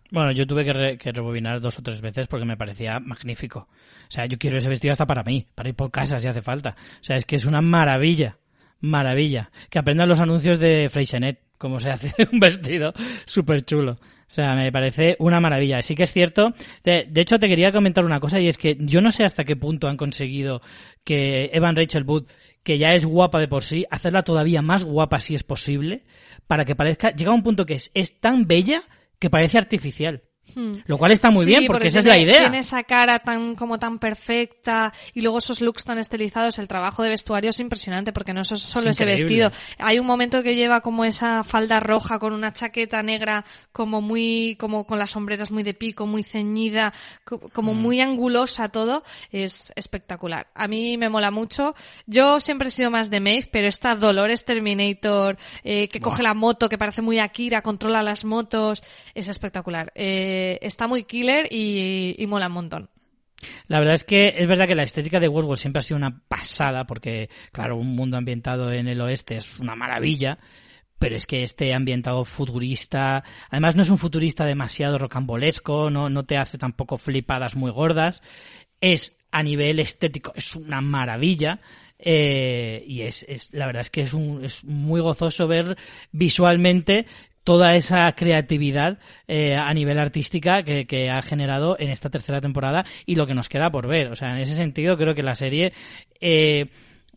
Bueno, 0.09 0.31
yo 0.31 0.47
tuve 0.47 0.65
que 0.97 1.11
rebobinar 1.11 1.61
dos 1.61 1.77
o 1.77 1.83
tres 1.83 2.01
veces 2.01 2.25
porque 2.25 2.47
me 2.47 2.57
parecía 2.57 2.99
magnífico. 2.99 3.67
O 3.69 4.11
sea, 4.11 4.25
yo 4.25 4.39
quiero 4.39 4.57
ese 4.57 4.67
vestido 4.67 4.93
hasta 4.93 5.05
para 5.05 5.21
mí, 5.21 5.45
para 5.53 5.69
ir 5.69 5.75
por 5.75 5.91
casa 5.91 6.17
si 6.17 6.27
hace 6.27 6.41
falta. 6.41 6.75
O 7.01 7.03
sea, 7.03 7.17
es 7.17 7.25
que 7.25 7.35
es 7.35 7.45
una 7.45 7.61
maravilla, 7.61 8.39
maravilla. 8.79 9.51
Que 9.69 9.77
aprendan 9.77 10.09
los 10.09 10.21
anuncios 10.21 10.57
de 10.57 10.89
Freixenet, 10.89 11.39
cómo 11.59 11.79
se 11.79 11.91
hace 11.91 12.11
un 12.31 12.39
vestido 12.39 12.93
súper 13.25 13.63
chulo. 13.63 13.91
O 13.91 14.31
sea, 14.31 14.55
me 14.55 14.71
parece 14.71 15.15
una 15.19 15.39
maravilla. 15.39 15.81
Sí 15.83 15.93
que 15.93 16.03
es 16.03 16.11
cierto. 16.11 16.53
De, 16.83 17.07
de 17.07 17.21
hecho, 17.21 17.37
te 17.37 17.47
quería 17.47 17.71
comentar 17.71 18.03
una 18.05 18.19
cosa 18.19 18.39
y 18.39 18.47
es 18.47 18.57
que 18.57 18.77
yo 18.79 19.01
no 19.01 19.11
sé 19.11 19.23
hasta 19.23 19.43
qué 19.43 19.55
punto 19.55 19.87
han 19.87 19.97
conseguido 19.97 20.61
que 21.03 21.51
Evan 21.53 21.75
Rachel 21.75 22.03
Wood, 22.03 22.25
que 22.63 22.77
ya 22.77 22.93
es 22.93 23.05
guapa 23.05 23.39
de 23.39 23.47
por 23.47 23.63
sí, 23.63 23.85
hacerla 23.91 24.23
todavía 24.23 24.61
más 24.61 24.83
guapa 24.83 25.19
si 25.19 25.35
es 25.35 25.43
posible, 25.43 26.03
para 26.47 26.65
que 26.65 26.75
parezca, 26.75 27.11
llega 27.11 27.31
a 27.31 27.35
un 27.35 27.43
punto 27.43 27.65
que 27.65 27.75
es, 27.75 27.91
es 27.93 28.19
tan 28.19 28.47
bella 28.47 28.83
que 29.19 29.29
parece 29.29 29.57
artificial. 29.57 30.23
Lo 30.85 30.97
cual 30.97 31.11
está 31.11 31.29
muy 31.31 31.45
Sí, 31.45 31.51
bien, 31.51 31.67
porque, 31.67 31.87
esa 31.87 32.01
tiene, 32.01 32.15
es 32.21 32.27
la 32.27 32.31
idea. 32.31 32.41
Tiene 32.43 32.59
esa 32.59 32.83
cara 32.83 33.19
tan 33.19 33.55
como 33.55 33.79
tan 33.79 33.99
perfecta 33.99 34.93
y 35.13 35.21
luego 35.21 35.37
esos 35.39 35.61
looks 35.61 35.83
tan 35.85 35.97
estilizados. 35.97 36.59
El 36.59 36.67
trabajo 36.67 37.03
de 37.03 37.09
vestuario 37.09 37.49
es 37.49 37.59
impresionante 37.59 38.11
porque 38.13 38.33
no 38.33 38.41
es 38.41 38.47
solo 38.47 38.89
Es 38.89 38.97
ese 38.97 39.05
vestido. 39.05 39.51
Hay 39.77 39.99
un 39.99 40.05
momento 40.05 40.43
que 40.43 40.55
lleva 40.55 40.81
como 40.81 41.05
esa 41.05 41.43
falda 41.43 41.79
roja 41.79 42.19
con 42.19 42.33
una 42.33 42.53
chaqueta 42.53 43.01
negra 43.03 43.45
como 43.71 44.01
muy 44.01 44.55
como 44.59 44.85
con 44.85 44.99
las 44.99 45.11
sombreras 45.11 45.51
muy 45.51 45.63
de 45.63 45.73
pico, 45.73 46.05
muy 46.07 46.23
ceñida, 46.23 46.93
co- 47.23 47.39
como 47.53 47.73
Mm. 47.73 47.77
muy 47.81 48.01
angulosa 48.01 48.69
todo. 48.69 49.03
Es 49.31 49.71
espectacular. 49.75 50.47
A 50.55 50.67
mí 50.67 50.97
me 50.97 51.09
mola 51.09 51.31
mucho. 51.31 51.75
Yo 52.05 52.39
siempre 52.39 52.67
he 52.69 52.71
sido 52.71 52.91
más 52.91 53.09
de 53.09 53.19
Maeve, 53.19 53.49
pero 53.51 53.67
esta 53.67 53.95
Dolores 53.95 54.45
Terminator 54.45 55.37
eh, 55.63 55.87
que 55.89 55.99
coge 55.99 56.23
la 56.23 56.33
moto, 56.33 56.69
que 56.69 56.77
parece 56.77 57.01
muy 57.01 57.19
Akira, 57.19 57.61
controla 57.61 58.01
las 58.03 58.25
motos, 58.25 58.81
es 59.13 59.27
espectacular. 59.27 59.91
Eh, 59.95 60.38
está 60.61 60.87
muy 60.87 61.03
killer 61.03 61.47
y, 61.51 62.15
y 62.17 62.27
mola 62.27 62.47
un 62.47 62.53
montón. 62.53 62.89
La 63.67 63.79
verdad 63.79 63.95
es 63.95 64.03
que 64.03 64.35
es 64.37 64.47
verdad 64.47 64.67
que 64.67 64.75
la 64.75 64.83
estética 64.83 65.19
de 65.19 65.29
Westworld 65.29 65.59
siempre 65.59 65.79
ha 65.79 65.83
sido 65.83 65.97
una 65.97 66.21
pasada, 66.27 66.85
porque, 66.85 67.29
claro, 67.53 67.77
un 67.77 67.95
mundo 67.95 68.17
ambientado 68.17 68.71
en 68.73 68.87
el 68.87 68.99
oeste 68.99 69.37
es 69.37 69.59
una 69.59 69.75
maravilla, 69.75 70.39
pero 70.97 71.15
es 71.15 71.25
que 71.25 71.43
este 71.43 71.73
ambientado 71.73 72.25
futurista, 72.25 73.23
además 73.49 73.77
no 73.77 73.83
es 73.83 73.89
un 73.89 73.97
futurista 73.97 74.43
demasiado 74.43 74.97
rocambolesco, 74.97 75.89
no, 75.89 76.09
no 76.09 76.25
te 76.25 76.35
hace 76.35 76.57
tampoco 76.57 76.97
flipadas 76.97 77.55
muy 77.55 77.71
gordas, 77.71 78.21
es 78.81 79.15
a 79.31 79.41
nivel 79.41 79.79
estético, 79.79 80.33
es 80.35 80.55
una 80.57 80.81
maravilla. 80.81 81.61
eh, 82.01 82.83
y 82.87 83.01
es, 83.01 83.23
es 83.27 83.53
la 83.53 83.65
verdad 83.65 83.81
es 83.81 83.89
que 83.89 84.01
es, 84.01 84.13
un, 84.13 84.43
es 84.43 84.63
muy 84.63 85.01
gozoso 85.01 85.47
ver 85.47 85.77
visualmente 86.11 87.05
toda 87.49 87.73
esa 87.73 88.11
creatividad 88.11 88.99
eh, 89.27 89.55
a 89.55 89.73
nivel 89.73 89.97
artística 89.97 90.61
que, 90.61 90.85
que 90.85 91.09
ha 91.09 91.19
generado 91.23 91.77
en 91.79 91.89
esta 91.89 92.11
tercera 92.11 92.41
temporada 92.41 92.85
y 93.07 93.15
lo 93.15 93.25
que 93.25 93.33
nos 93.33 93.49
queda 93.49 93.71
por 93.71 93.87
ver. 93.87 94.11
O 94.11 94.15
sea, 94.15 94.35
en 94.35 94.41
ese 94.41 94.55
sentido 94.55 94.95
creo 94.97 95.15
que 95.15 95.23
la 95.23 95.33
serie 95.33 95.73
eh, 96.21 96.67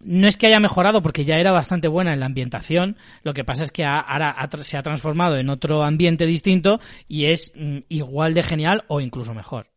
no 0.00 0.26
es 0.26 0.38
que 0.38 0.46
haya 0.46 0.58
mejorado 0.58 1.02
porque 1.02 1.26
ya 1.26 1.36
era 1.36 1.52
bastante 1.52 1.86
buena 1.86 2.14
en 2.14 2.20
la 2.20 2.24
ambientación, 2.24 2.96
lo 3.24 3.34
que 3.34 3.44
pasa 3.44 3.64
es 3.64 3.72
que 3.72 3.84
ahora 3.84 4.34
se 4.62 4.78
ha 4.78 4.82
transformado 4.82 5.36
en 5.36 5.50
otro 5.50 5.82
ambiente 5.82 6.24
distinto 6.24 6.80
y 7.08 7.26
es 7.26 7.52
mm, 7.54 7.80
igual 7.90 8.32
de 8.32 8.42
genial 8.42 8.84
o 8.88 9.02
incluso 9.02 9.34
mejor. 9.34 9.71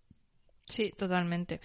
Sí, 0.68 0.92
totalmente. 0.98 1.62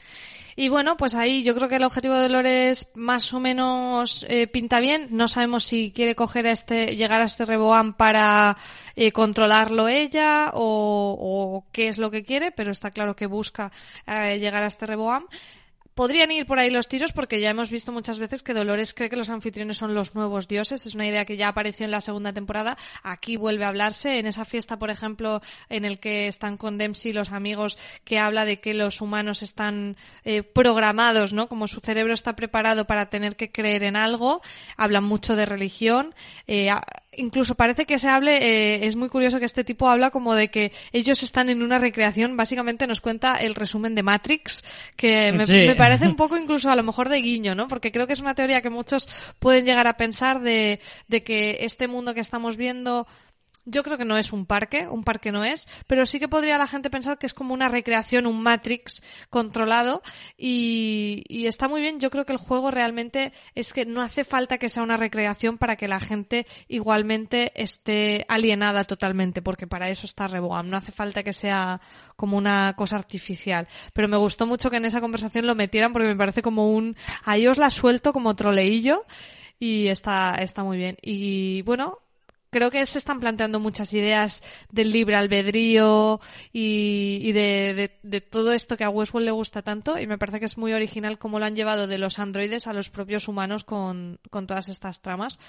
Y 0.57 0.69
bueno, 0.69 0.99
pues 0.99 1.15
ahí 1.15 1.43
yo 1.43 1.55
creo 1.55 1.71
que 1.71 1.77
el 1.77 1.85
objetivo 1.85 2.15
de 2.15 2.23
Dolores 2.23 2.93
más 2.95 3.33
o 3.33 3.41
menos 3.41 4.27
eh, 4.29 4.47
pinta 4.47 4.79
bien. 4.79 5.09
No 5.11 5.27
sabemos 5.27 5.65
si 5.65 5.91
quiere 5.91 6.15
coger 6.15 6.47
a 6.47 6.53
este, 6.53 6.97
llegar 6.97 7.23
a 7.23 7.25
este 7.25 7.47
Reboam 7.47 7.95
para 7.95 8.59
eh, 8.97 9.11
controlarlo 9.11 9.89
ella 9.89 10.51
o, 10.53 11.17
o 11.19 11.65
qué 11.73 11.89
es 11.89 11.97
lo 11.97 12.11
que 12.11 12.25
quiere, 12.25 12.53
pero 12.53 12.73
está 12.73 12.91
claro 12.91 13.17
que 13.17 13.25
busca 13.27 13.73
eh, 14.07 14.39
llegar 14.39 14.63
a 14.63 14.67
este 14.67 14.87
Reboam. 14.87 15.27
Podrían 16.01 16.31
ir 16.31 16.47
por 16.47 16.59
ahí 16.59 16.71
los 16.71 16.89
tiros 16.89 17.13
porque 17.13 17.43
ya 17.43 17.51
hemos 17.51 17.71
visto 17.71 17.93
muchas 17.93 18.19
veces 18.19 18.43
que 18.43 18.55
Dolores 18.55 18.95
cree 18.95 19.11
que 19.11 19.17
los 19.17 19.29
anfitriones 19.29 19.77
son 19.77 19.95
los 19.95 20.15
nuevos 20.15 20.49
dioses. 20.49 20.87
Es 20.87 20.95
una 20.95 21.07
idea 21.07 21.27
que 21.27 21.37
ya 21.37 21.49
apareció 21.49 21.85
en 21.85 21.91
la 21.91 22.01
segunda 22.01 22.33
temporada. 22.33 22.79
Aquí 23.03 23.37
vuelve 23.37 23.67
a 23.67 23.69
hablarse. 23.69 24.19
En 24.19 24.25
esa 24.25 24.47
fiesta, 24.47 24.79
por 24.79 24.89
ejemplo, 24.89 25.43
en 25.69 25.85
el 25.85 26.01
que 26.01 26.27
están 26.27 26.57
con 26.57 26.79
Dempsey 26.79 27.13
los 27.13 27.33
amigos, 27.33 27.77
que 28.03 28.19
habla 28.19 28.47
de 28.47 28.61
que 28.61 28.73
los 28.73 29.03
humanos 29.03 29.43
están 29.43 29.99
eh, 30.25 30.43
programados, 30.43 31.35
¿no? 31.35 31.49
Como 31.49 31.69
su 31.69 31.81
cerebro 31.81 32.15
está 32.15 32.35
preparado 32.35 32.87
para 32.87 33.11
tener 33.11 33.37
que 33.37 33.53
creer 33.53 33.83
en 33.83 33.97
algo. 33.97 34.41
Hablan 34.79 35.05
mucho 35.05 35.37
de 35.37 35.45
religión. 35.45 36.15
Eh, 36.47 36.71
incluso 37.17 37.55
parece 37.55 37.87
que 37.87 37.99
se 37.99 38.09
hable, 38.09 38.37
eh, 38.37 38.87
es 38.87 38.97
muy 38.97 39.09
curioso 39.09 39.39
que 39.39 39.45
este 39.45 39.65
tipo 39.65 39.89
habla 39.89 40.11
como 40.11 40.35
de 40.35 40.49
que 40.49 40.73
ellos 40.93 41.23
están 41.23 41.51
en 41.51 41.63
una 41.63 41.79
recreación, 41.79 42.37
básicamente 42.37 42.87
nos 42.87 43.01
cuenta 43.01 43.37
el 43.37 43.55
resumen 43.55 43.95
de 43.95 44.03
Matrix, 44.03 44.63
que 44.97 45.33
me, 45.33 45.45
Sí. 45.45 45.55
me 45.67 45.75
parece 45.75 46.07
un 46.07 46.17
poco 46.17 46.37
incluso 46.37 46.71
a 46.71 46.77
lo 46.77 46.83
mejor 46.83 47.09
de 47.09 47.21
guiño, 47.21 47.55
¿no? 47.55 47.67
Porque 47.69 47.91
creo 47.93 48.07
que 48.07 48.13
es 48.13 48.21
una 48.21 48.35
teoría 48.35 48.61
que 48.63 48.71
muchos 48.71 49.09
pueden 49.39 49.65
llegar 49.65 49.87
a 49.87 49.97
pensar 49.97 50.41
de, 50.41 50.81
de 51.09 51.23
que 51.23 51.59
este 51.61 51.89
mundo 51.89 52.15
que 52.15 52.21
estamos 52.21 52.57
viendo 52.57 53.07
yo 53.65 53.83
creo 53.83 53.99
que 53.99 54.05
no 54.05 54.17
es 54.17 54.33
un 54.33 54.47
parque, 54.47 54.87
un 54.89 55.05
parque 55.05 55.33
no 55.33 55.45
es, 55.45 55.69
pero 55.87 56.07
sí 56.07 56.19
que 56.19 56.29
podría 56.29 56.59
la 56.59 56.67
gente 56.67 56.91
pensar 56.91 57.19
que 57.19 57.27
es 57.27 57.35
como 57.35 57.55
una 57.55 57.69
recreación, 57.69 58.27
un 58.27 58.43
Matrix 58.43 59.03
controlado 59.29 60.03
y, 60.37 61.25
y 61.29 61.47
está 61.47 61.69
muy 61.69 61.81
bien. 61.81 62.01
Yo 62.01 62.11
creo 62.11 62.25
que 62.25 62.33
el 62.33 62.39
juego 62.39 62.71
realmente 62.71 63.33
es 63.55 63.73
que 63.73 63.87
no 63.87 64.03
hace 64.03 64.25
falta 64.25 64.59
que 64.59 64.69
sea 64.69 64.83
una 64.83 64.97
recreación 64.97 65.59
para 65.59 65.77
que 65.77 65.89
la 65.89 66.01
gente 66.01 66.47
igualmente 66.69 67.53
esté 67.55 68.25
alienada 68.29 68.85
totalmente, 68.85 69.43
porque 69.43 69.67
para 69.67 69.89
eso 69.89 70.07
está 70.07 70.29
Reboam. 70.29 70.69
No 70.69 70.77
hace 70.77 70.93
falta 70.93 71.23
que 71.23 71.33
sea 71.33 71.81
como 72.17 72.37
una 72.37 72.75
cosa 72.77 72.97
artificial. 72.97 73.69
Pero 73.93 74.09
me 74.09 74.17
gustó 74.17 74.47
mucho 74.47 74.71
que 74.71 74.77
en 74.77 74.85
esa 74.85 75.01
conversación 75.01 75.47
lo 75.47 75.55
metieran 75.55 75.93
porque 75.93 76.09
me 76.09 76.17
parece 76.17 76.43
como 76.43 76.71
un, 76.71 76.97
ahí 77.25 77.47
os 77.47 77.59
la 77.59 77.71
suelto 77.71 78.13
como 78.13 78.37
troleillo 78.37 79.07
y 79.59 79.89
está, 79.89 80.35
está 80.35 80.65
muy 80.65 80.77
bien. 80.77 80.97
Y 81.03 81.63
bueno, 81.63 81.99
creo 82.51 82.71
que 82.71 82.85
se 82.87 82.99
están 82.99 83.21
planteando 83.21 83.61
muchas 83.61 83.93
ideas 83.93 84.43
del 84.71 84.91
libre 84.91 85.17
albedrío 85.17 86.21
y, 86.53 87.33
de 87.33 87.91
todo 88.31 88.53
esto 88.53 88.77
que 88.77 88.85
a 88.85 88.91
Westworld 88.91 89.27
le 89.27 89.33
gusta 89.33 89.63
tanto 89.63 89.99
y 89.99 90.07
me 90.07 90.19
parece 90.19 90.41
que 90.41 90.47
es 90.47 90.59
muy 90.59 90.73
original 90.73 91.19
cómo 91.19 91.39
lo 91.39 91.47
han 91.47 91.57
llevado 91.57 91.87
de 91.87 91.99
los 91.99 92.19
androides 92.19 92.67
a 92.67 92.73
los 92.73 92.91
propios 92.91 93.29
humanos 93.29 93.65
con, 93.65 94.19
con 94.31 94.47
todas 94.47 94.69
estas 94.69 95.01
tramas. 95.01 95.41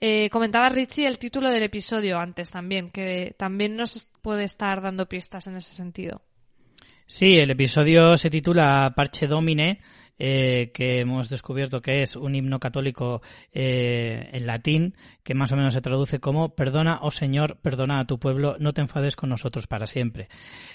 Eh, 0.00 0.28
comentaba 0.30 0.68
Richie 0.68 1.06
el 1.06 1.18
título 1.18 1.48
del 1.50 1.62
episodio 1.62 2.18
antes 2.18 2.50
también, 2.50 2.90
que 2.90 3.34
también 3.38 3.76
nos 3.76 4.06
puede 4.20 4.44
estar 4.44 4.82
dando 4.82 5.08
pistas 5.08 5.46
en 5.46 5.56
ese 5.56 5.74
sentido. 5.74 6.22
Sí, 7.06 7.38
el 7.38 7.50
episodio 7.50 8.18
se 8.18 8.30
titula 8.30 8.92
Parche 8.94 9.26
Domine 9.26 9.80
eh, 10.18 10.70
que 10.72 11.00
hemos 11.00 11.28
descubierto 11.28 11.80
que 11.80 12.02
es 12.02 12.16
un 12.16 12.34
himno 12.34 12.58
católico 12.58 13.22
eh, 13.52 14.30
en 14.32 14.46
latín, 14.46 14.94
que 15.22 15.34
más 15.34 15.52
o 15.52 15.56
menos 15.56 15.74
se 15.74 15.80
traduce 15.80 16.20
como 16.20 16.54
Perdona, 16.54 17.00
oh 17.02 17.10
Señor, 17.10 17.58
perdona 17.60 18.00
a 18.00 18.06
tu 18.06 18.18
pueblo, 18.18 18.56
no 18.60 18.72
te 18.72 18.80
enfades 18.80 19.16
con 19.16 19.28
nosotros 19.28 19.66
para 19.66 19.86
siempre. 19.86 20.28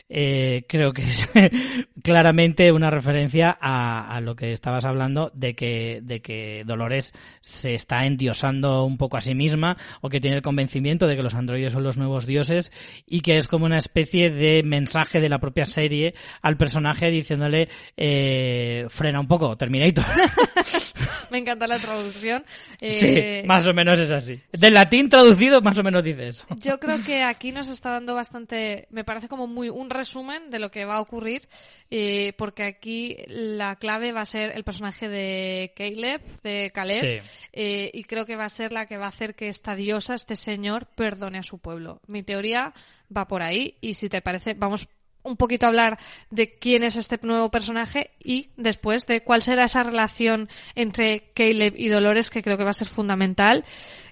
Eh, 0.09 0.65
creo 0.67 0.91
que 0.91 1.03
es 1.03 1.29
claramente 2.03 2.71
una 2.71 2.89
referencia 2.89 3.57
a, 3.59 4.13
a, 4.13 4.19
lo 4.19 4.35
que 4.35 4.51
estabas 4.51 4.83
hablando 4.83 5.31
de 5.33 5.55
que, 5.55 6.01
de 6.03 6.21
que 6.21 6.63
Dolores 6.65 7.13
se 7.39 7.73
está 7.73 8.05
endiosando 8.05 8.83
un 8.83 8.97
poco 8.97 9.17
a 9.17 9.21
sí 9.21 9.33
misma 9.33 9.77
o 10.01 10.09
que 10.09 10.19
tiene 10.19 10.35
el 10.35 10.41
convencimiento 10.41 11.07
de 11.07 11.15
que 11.15 11.23
los 11.23 11.35
androides 11.35 11.73
son 11.73 11.83
los 11.83 11.97
nuevos 11.97 12.25
dioses 12.25 12.71
y 13.05 13.21
que 13.21 13.37
es 13.37 13.47
como 13.47 13.65
una 13.65 13.77
especie 13.77 14.29
de 14.29 14.63
mensaje 14.63 15.21
de 15.21 15.29
la 15.29 15.39
propia 15.39 15.65
serie 15.65 16.13
al 16.41 16.57
personaje 16.57 17.09
diciéndole 17.09 17.69
eh, 17.95 18.85
frena 18.89 19.19
un 19.19 19.27
poco, 19.31 19.55
Terminator. 19.57 20.03
Me 21.31 21.37
encanta 21.37 21.65
la 21.65 21.79
traducción. 21.79 22.43
sí, 22.89 23.05
Eh, 23.07 23.43
más 23.45 23.65
o 23.65 23.73
menos 23.73 23.97
es 23.99 24.11
así. 24.11 24.39
Del 24.51 24.73
latín 24.73 25.07
traducido 25.09 25.61
más 25.61 25.77
o 25.77 25.83
menos 25.83 26.03
dice 26.03 26.27
eso. 26.27 26.45
Yo 26.57 26.77
creo 26.79 27.01
que 27.05 27.23
aquí 27.23 27.51
nos 27.53 27.69
está 27.69 27.91
dando 27.91 28.15
bastante, 28.15 28.87
me 28.89 29.03
parece 29.05 29.29
como 29.29 29.47
muy 29.47 29.69
un 29.69 29.89
resumen 29.89 30.49
de 30.49 30.59
lo 30.59 30.69
que 30.71 30.83
va 30.83 30.95
a 30.95 30.99
ocurrir, 31.01 31.43
eh, 31.89 32.33
porque 32.37 32.63
aquí 32.63 33.15
la 33.27 33.77
clave 33.77 34.11
va 34.11 34.21
a 34.21 34.25
ser 34.25 34.51
el 34.55 34.63
personaje 34.65 35.07
de 35.07 35.73
Caleb, 35.75 36.21
de 36.43 36.71
Caleb, 36.73 37.21
Sí. 37.21 37.27
eh, 37.53 37.91
y 37.93 38.03
creo 38.03 38.25
que 38.25 38.35
va 38.35 38.45
a 38.45 38.49
ser 38.49 38.73
la 38.73 38.85
que 38.85 38.97
va 38.97 39.05
a 39.05 39.09
hacer 39.09 39.33
que 39.35 39.47
esta 39.47 39.75
diosa, 39.75 40.15
este 40.15 40.35
señor, 40.35 40.87
perdone 40.95 41.37
a 41.39 41.43
su 41.43 41.59
pueblo. 41.59 42.01
Mi 42.07 42.23
teoría 42.23 42.73
va 43.15 43.27
por 43.27 43.41
ahí, 43.41 43.75
y 43.79 43.93
si 43.93 44.09
te 44.09 44.21
parece, 44.21 44.53
vamos 44.53 44.87
un 45.23 45.37
poquito 45.37 45.67
hablar 45.67 45.99
de 46.29 46.57
quién 46.57 46.83
es 46.83 46.95
este 46.95 47.19
nuevo 47.21 47.51
personaje 47.51 48.11
y 48.23 48.49
después 48.57 49.07
de 49.07 49.21
cuál 49.21 49.41
será 49.41 49.65
esa 49.65 49.83
relación 49.83 50.49
entre 50.75 51.31
Caleb 51.33 51.73
y 51.77 51.89
Dolores 51.89 52.29
que 52.29 52.41
creo 52.41 52.57
que 52.57 52.63
va 52.63 52.71
a 52.71 52.73
ser 52.73 52.87
fundamental 52.87 53.65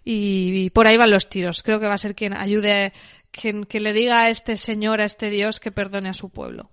y, 0.03 0.69
por 0.71 0.87
ahí 0.87 0.97
van 0.97 1.11
los 1.11 1.29
tiros. 1.29 1.63
Creo 1.63 1.79
que 1.79 1.87
va 1.87 1.93
a 1.93 1.99
ser 1.99 2.15
quien 2.15 2.33
ayude, 2.33 2.93
quien, 3.31 3.67
le 3.71 3.93
diga 3.93 4.23
a 4.23 4.29
este 4.29 4.57
señor, 4.57 5.01
a 5.01 5.05
este 5.05 5.29
dios 5.29 5.59
que 5.59 5.71
perdone 5.71 6.09
a 6.09 6.13
su 6.13 6.29
pueblo. 6.29 6.69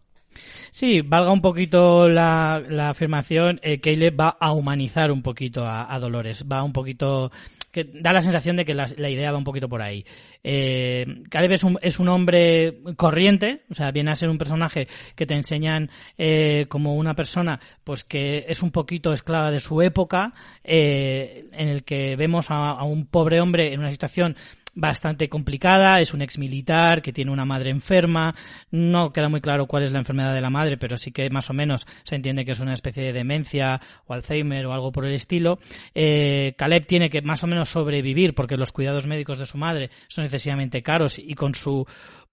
Sí, 0.70 1.00
valga 1.00 1.32
un 1.32 1.40
poquito 1.40 2.08
la, 2.08 2.62
la 2.68 2.90
afirmación, 2.90 3.58
eh, 3.62 3.80
Caleb 3.80 4.20
va 4.20 4.36
a 4.38 4.52
humanizar 4.52 5.10
un 5.10 5.22
poquito 5.22 5.64
a 5.64 5.98
Dolores, 5.98 6.44
va 6.50 6.62
un 6.62 6.74
poquito 6.74 7.30
que 7.76 7.84
da 7.84 8.10
la 8.10 8.22
sensación 8.22 8.56
de 8.56 8.64
que 8.64 8.72
la, 8.72 9.10
idea 9.10 9.30
va 9.30 9.36
un 9.36 9.44
poquito 9.44 9.68
por 9.68 9.82
ahí. 9.82 10.02
Eh, 10.42 11.24
Caleb 11.28 11.52
es 11.52 11.62
un, 11.62 11.78
es 11.82 11.98
un 11.98 12.08
hombre 12.08 12.78
corriente, 12.96 13.64
o 13.70 13.74
sea, 13.74 13.90
viene 13.90 14.10
a 14.10 14.14
ser 14.14 14.30
un 14.30 14.38
personaje 14.38 14.88
que 15.14 15.26
te 15.26 15.34
enseñan 15.34 15.90
eh, 16.16 16.64
como 16.70 16.96
una 16.96 17.12
persona 17.12 17.60
pues 17.84 18.02
que 18.02 18.46
es 18.48 18.62
un 18.62 18.70
poquito 18.70 19.12
esclava 19.12 19.50
de 19.50 19.60
su 19.60 19.82
época, 19.82 20.32
eh, 20.64 21.50
en 21.52 21.68
el 21.68 21.84
que 21.84 22.16
vemos 22.16 22.46
a 22.48 22.82
un 22.82 23.04
pobre 23.04 23.42
hombre 23.42 23.74
en 23.74 23.80
una 23.80 23.90
situación 23.90 24.36
bastante 24.76 25.28
complicada, 25.28 26.00
es 26.00 26.14
un 26.14 26.22
ex 26.22 26.38
militar 26.38 27.02
que 27.02 27.12
tiene 27.12 27.32
una 27.32 27.46
madre 27.46 27.70
enferma, 27.70 28.34
no 28.70 29.10
queda 29.10 29.28
muy 29.28 29.40
claro 29.40 29.66
cuál 29.66 29.82
es 29.82 29.90
la 29.90 29.98
enfermedad 29.98 30.34
de 30.34 30.42
la 30.42 30.50
madre, 30.50 30.76
pero 30.76 30.96
sí 30.98 31.10
que 31.10 31.28
más 31.30 31.50
o 31.50 31.54
menos 31.54 31.86
se 32.04 32.14
entiende 32.14 32.44
que 32.44 32.52
es 32.52 32.60
una 32.60 32.74
especie 32.74 33.02
de 33.02 33.12
demencia 33.12 33.80
o 34.06 34.12
Alzheimer 34.12 34.66
o 34.66 34.72
algo 34.72 34.92
por 34.92 35.06
el 35.06 35.14
estilo. 35.14 35.58
Eh, 35.94 36.54
Caleb 36.58 36.86
tiene 36.86 37.10
que 37.10 37.22
más 37.22 37.42
o 37.42 37.46
menos 37.46 37.70
sobrevivir 37.70 38.34
porque 38.34 38.56
los 38.56 38.70
cuidados 38.70 39.06
médicos 39.06 39.38
de 39.38 39.46
su 39.46 39.56
madre 39.56 39.90
son 40.08 40.24
excesivamente 40.24 40.82
caros 40.82 41.18
y 41.18 41.34
con 41.34 41.54
su 41.54 41.86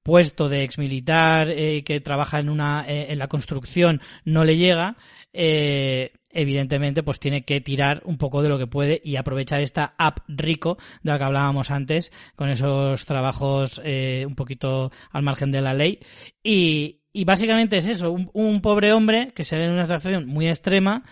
puesto 0.03 0.49
de 0.49 0.63
ex 0.63 0.77
militar 0.77 1.49
eh, 1.49 1.83
que 1.83 2.01
trabaja 2.01 2.39
en 2.39 2.49
una 2.49 2.85
eh, 2.87 3.07
en 3.09 3.19
la 3.19 3.29
construcción 3.29 4.01
no 4.25 4.43
le 4.43 4.57
llega 4.57 4.97
eh, 5.31 6.11
evidentemente 6.33 7.03
pues 7.03 7.19
tiene 7.19 7.43
que 7.43 7.61
tirar 7.61 8.01
un 8.05 8.17
poco 8.17 8.41
de 8.41 8.49
lo 8.49 8.57
que 8.57 8.67
puede 8.67 9.01
y 9.03 9.15
aprovechar 9.15 9.61
esta 9.61 9.93
app 9.97 10.19
rico 10.27 10.77
de 11.03 11.11
la 11.11 11.17
que 11.17 11.23
hablábamos 11.23 11.71
antes 11.71 12.11
con 12.35 12.49
esos 12.49 13.05
trabajos 13.05 13.81
eh, 13.83 14.25
un 14.27 14.35
poquito 14.35 14.91
al 15.11 15.23
margen 15.23 15.51
de 15.51 15.61
la 15.61 15.73
ley 15.73 15.99
y, 16.43 17.01
y 17.13 17.25
básicamente 17.25 17.77
es 17.77 17.87
eso 17.87 18.11
un, 18.11 18.29
un 18.33 18.61
pobre 18.61 18.91
hombre 18.93 19.31
que 19.35 19.43
se 19.43 19.57
ve 19.57 19.65
en 19.65 19.71
una 19.71 19.85
situación 19.85 20.27
muy 20.27 20.47
extrema 20.47 21.03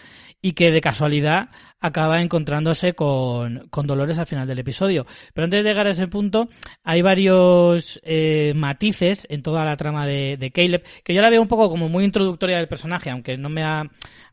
y 0.42 0.54
que 0.54 0.72
de 0.72 0.82
casualidad 0.82 1.50
acaba 1.80 2.22
encontrándose 2.22 2.94
con, 2.94 3.68
con 3.70 3.88
Dolores 3.88 4.18
al 4.18 4.28
final 4.28 4.48
del 4.48 4.60
episodio. 4.60 5.06
Pero 5.34 5.46
antes 5.46 5.64
de 5.64 5.70
llegar 5.70 5.88
a 5.88 5.92
ese 5.92 6.08
punto, 6.08 6.48
hay 6.84 7.02
varios 7.02 8.00
eh, 8.04 8.54
matices 8.56 9.26
en 9.30 9.42
toda 9.42 9.66
la 9.66 9.76
trama 9.76 10.06
de, 10.06 10.38
de 10.38 10.52
Caleb, 10.52 10.84
que 11.04 11.14
yo 11.14 11.22
la 11.22 11.30
veo 11.30 11.42
un 11.42 11.48
poco 11.48 11.70
como 11.70 11.90
muy 11.90 12.04
introductoria 12.04 12.58
del 12.58 12.68
personaje, 12.68 13.10
aunque 13.10 13.38
no 13.38 13.50
me 13.50 13.64
ha, 13.64 13.84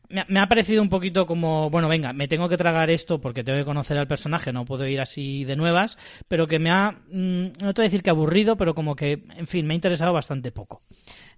me 0.09 0.39
ha, 0.39 0.47
parecido 0.47 0.81
un 0.81 0.89
poquito 0.89 1.25
como, 1.25 1.69
bueno, 1.69 1.87
venga, 1.87 2.13
me 2.13 2.27
tengo 2.27 2.49
que 2.49 2.57
tragar 2.57 2.89
esto 2.89 3.21
porque 3.21 3.43
tengo 3.43 3.59
que 3.59 3.65
conocer 3.65 3.97
al 3.97 4.07
personaje, 4.07 4.51
no 4.51 4.65
puedo 4.65 4.87
ir 4.87 4.99
así 4.99 5.45
de 5.45 5.55
nuevas, 5.55 5.97
pero 6.27 6.47
que 6.47 6.57
me 6.57 6.71
ha, 6.71 6.91
mm, 6.91 7.43
no 7.61 7.73
te 7.73 7.81
voy 7.81 7.85
a 7.85 7.89
decir 7.89 8.01
que 8.01 8.09
aburrido, 8.09 8.57
pero 8.57 8.73
como 8.73 8.95
que, 8.95 9.23
en 9.35 9.47
fin, 9.47 9.67
me 9.67 9.73
ha 9.73 9.75
interesado 9.75 10.11
bastante 10.11 10.51
poco. 10.51 10.81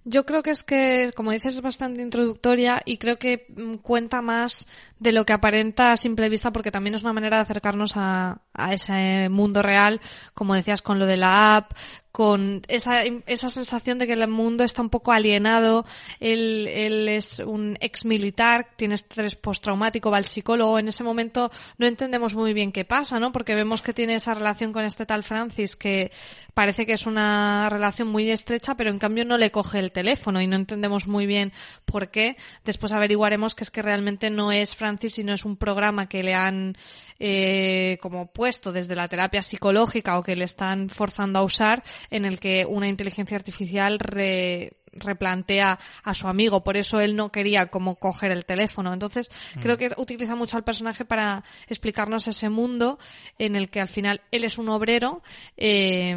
Yo 0.03 0.25
creo 0.25 0.41
que 0.41 0.49
es 0.49 0.63
que, 0.63 1.11
como 1.15 1.31
dices, 1.31 1.55
es 1.55 1.61
bastante 1.61 2.01
introductoria 2.01 2.81
y 2.85 2.97
creo 2.97 3.19
que 3.19 3.45
mm, 3.55 3.75
cuenta 3.75 4.21
más 4.21 4.67
de 4.99 5.11
lo 5.11 5.25
que 5.25 5.33
aparenta 5.33 5.91
a 5.91 5.97
simple 5.97 6.29
vista 6.29 6.51
porque 6.51 6.71
también 6.71 6.95
es 6.95 7.03
una 7.03 7.13
manera 7.13 7.37
de 7.37 7.43
acercarnos 7.43 7.97
a, 7.97 8.41
a 8.53 8.73
ese 8.73 9.29
mundo 9.29 9.61
real, 9.61 10.01
como 10.33 10.55
decías, 10.55 10.81
con 10.81 10.97
lo 10.97 11.05
de 11.05 11.17
la 11.17 11.57
app, 11.57 11.73
con 12.11 12.61
esa, 12.67 13.03
esa 13.25 13.49
sensación 13.49 13.97
de 13.97 14.07
que 14.07 14.13
el 14.13 14.27
mundo 14.27 14.63
está 14.63 14.81
un 14.81 14.89
poco 14.89 15.11
alienado, 15.11 15.85
él, 16.19 16.67
él 16.67 17.07
es 17.07 17.39
un 17.39 17.77
ex 17.79 18.05
militar, 18.05 18.67
tiene 18.75 18.95
estrés 18.95 19.35
postraumático, 19.35 20.11
va 20.11 20.17
al 20.17 20.25
psicólogo, 20.25 20.77
en 20.77 20.89
ese 20.89 21.03
momento 21.03 21.51
no 21.77 21.87
entendemos 21.87 22.35
muy 22.35 22.53
bien 22.53 22.71
qué 22.71 22.83
pasa, 22.83 23.19
¿no? 23.19 23.31
Porque 23.31 23.55
vemos 23.55 23.81
que 23.81 23.93
tiene 23.93 24.15
esa 24.15 24.33
relación 24.33 24.73
con 24.73 24.83
este 24.83 25.05
tal 25.05 25.23
Francis 25.23 25.75
que 25.75 26.11
parece 26.53 26.85
que 26.85 26.93
es 26.93 27.05
una 27.05 27.69
relación 27.69 28.09
muy 28.09 28.29
estrecha, 28.29 28.75
pero 28.75 28.89
en 28.89 28.99
cambio 28.99 29.23
no 29.23 29.37
le 29.37 29.51
coge 29.51 29.79
el 29.79 29.91
teléfono 29.91 30.41
y 30.41 30.47
no 30.47 30.57
entendemos 30.57 31.07
muy 31.07 31.25
bien 31.25 31.53
por 31.85 32.09
qué. 32.09 32.35
Después 32.65 32.91
averiguaremos 32.91 33.55
que 33.55 33.63
es 33.63 33.71
que 33.71 33.81
realmente 33.81 34.29
no 34.29 34.51
es 34.51 34.75
Francis, 34.75 35.13
sino 35.13 35.33
es 35.33 35.45
un 35.45 35.55
programa 35.55 36.07
que 36.07 36.23
le 36.23 36.33
han 36.33 36.75
eh, 37.19 37.97
como 38.01 38.27
puesto 38.27 38.71
desde 38.71 38.95
la 38.95 39.07
terapia 39.07 39.43
psicológica 39.43 40.17
o 40.17 40.23
que 40.23 40.35
le 40.35 40.45
están 40.45 40.89
forzando 40.89 41.39
a 41.39 41.43
usar 41.43 41.83
en 42.09 42.25
el 42.25 42.39
que 42.39 42.65
una 42.65 42.87
inteligencia 42.87 43.37
artificial 43.37 43.99
re, 43.99 44.73
replantea 44.93 45.79
a 46.03 46.13
su 46.13 46.27
amigo, 46.27 46.63
por 46.63 46.77
eso 46.77 46.99
él 46.99 47.15
no 47.15 47.31
quería 47.31 47.67
como 47.67 47.95
coger 47.95 48.31
el 48.31 48.45
teléfono. 48.45 48.93
Entonces, 48.93 49.29
mm. 49.55 49.61
creo 49.61 49.77
que 49.77 49.91
utiliza 49.97 50.35
mucho 50.35 50.57
al 50.57 50.63
personaje 50.63 51.05
para 51.05 51.43
explicarnos 51.67 52.27
ese 52.27 52.49
mundo 52.49 52.99
en 53.37 53.55
el 53.55 53.69
que 53.69 53.81
al 53.81 53.87
final 53.87 54.21
él 54.31 54.43
es 54.43 54.57
un 54.57 54.69
obrero 54.69 55.21
eh, 55.57 56.15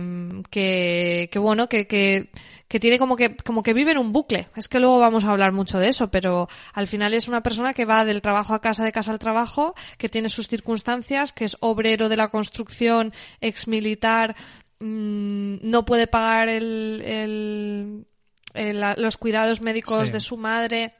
que, 0.51 1.29
que 1.31 1.39
bueno, 1.39 1.69
que, 1.69 1.87
que, 1.87 2.31
que 2.69 2.81
tiene 2.81 2.99
como 2.99 3.17
que, 3.17 3.37
como 3.37 3.63
que 3.63 3.75
vive 3.75 3.93
en 3.93 3.99
un 3.99 4.13
bucle. 4.13 4.49
Es 4.57 4.69
que 4.69 4.81
luego 4.81 4.99
vamos 4.99 5.25
a 5.25 5.31
hablar 5.31 5.53
mucho 5.53 5.79
de 5.79 5.89
eso, 5.89 6.11
pero 6.11 6.49
al 6.73 6.87
final 6.87 7.15
es 7.15 7.29
una 7.29 7.43
persona 7.43 7.75
que 7.75 7.85
va 7.85 8.05
del 8.05 8.23
trabajo 8.23 8.55
a 8.55 8.61
casa, 8.61 8.85
de 8.85 8.93
casa 8.93 9.13
al 9.13 9.19
trabajo, 9.19 9.75
que 9.99 10.09
tiene 10.09 10.29
sus 10.29 10.49
circunstancias, 10.49 11.33
que 11.33 11.45
es 11.45 11.57
obrero 11.61 12.09
de 12.09 12.17
la 12.17 12.29
construcción, 12.29 13.13
ex 13.41 13.69
militar, 13.69 14.35
mmm, 14.81 15.57
no 15.63 15.85
puede 15.85 16.07
pagar 16.07 16.49
el, 16.49 17.03
el 17.05 18.07
eh, 18.55 18.73
la, 18.73 18.95
los 18.97 19.17
cuidados 19.17 19.61
médicos 19.61 20.09
Sí. 20.09 20.13
de 20.15 20.21
su 20.21 20.37
madre 20.37 20.95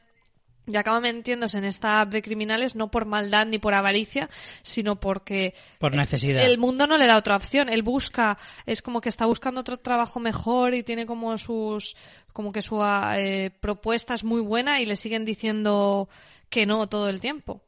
y 0.67 0.75
acaba 0.77 0.99
metiéndose 0.99 1.59
en 1.59 1.63
esta 1.65 2.01
app 2.01 2.09
de 2.11 2.23
criminales 2.23 2.75
no 2.75 2.89
por 2.89 3.05
maldad 3.05 3.45
ni 3.45 3.59
por 3.59 3.73
avaricia, 3.75 4.29
sino 4.63 4.99
porque 4.99 5.53
Por 5.77 5.95
necesidad. 5.95 6.43
el 6.43 6.57
mundo 6.57 6.87
no 6.87 6.97
le 6.97 7.05
da 7.05 7.17
otra 7.17 7.35
opción. 7.35 7.69
Él 7.69 7.83
busca, 7.83 8.37
es 8.65 8.81
como 8.81 8.99
que 8.99 9.09
está 9.09 9.25
buscando 9.27 9.61
otro 9.61 9.77
trabajo 9.77 10.19
mejor 10.19 10.73
y 10.73 10.81
tiene 10.81 11.05
como 11.05 11.37
sus, 11.37 11.95
como 12.33 12.51
que 12.51 12.63
su 12.63 12.83
eh, 12.83 13.51
propuesta 13.61 14.15
es 14.15 14.23
muy 14.23 14.41
buena 14.41 14.81
y 14.81 14.85
le 14.87 14.95
siguen 14.95 15.23
diciendo 15.23 16.09
que 16.49 16.65
no 16.65 16.87
todo 16.89 17.09
el 17.09 17.19
tiempo. 17.19 17.61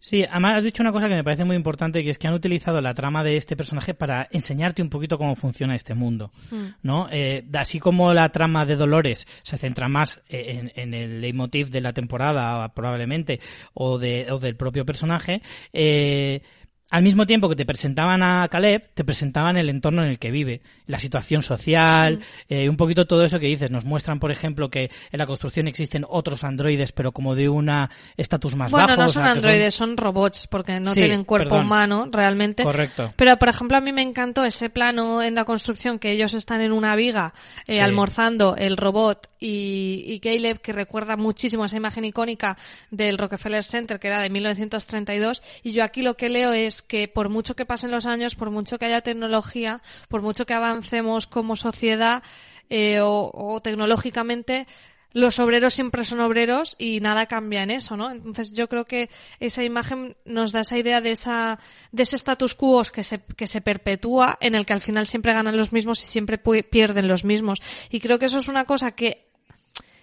Sí, 0.00 0.24
además 0.24 0.58
has 0.58 0.64
dicho 0.64 0.82
una 0.82 0.92
cosa 0.92 1.08
que 1.08 1.14
me 1.14 1.24
parece 1.24 1.44
muy 1.44 1.56
importante, 1.56 2.02
que 2.04 2.10
es 2.10 2.18
que 2.18 2.28
han 2.28 2.34
utilizado 2.34 2.80
la 2.80 2.94
trama 2.94 3.24
de 3.24 3.36
este 3.36 3.56
personaje 3.56 3.94
para 3.94 4.28
enseñarte 4.30 4.80
un 4.82 4.90
poquito 4.90 5.18
cómo 5.18 5.34
funciona 5.36 5.74
este 5.74 5.94
mundo, 5.94 6.30
Mm. 6.50 6.66
¿no? 6.82 7.08
Eh, 7.10 7.44
así 7.54 7.80
como 7.80 8.14
la 8.14 8.28
trama 8.30 8.64
de 8.64 8.76
Dolores 8.76 9.26
se 9.42 9.56
centra 9.58 9.88
más 9.88 10.20
en, 10.28 10.72
en 10.76 10.94
el 10.94 11.20
leitmotiv 11.20 11.70
de 11.70 11.80
la 11.80 11.92
temporada, 11.92 12.72
probablemente, 12.74 13.40
o, 13.74 13.98
de, 13.98 14.26
o 14.30 14.38
del 14.38 14.56
propio 14.56 14.86
personaje, 14.86 15.42
eh, 15.72 16.42
al 16.90 17.02
mismo 17.02 17.26
tiempo 17.26 17.48
que 17.48 17.56
te 17.56 17.66
presentaban 17.66 18.22
a 18.22 18.48
Caleb, 18.48 18.88
te 18.94 19.04
presentaban 19.04 19.56
el 19.58 19.68
entorno 19.68 20.02
en 20.02 20.08
el 20.08 20.18
que 20.18 20.30
vive, 20.30 20.62
la 20.86 20.98
situación 20.98 21.42
social, 21.42 22.20
eh, 22.48 22.68
un 22.68 22.76
poquito 22.78 23.06
todo 23.06 23.24
eso 23.24 23.38
que 23.38 23.46
dices. 23.46 23.70
Nos 23.70 23.84
muestran, 23.84 24.18
por 24.18 24.30
ejemplo, 24.30 24.70
que 24.70 24.84
en 25.12 25.18
la 25.18 25.26
construcción 25.26 25.68
existen 25.68 26.04
otros 26.08 26.44
androides, 26.44 26.92
pero 26.92 27.12
como 27.12 27.34
de 27.34 27.48
una 27.50 27.90
estatus 28.16 28.56
más 28.56 28.70
Bueno, 28.72 28.86
bajo. 28.88 29.00
no 29.00 29.06
o 29.06 29.08
son 29.10 29.24
sea, 29.24 29.32
androides, 29.32 29.74
son... 29.74 29.96
robots, 29.98 30.46
porque 30.46 30.80
no 30.80 30.92
Sí, 30.92 31.00
tienen 31.00 31.24
cuerpo 31.24 31.50
perdón. 31.50 31.66
humano 31.66 32.08
realmente. 32.10 32.62
Correcto. 32.62 33.12
Pero, 33.16 33.36
por 33.36 33.48
ejemplo, 33.50 33.76
a 33.76 33.80
mí 33.80 33.92
me 33.92 34.02
encantó 34.02 34.44
ese 34.44 34.70
plano 34.70 35.22
en 35.22 35.34
la 35.34 35.44
construcción 35.44 35.98
que 35.98 36.12
ellos 36.12 36.32
están 36.32 36.60
en 36.62 36.72
una 36.72 36.96
viga 36.96 37.34
eh, 37.66 37.74
Sí. 37.74 37.78
almorzando, 37.80 38.56
el 38.56 38.76
robot 38.78 39.28
y, 39.38 40.04
y 40.06 40.20
Caleb, 40.20 40.60
que 40.60 40.72
recuerda 40.72 41.16
muchísimo 41.16 41.64
esa 41.66 41.76
imagen 41.76 42.04
icónica 42.06 42.56
del 42.90 43.18
Rockefeller 43.18 43.62
Center, 43.62 43.98
que 44.00 44.08
era 44.08 44.22
de 44.22 44.30
1932. 44.30 45.42
Y 45.62 45.72
yo 45.72 45.84
aquí 45.84 46.02
lo 46.02 46.16
que 46.16 46.28
leo 46.28 46.52
es 46.52 46.77
que 46.82 47.08
por 47.08 47.28
mucho 47.28 47.56
que 47.56 47.66
pasen 47.66 47.90
los 47.90 48.06
años, 48.06 48.34
por 48.34 48.50
mucho 48.50 48.78
que 48.78 48.86
haya 48.86 49.00
tecnología, 49.00 49.82
por 50.08 50.22
mucho 50.22 50.46
que 50.46 50.54
avancemos 50.54 51.26
como 51.26 51.56
sociedad 51.56 52.22
eh, 52.70 53.00
o, 53.02 53.60
tecnológicamente, 53.62 54.66
los 55.12 55.38
obreros 55.38 55.72
siempre 55.74 56.04
son 56.04 56.20
obreros 56.20 56.76
y 56.78 57.00
nada 57.00 57.26
cambia 57.26 57.62
en 57.62 57.70
eso, 57.70 57.96
¿no? 57.96 58.10
Entonces 58.10 58.52
yo 58.52 58.68
creo 58.68 58.84
que 58.84 59.08
esa 59.40 59.64
imagen 59.64 60.16
nos 60.26 60.52
da 60.52 60.60
esa 60.60 60.76
idea 60.78 61.00
de 61.00 61.12
esa 61.12 61.58
de 61.92 62.02
ese 62.02 62.16
status 62.16 62.54
quo 62.54 62.82
que 62.92 63.02
se 63.02 63.20
que 63.24 63.46
se 63.46 63.62
perpetúa 63.62 64.36
en 64.40 64.54
el 64.54 64.66
que 64.66 64.74
al 64.74 64.82
final 64.82 65.06
siempre 65.06 65.32
ganan 65.32 65.56
los 65.56 65.72
mismos 65.72 66.02
y 66.02 66.10
siempre 66.10 66.38
pierden 66.38 67.08
los 67.08 67.24
mismos. 67.24 67.60
Y 67.90 68.00
creo 68.00 68.18
que 68.18 68.26
eso 68.26 68.38
es 68.38 68.48
una 68.48 68.66
cosa 68.66 68.92
que 68.92 69.27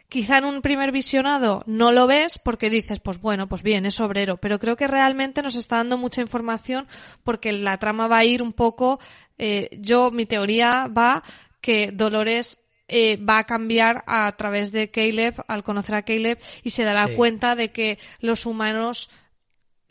quizá 0.09 0.37
en 0.37 0.45
un 0.45 0.61
primer 0.61 0.91
visionado 0.91 1.63
no 1.65 1.91
lo 1.91 2.07
ves 2.07 2.37
porque 2.37 2.69
dices, 2.69 2.99
pues 2.99 3.19
bueno, 3.19 3.47
pues 3.47 3.63
bien, 3.63 3.85
es 3.85 3.99
obrero, 3.99 4.37
pero 4.37 4.59
creo 4.59 4.75
que 4.75 4.87
realmente 4.87 5.41
nos 5.41 5.55
está 5.55 5.77
dando 5.77 5.97
mucha 5.97 6.21
información 6.21 6.87
porque 7.23 7.51
la 7.51 7.77
trama 7.77 8.07
va 8.07 8.19
a 8.19 8.25
ir 8.25 8.41
un 8.41 8.53
poco, 8.53 8.99
eh, 9.37 9.69
yo, 9.79 10.11
mi 10.11 10.25
teoría 10.25 10.87
va 10.87 11.23
que 11.61 11.91
Dolores 11.91 12.59
eh, 12.87 13.17
va 13.17 13.39
a 13.39 13.43
cambiar 13.45 14.03
a 14.05 14.31
través 14.37 14.71
de 14.71 14.91
Caleb, 14.91 15.43
al 15.47 15.63
conocer 15.63 15.95
a 15.95 16.03
Caleb, 16.03 16.37
y 16.63 16.69
se 16.69 16.83
dará 16.83 17.07
Sí. 17.07 17.15
cuenta 17.15 17.55
de 17.55 17.71
que 17.71 17.97
los 18.19 18.45
humanos 18.45 19.09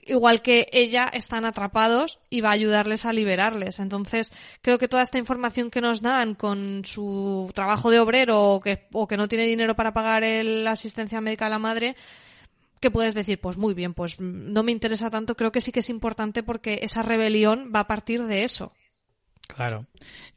igual 0.07 0.43
que 0.43 0.69
ella, 0.73 1.11
están 1.13 1.45
atrapados 1.45 2.21
y 2.31 2.41
va 2.41 2.51
a 2.51 2.53
ayudarles 2.53 3.05
a 3.05 3.13
liberarles. 3.13 3.79
Entonces, 3.81 4.33
creo 4.63 4.79
que 4.79 4.89
toda 4.89 5.03
esta 5.03 5.19
información 5.19 5.71
que 5.71 5.81
nos 5.81 6.03
dan 6.03 6.35
con 6.35 6.83
su 6.85 7.51
trabajo 7.55 7.91
de 7.91 8.01
obrero 8.01 8.41
o 8.41 8.61
que, 8.61 8.87
o 8.93 9.07
que 9.07 9.17
no 9.17 9.29
tiene 9.29 9.47
dinero 9.47 9.75
para 9.75 9.93
pagar 9.93 10.25
la 10.25 10.73
asistencia 10.73 11.21
médica 11.21 11.47
a 11.47 11.51
la 11.51 11.59
madre, 11.59 11.97
que 12.81 12.91
puedes 12.91 13.15
decir, 13.15 13.41
pues 13.41 13.57
muy 13.57 13.75
bien, 13.75 13.95
pues 13.95 14.21
no 14.21 14.63
me 14.63 14.73
interesa 14.73 15.11
tanto, 15.11 15.37
creo 15.37 15.53
que 15.53 15.61
sí 15.61 15.73
que 15.73 15.81
es 15.81 15.89
importante 15.91 16.43
porque 16.43 16.81
esa 16.83 17.03
rebelión 17.03 17.73
va 17.75 17.81
a 17.81 17.87
partir 17.87 18.25
de 18.25 18.45
eso. 18.45 18.73
Claro. 19.47 19.87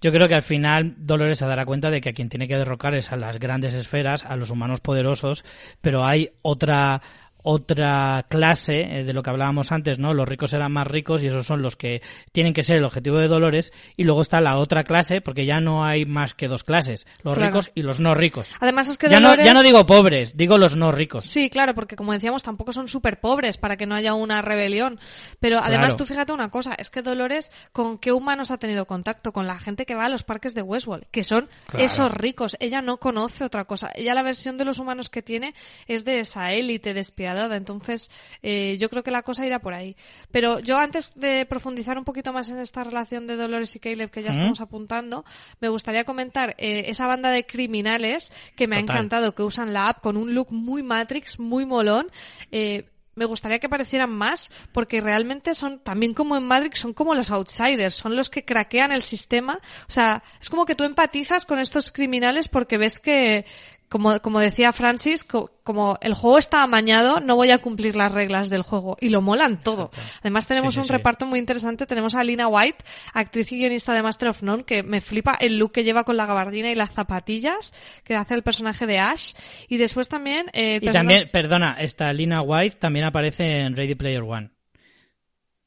Yo 0.02 0.12
creo 0.12 0.28
que 0.28 0.36
al 0.36 0.44
final 0.44 0.96
Dolores 0.98 1.40
se 1.40 1.46
dará 1.46 1.66
cuenta 1.66 1.90
de 1.90 2.02
que 2.02 2.10
a 2.10 2.14
quien 2.14 2.30
tiene 2.30 2.48
que 2.48 2.58
derrocar 2.58 2.94
es 2.94 3.12
a 3.12 3.16
las 3.16 3.40
grandes 3.40 3.74
esferas, 3.74 4.26
a 4.26 4.36
los 4.36 4.50
humanos 4.50 4.80
poderosos, 4.80 5.44
pero 5.82 6.06
hay 6.06 6.32
otra 6.42 7.02
otra 7.50 8.26
clase 8.30 8.82
eh, 8.82 9.04
de 9.06 9.14
lo 9.14 9.24
que 9.24 9.30
hablábamos 9.30 9.72
antes, 9.72 10.00
¿no? 10.00 10.14
Los 10.14 10.28
ricos 10.28 10.54
eran 10.54 10.72
más 10.74 10.86
ricos 10.86 11.24
y 11.24 11.28
esos 11.28 11.46
son 11.46 11.62
los 11.62 11.78
que 11.78 12.02
tienen 12.34 12.54
que 12.54 12.62
ser 12.62 12.76
el 12.76 12.84
objetivo 12.84 13.20
de 13.20 13.30
Dolores 13.30 13.72
y 13.96 14.04
luego 14.04 14.22
está 14.22 14.42
la 14.42 14.58
otra 14.58 14.84
clase 14.84 15.22
porque 15.22 15.46
ya 15.46 15.62
no 15.62 15.86
hay 15.86 16.06
más 16.06 16.34
que 16.34 16.50
dos 16.50 16.66
clases, 16.66 17.08
los 17.24 17.36
Claro. 17.36 17.52
ricos 17.52 17.72
y 17.74 17.84
los 17.84 18.02
no 18.02 18.16
ricos. 18.16 18.54
Además 18.60 18.90
es 18.90 18.98
que 18.98 19.08
Ya 19.10 19.22
no, 19.22 19.30
Dolores... 19.30 19.46
ya 19.46 19.54
no 19.54 19.64
digo 19.64 19.86
pobres, 19.86 20.36
digo 20.36 20.58
los 20.58 20.76
no 20.76 20.92
ricos. 20.92 21.26
Sí, 21.26 21.50
claro, 21.50 21.74
porque 21.74 21.96
como 21.96 22.12
decíamos, 22.12 22.44
tampoco 22.44 22.74
son 22.74 22.90
súper 22.90 23.22
pobres 23.22 23.58
para 23.58 23.78
que 23.78 23.86
no 23.86 23.96
haya 23.96 24.14
una 24.14 24.42
rebelión. 24.42 25.00
Pero 25.40 25.60
además, 25.60 25.94
Claro. 25.94 25.98
tú 26.00 26.06
fíjate 26.06 26.34
una 26.34 26.50
cosa, 26.50 26.74
es 26.78 26.90
que 26.90 27.02
Dolores, 27.02 27.50
¿con 27.72 27.98
qué 27.98 28.12
humanos 28.12 28.52
ha 28.52 28.58
tenido 28.58 28.86
contacto? 28.88 29.32
Con 29.32 29.48
la 29.48 29.58
gente 29.58 29.86
que 29.86 29.96
va 29.96 30.06
a 30.06 30.10
los 30.10 30.24
parques 30.24 30.54
de 30.54 30.64
Westworld, 30.64 31.06
que 31.12 31.24
son 31.24 31.48
Claro. 31.68 31.86
esos 31.86 32.12
ricos. 32.14 32.58
Ella 32.60 32.82
no 32.82 32.98
conoce 32.98 33.46
otra 33.46 33.64
cosa. 33.64 33.90
Ella 33.96 34.14
la 34.14 34.22
versión 34.24 34.58
de 34.58 34.66
los 34.66 34.80
humanos 34.80 35.10
que 35.10 35.22
tiene 35.22 35.54
es 35.88 36.04
de 36.04 36.20
esa 36.20 36.52
élite 36.52 36.94
despiadada. 36.94 37.37
Entonces, 37.46 38.12
eh, 38.42 38.78
yo 38.80 38.90
creo 38.90 39.04
que 39.04 39.12
la 39.12 39.24
cosa 39.24 39.46
irá 39.46 39.60
por 39.60 39.74
ahí. 39.74 39.96
Pero 40.32 40.60
yo 40.60 40.78
antes 40.78 41.14
de 41.16 41.46
profundizar 41.46 41.98
un 41.98 42.04
poquito 42.04 42.34
más 42.34 42.50
en 42.50 42.60
esta 42.60 42.84
relación 42.84 43.28
de 43.28 43.36
Dolores 43.36 43.76
y 43.76 43.80
Caleb 43.80 44.10
que 44.10 44.24
ya 44.24 44.32
estamos 44.32 44.62
apuntando, 44.62 45.26
me 45.60 45.70
gustaría 45.70 46.04
comentar 46.04 46.56
eh, 46.58 46.86
esa 46.88 47.08
banda 47.08 47.30
de 47.30 47.46
criminales 47.46 48.32
que 48.56 48.68
me 48.68 48.78
ha 48.78 48.80
encantado, 48.80 49.36
que 49.36 49.44
usan 49.44 49.74
la 49.74 49.90
app 49.90 50.02
con 50.02 50.18
un 50.18 50.34
look 50.34 50.52
muy 50.52 50.84
Matrix, 50.84 51.40
muy 51.40 51.66
molón. 51.66 52.08
Eh, 52.52 52.90
me 53.18 53.26
gustaría 53.26 53.60
que 53.60 53.68
aparecieran 53.68 54.12
más 54.12 54.52
porque 54.72 55.02
realmente 55.02 55.56
son 55.56 55.80
también 55.80 56.14
como 56.14 56.38
en 56.38 56.44
Matrix 56.46 56.80
son 56.80 56.94
como 56.94 57.16
los 57.16 57.32
outsiders 57.32 57.96
son 57.96 58.16
los 58.16 58.30
que 58.30 58.46
craquean 58.46 58.92
el 58.92 59.02
sistema 59.02 59.60
o 59.88 59.92
sea 59.92 60.24
es 60.40 60.50
como 60.50 60.66
que 60.66 60.76
tú 60.76 60.84
empatizas 60.84 61.46
con 61.46 61.60
estos 61.60 61.92
criminales 61.92 62.48
porque 62.48 62.78
ves 62.78 63.00
que 63.00 63.46
como, 63.90 64.20
como 64.22 64.40
decía 64.40 64.72
Francis, 64.74 65.24
co- 65.24 65.52
como 65.64 65.98
el 66.02 66.14
juego 66.14 66.38
está 66.38 66.64
amañado, 66.64 67.20
no 67.22 67.36
voy 67.36 67.52
a 67.52 67.58
cumplir 67.60 67.96
las 67.96 68.12
reglas 68.12 68.50
del 68.50 68.62
juego. 68.62 68.98
Y 69.00 69.10
lo 69.10 69.22
molan 69.22 69.62
todo. 69.64 69.92
Además 70.22 70.46
tenemos 70.48 70.74
Sí, 70.74 70.78
sí, 70.78 70.80
un 70.82 70.86
sí. 70.88 70.92
reparto 70.94 71.26
muy 71.26 71.40
interesante. 71.40 71.86
Tenemos 71.86 72.14
a 72.16 72.24
Lina 72.24 72.48
White, 72.48 72.84
actriz 73.14 73.52
y 73.52 73.58
guionista 73.58 73.94
de 73.94 74.04
Master 74.04 74.30
of 74.30 74.44
None, 74.44 74.64
que 74.66 74.84
me 74.84 75.00
flipa 75.02 75.36
el 75.40 75.58
look 75.58 75.72
que 75.72 75.84
lleva 75.84 76.04
con 76.04 76.18
la 76.18 76.26
gabardina 76.26 76.70
y 76.72 76.76
las 76.76 76.92
zapatillas 76.92 77.74
que 78.04 78.16
hace 78.16 78.34
el 78.36 78.44
personaje 78.44 78.86
de 78.86 79.00
Ash. 79.00 79.34
Y 79.70 79.78
después 79.78 80.10
también... 80.10 80.48
eh, 80.54 80.80
Y 80.82 80.92
también, 80.92 81.30
perdona, 81.32 81.78
esta 81.80 82.12
Lina 82.14 82.42
White 82.42 82.78
también 82.78 83.06
aparece 83.06 83.62
en 83.62 83.76
Ready 83.76 83.96
Player 83.96 84.22
One. 84.24 84.52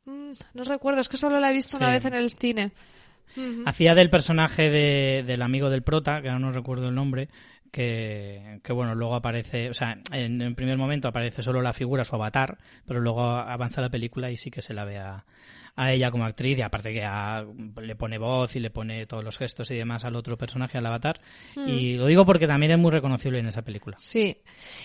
Mm, 0.04 0.32
no 0.54 0.64
recuerdo, 0.64 1.00
es 1.00 1.08
que 1.08 1.16
solo 1.16 1.40
la 1.40 1.50
he 1.50 1.54
visto 1.54 1.76
una 1.76 1.90
vez 1.90 2.04
en 2.04 2.14
el 2.14 2.30
cine. 2.30 2.72
Hacía 3.64 3.94
del 3.94 4.10
personaje 4.10 4.70
de, 4.70 5.22
del 5.24 5.42
amigo 5.42 5.70
del 5.70 5.82
prota, 5.84 6.20
que 6.20 6.28
ahora 6.28 6.40
no 6.40 6.50
recuerdo 6.50 6.88
el 6.88 6.96
nombre, 6.96 7.28
que, 7.70 8.60
que 8.62 8.72
bueno, 8.72 8.94
luego 8.94 9.14
aparece, 9.14 9.70
o 9.70 9.74
sea, 9.74 9.98
en, 10.12 10.40
en 10.40 10.54
primer 10.54 10.76
momento 10.76 11.08
aparece 11.08 11.42
solo 11.42 11.62
la 11.62 11.72
figura, 11.72 12.04
su 12.04 12.14
avatar, 12.14 12.58
pero 12.86 13.00
luego 13.00 13.22
avanza 13.22 13.80
la 13.80 13.90
película 13.90 14.30
y 14.30 14.36
sí 14.36 14.50
que 14.50 14.62
se 14.62 14.74
la 14.74 14.84
ve 14.84 14.98
a, 14.98 15.24
a 15.82 15.92
ella 15.92 16.10
como 16.10 16.24
actriz 16.26 16.58
y 16.58 16.62
aparte 16.62 16.92
que 16.92 17.02
a- 17.04 17.44
le 17.80 17.96
pone 17.96 18.18
voz 18.18 18.54
y 18.56 18.60
le 18.60 18.70
pone 18.70 19.06
todos 19.06 19.24
los 19.24 19.38
gestos 19.38 19.70
y 19.70 19.76
demás 19.76 20.04
al 20.04 20.14
otro 20.16 20.36
personaje, 20.36 20.76
al 20.76 20.84
avatar. 20.86 21.20
Y 21.66 21.96
lo 21.96 22.06
digo 22.06 22.26
porque 22.26 22.46
también 22.46 22.72
es 22.72 22.78
muy 22.78 22.90
reconocible 22.90 23.38
en 23.38 23.46
esa 23.46 23.62
película. 23.62 23.96
Sí. 23.98 24.36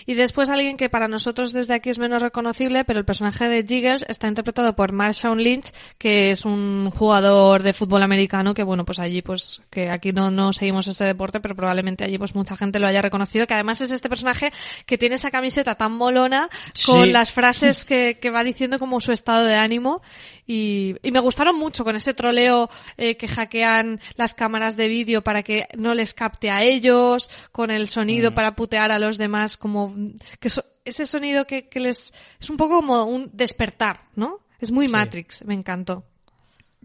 Y 0.06 0.14
después 0.14 0.48
alguien 0.48 0.76
que 0.76 0.88
para 0.88 1.06
nosotros 1.08 1.52
desde 1.52 1.74
aquí 1.74 1.90
es 1.90 1.98
menos 1.98 2.22
reconocible, 2.22 2.84
pero 2.84 2.98
el 2.98 3.04
personaje 3.04 3.48
de 3.48 3.62
Jiggles 3.62 4.06
está 4.08 4.26
interpretado 4.28 4.74
por 4.74 4.92
Marshawn 4.92 5.38
Lynch, 5.38 5.70
que 5.98 6.30
es 6.30 6.44
un 6.46 6.90
jugador 6.90 7.62
de 7.62 7.72
fútbol 7.72 8.02
americano 8.02 8.54
que, 8.54 8.62
bueno, 8.62 8.84
pues 8.84 8.98
allí, 8.98 9.20
pues, 9.22 9.60
que 9.70 9.90
aquí 9.90 10.12
no, 10.12 10.30
no 10.30 10.52
seguimos 10.52 10.86
este 10.86 11.04
deporte, 11.04 11.40
pero 11.40 11.54
probablemente 11.54 12.04
allí, 12.04 12.16
pues, 12.18 12.34
mucha 12.34 12.56
gente 12.56 12.78
lo 12.78 12.86
haya 12.86 13.02
reconocido, 13.02 13.46
que 13.46 13.54
además 13.54 13.80
es 13.82 13.90
este 13.90 14.08
personaje 14.08 14.52
que 14.86 14.96
tiene 14.96 15.16
esa 15.16 15.30
camiseta 15.30 15.74
tan 15.74 15.92
molona 15.92 16.48
con 16.86 17.04
Sí. 17.04 17.10
las 17.10 17.32
frases 17.32 17.84
que, 17.86 18.18
que 18.20 18.30
va 18.30 18.42
diciendo 18.44 18.78
como 18.78 19.00
su 19.00 19.12
estado 19.12 19.44
de 19.44 19.56
ánimo 19.56 20.00
y, 20.46 20.85
y 21.02 21.10
me 21.10 21.20
gustaron 21.20 21.56
mucho 21.56 21.84
con 21.84 21.96
ese 21.96 22.14
troleo 22.14 22.68
eh, 22.96 23.16
que 23.16 23.26
hackean 23.28 24.00
las 24.16 24.34
cámaras 24.34 24.76
de 24.76 24.88
vídeo 24.88 25.22
para 25.22 25.42
que 25.42 25.66
no 25.76 25.94
les 25.94 26.12
capte 26.14 26.50
a 26.50 26.62
ellos, 26.62 27.30
con 27.52 27.70
el 27.70 27.88
sonido 27.88 28.34
para 28.34 28.54
putear 28.56 28.92
a 28.92 28.98
los 28.98 29.18
demás, 29.18 29.56
como 29.56 29.94
que 30.40 30.50
so- 30.50 30.64
ese 30.84 31.06
sonido 31.06 31.46
que, 31.46 31.68
que 31.68 31.80
les 31.80 32.12
es 32.40 32.50
un 32.50 32.56
poco 32.56 32.76
como 32.76 33.04
un 33.04 33.30
despertar, 33.32 34.08
¿no? 34.14 34.40
Es 34.60 34.70
muy 34.72 34.86
Sí. 34.88 34.92
Matrix, 34.92 35.44
me 35.44 35.54
encantó. 35.54 36.04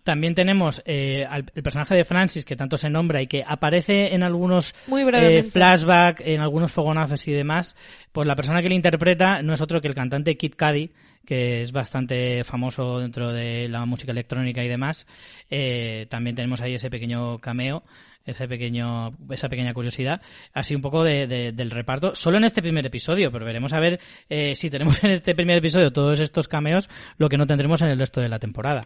También 0.04 0.34
tenemos 0.36 0.82
eh, 0.86 1.26
al- 1.30 1.45
el 1.54 1.64
personaje 1.64 1.93
de 1.95 2.04
Francis, 2.06 2.43
que 2.45 2.56
tanto 2.56 2.78
se 2.78 2.89
nombra 2.89 3.22
y 3.22 3.28
que 3.28 3.43
aparece 3.47 4.14
en 4.16 4.24
algunos 4.24 4.74
Muy 4.88 5.02
eh, 5.02 5.43
flashback, 5.52 6.22
en 6.26 6.41
algunos 6.41 6.72
fogonazos 6.72 7.28
y 7.28 7.32
demás. 7.32 7.76
Pues 8.12 8.26
la 8.28 8.36
persona 8.36 8.62
que 8.62 8.70
le 8.70 8.76
interpreta 8.76 9.41
no 9.41 9.54
es 9.54 9.62
otro 9.62 9.80
que 9.82 9.88
el 9.88 9.93
cantante 9.95 10.36
Kid 10.38 10.54
Cudi, 10.58 10.91
que 11.26 11.62
es 11.62 11.72
bastante 11.72 12.43
famoso 12.43 12.99
dentro 12.99 13.32
de 13.32 13.68
la 13.70 13.86
música 13.86 14.12
electrónica 14.12 14.64
y 14.64 14.68
demás. 14.68 15.06
Eh, 15.49 16.08
también 16.10 16.36
tenemos 16.36 16.62
ahí 16.62 16.74
ese 16.74 16.89
pequeño 16.89 17.38
cameo, 17.39 17.84
ese 18.26 18.47
pequeño, 18.47 19.14
esa 19.30 19.49
pequeña 19.49 19.74
curiosidad, 19.74 20.22
así 20.54 20.74
un 20.76 20.82
poco 20.82 21.04
de, 21.04 21.28
de- 21.28 21.52
del 21.52 21.70
reparto, 21.72 22.16
solo 22.16 22.38
en 22.38 22.43
este 22.45 22.62
primer 22.62 22.86
episodio, 22.86 23.32
pero 23.32 23.45
veremos 23.45 23.74
a 23.74 23.80
ver 23.80 23.99
eh, 24.30 24.56
si 24.56 24.70
tenemos 24.70 25.04
en 25.04 25.12
este 25.12 25.36
primer 25.36 25.58
episodio 25.58 25.91
todos 25.91 26.20
estos 26.20 26.47
cameos, 26.47 26.89
lo 27.18 27.30
que 27.30 27.38
no 27.38 27.45
tendremos 27.47 27.82
en 27.84 27.89
el 27.89 27.99
resto 27.99 28.20
de 28.22 28.30
la 28.30 28.39
temporada. 28.39 28.82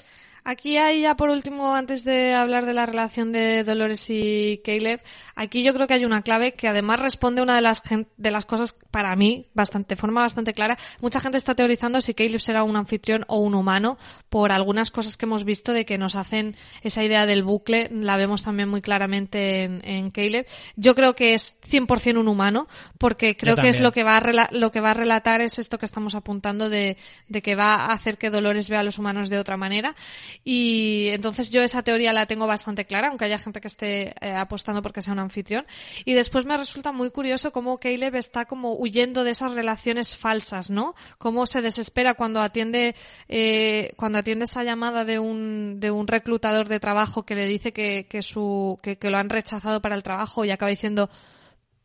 Aquí 0.48 0.78
hay 0.78 1.02
ya 1.02 1.16
por 1.16 1.32
último, 1.32 1.74
antes 1.74 2.04
de 2.04 2.36
hablar 2.36 2.68
de 2.68 2.74
la 2.74 2.86
relación 2.86 3.32
de 3.32 3.64
Dolores 3.64 4.06
y 4.12 4.62
Caleb, 4.64 5.02
aquí 5.36 5.64
yo 5.64 5.74
creo 5.74 5.88
que 5.88 5.96
hay 5.96 6.06
una 6.06 6.22
clave 6.22 6.52
que 6.52 6.68
además 6.68 7.00
responde 7.00 7.42
una 7.42 7.56
de 7.56 7.64
las, 7.64 7.82
de 8.16 8.30
las 8.30 8.46
cosas 8.46 8.78
para 8.92 9.16
mí 9.16 9.48
bastante, 9.56 9.96
de 9.96 10.00
forma 10.00 10.22
bastante 10.22 10.54
clara. 10.54 10.78
Mucha 11.02 11.20
gente 11.20 11.40
está 11.40 11.56
teorizando 11.56 12.00
si 12.00 12.14
Caleb 12.14 12.26
Caleb 12.26 12.42
será 12.42 12.64
un 12.64 12.76
anfitrión 12.76 13.26
o 13.28 13.40
un 13.40 13.56
humano 13.56 13.98
por 14.30 14.52
algunas 14.52 14.92
cosas 14.92 15.18
que 15.18 15.26
hemos 15.26 15.46
visto 15.46 15.74
de 15.74 15.84
que 15.84 15.98
nos 15.98 16.14
hacen 16.14 16.56
esa 16.84 17.04
idea 17.04 17.26
del 17.26 17.44
bucle, 17.44 17.90
la 17.92 18.16
vemos 18.16 18.44
también 18.44 18.70
muy 18.70 18.82
claramente 18.82 19.64
en, 19.64 19.82
en 19.84 20.12
Caleb. 20.12 20.46
Yo 20.76 20.94
creo 20.94 21.16
que 21.16 21.34
es 21.34 21.60
100% 21.62 22.20
un 22.20 22.28
humano 22.28 22.68
porque 23.00 23.36
creo 23.36 23.56
que 23.56 23.70
es 23.70 23.80
lo 23.80 23.92
que 23.92 24.04
va 24.04 24.18
a 24.18 24.50
lo 24.52 24.72
que 24.72 24.80
va 24.80 24.92
a 24.92 24.94
relatar 24.94 25.42
es 25.42 25.58
esto 25.58 25.80
que 25.80 25.88
estamos 25.88 26.14
apuntando 26.14 26.70
de, 26.70 26.98
de 27.30 27.42
que 27.42 27.56
va 27.56 27.74
a 27.74 27.94
hacer 27.94 28.20
que 28.20 28.30
Dolores 28.30 28.70
vea 28.70 28.82
a 28.82 28.84
los 28.84 29.00
humanos 29.00 29.30
de 29.30 29.40
otra 29.40 29.58
manera 29.58 29.96
y 30.44 31.08
entonces 31.10 31.52
yo 31.52 31.62
esa 31.62 31.84
teoría 31.84 32.14
la 32.14 32.26
tengo 32.26 32.48
bastante 32.48 32.86
clara, 32.86 33.10
aunque 33.10 33.26
haya 33.26 33.38
gente 33.38 33.62
que 33.62 33.68
esté 33.68 34.14
eh, 34.22 34.32
apostando 34.36 34.82
porque 34.82 35.02
sea 35.02 35.14
un 35.14 35.20
anfitrión. 35.20 35.66
Y 36.04 36.14
después 36.14 36.46
me 36.46 36.58
resulta 36.58 36.92
muy 36.92 37.12
curioso 37.12 37.52
cómo 37.52 37.78
Caleb 37.78 38.16
está 38.16 38.46
como 38.46 38.76
huyendo 38.76 39.24
de 39.24 39.32
esas 39.32 39.54
relaciones 39.54 40.18
falsas, 40.18 40.70
¿no? 40.70 40.96
Cómo 41.18 41.46
se 41.46 41.62
desespera 41.62 42.14
cuando 42.14 42.42
atiende, 42.42 42.96
eh, 43.28 43.94
cuando 43.96 44.20
atiende 44.20 44.46
esa 44.46 44.64
llamada 44.64 45.06
de 45.06 45.20
un, 45.20 45.80
de 45.80 45.92
un 45.92 46.08
reclutador 46.08 46.68
de 46.68 46.80
trabajo 46.80 47.24
que 47.24 47.36
le 47.36 47.46
dice 47.46 47.74
que, 47.74 48.06
su, 48.22 48.80
que, 48.82 48.98
que 48.98 49.10
lo 49.10 49.18
han 49.18 49.30
rechazado 49.30 49.82
para 49.82 49.96
el 49.96 50.04
trabajo 50.04 50.46
y 50.46 50.52
acaba 50.52 50.70
diciendo, 50.70 51.10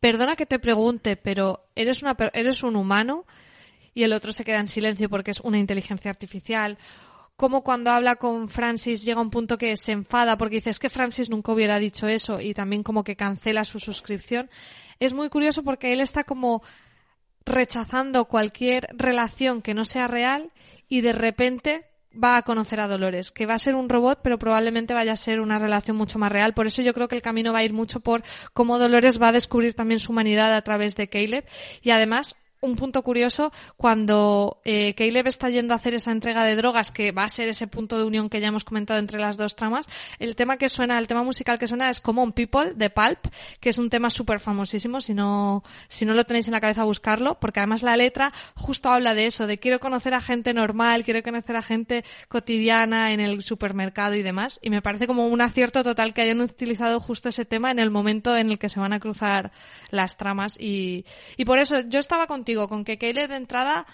perdona 0.00 0.36
que 0.36 0.46
te 0.46 0.58
pregunte, 0.58 1.16
pero 1.16 1.68
eres 1.74 2.02
una, 2.02 2.16
eres 2.32 2.62
un 2.62 2.76
humano 2.76 3.26
y 3.94 4.04
el 4.04 4.12
otro 4.12 4.32
se 4.32 4.44
queda 4.44 4.58
en 4.58 4.68
silencio 4.68 5.08
porque 5.08 5.30
es 5.30 5.40
una 5.40 5.58
inteligencia 5.58 6.10
artificial 6.10 6.78
como 7.40 7.62
cuando 7.62 7.90
habla 7.90 8.16
con 8.16 8.50
Francis 8.50 9.02
llega 9.02 9.18
un 9.18 9.30
punto 9.30 9.56
que 9.56 9.74
se 9.78 9.92
enfada 9.92 10.36
porque 10.36 10.56
dice 10.56 10.68
es 10.68 10.78
que 10.78 10.90
Francis 10.90 11.30
nunca 11.30 11.52
hubiera 11.52 11.78
dicho 11.78 12.06
eso 12.06 12.38
y 12.38 12.52
también 12.52 12.82
como 12.82 13.02
que 13.02 13.16
cancela 13.16 13.64
su 13.64 13.80
suscripción. 13.80 14.50
Es 14.98 15.14
muy 15.14 15.30
curioso 15.30 15.62
porque 15.62 15.94
él 15.94 16.02
está 16.02 16.24
como 16.24 16.62
rechazando 17.46 18.26
cualquier 18.26 18.88
relación 18.92 19.62
que 19.62 19.72
no 19.72 19.86
sea 19.86 20.06
real 20.06 20.52
y 20.86 21.00
de 21.00 21.14
repente 21.14 21.86
va 22.12 22.36
a 22.36 22.42
conocer 22.42 22.78
a 22.78 22.88
Dolores, 22.88 23.32
que 23.32 23.46
va 23.46 23.54
a 23.54 23.58
ser 23.58 23.74
un 23.74 23.88
robot, 23.88 24.20
pero 24.22 24.38
probablemente 24.38 24.92
vaya 24.92 25.12
a 25.12 25.16
ser 25.16 25.40
una 25.40 25.58
relación 25.58 25.96
mucho 25.96 26.18
más 26.18 26.30
real. 26.30 26.52
Por 26.52 26.66
eso 26.66 26.82
yo 26.82 26.92
creo 26.92 27.08
que 27.08 27.16
el 27.16 27.22
camino 27.22 27.54
va 27.54 27.60
a 27.60 27.64
ir 27.64 27.72
mucho 27.72 28.00
por 28.00 28.22
cómo 28.52 28.78
Dolores 28.78 29.18
va 29.18 29.28
a 29.28 29.32
descubrir 29.32 29.72
también 29.72 29.98
su 29.98 30.12
humanidad 30.12 30.54
a 30.54 30.60
través 30.60 30.94
de 30.94 31.08
Caleb. 31.08 31.46
Y 31.80 31.88
además, 31.88 32.36
un 32.60 32.76
punto 32.76 33.02
curioso 33.02 33.52
cuando 33.76 34.60
eh, 34.64 34.94
Caleb 34.94 35.26
está 35.26 35.48
yendo 35.48 35.74
a 35.74 35.76
hacer 35.76 35.94
esa 35.94 36.12
entrega 36.12 36.44
de 36.44 36.56
drogas, 36.56 36.90
que 36.90 37.12
va 37.12 37.24
a 37.24 37.28
ser 37.28 37.48
ese 37.48 37.66
punto 37.66 37.98
de 37.98 38.04
unión 38.04 38.28
que 38.28 38.40
ya 38.40 38.48
hemos 38.48 38.64
comentado 38.64 38.98
entre 38.98 39.18
las 39.18 39.36
dos 39.36 39.56
tramas. 39.56 39.86
El 40.18 40.36
tema 40.36 40.56
que 40.56 40.68
suena, 40.68 40.98
el 40.98 41.06
tema 41.06 41.22
musical 41.22 41.58
que 41.58 41.66
suena 41.66 41.88
es 41.88 42.00
Common 42.00 42.32
People 42.32 42.74
de 42.74 42.90
Pulp, 42.90 43.18
que 43.60 43.70
es 43.70 43.78
un 43.78 43.88
tema 43.88 44.10
súper 44.10 44.40
famosísimo. 44.40 45.00
Si 45.00 45.14
no, 45.14 45.62
si 45.88 46.04
no 46.04 46.14
lo 46.14 46.24
tenéis 46.24 46.46
en 46.46 46.52
la 46.52 46.60
cabeza, 46.60 46.84
buscarlo, 46.84 47.38
porque 47.40 47.60
además 47.60 47.82
la 47.82 47.96
letra 47.96 48.32
justo 48.54 48.90
habla 48.90 49.14
de 49.14 49.26
eso, 49.26 49.46
de 49.46 49.58
quiero 49.58 49.80
conocer 49.80 50.14
a 50.14 50.20
gente 50.20 50.52
normal, 50.52 51.04
quiero 51.04 51.22
conocer 51.22 51.56
a 51.56 51.62
gente 51.62 52.04
cotidiana 52.28 53.12
en 53.12 53.20
el 53.20 53.42
supermercado 53.42 54.14
y 54.14 54.22
demás. 54.22 54.58
Y 54.62 54.70
me 54.70 54.82
parece 54.82 55.06
como 55.06 55.26
un 55.26 55.40
acierto 55.40 55.82
total 55.82 56.12
que 56.12 56.22
hayan 56.22 56.40
utilizado 56.40 57.00
justo 57.00 57.30
ese 57.30 57.44
tema 57.44 57.70
en 57.70 57.78
el 57.78 57.90
momento 57.90 58.36
en 58.36 58.50
el 58.50 58.58
que 58.58 58.68
se 58.68 58.80
van 58.80 58.92
a 58.92 59.00
cruzar 59.00 59.50
las 59.90 60.16
tramas. 60.16 60.56
Y, 60.58 61.04
y 61.36 61.44
por 61.44 61.58
eso 61.58 61.80
yo 61.80 61.98
estaba 62.00 62.26
contigo 62.26 62.49
digo, 62.50 62.68
con 62.68 62.84
que 62.84 62.98
Caleb 62.98 63.28
de 63.28 63.36
entrada 63.36 63.86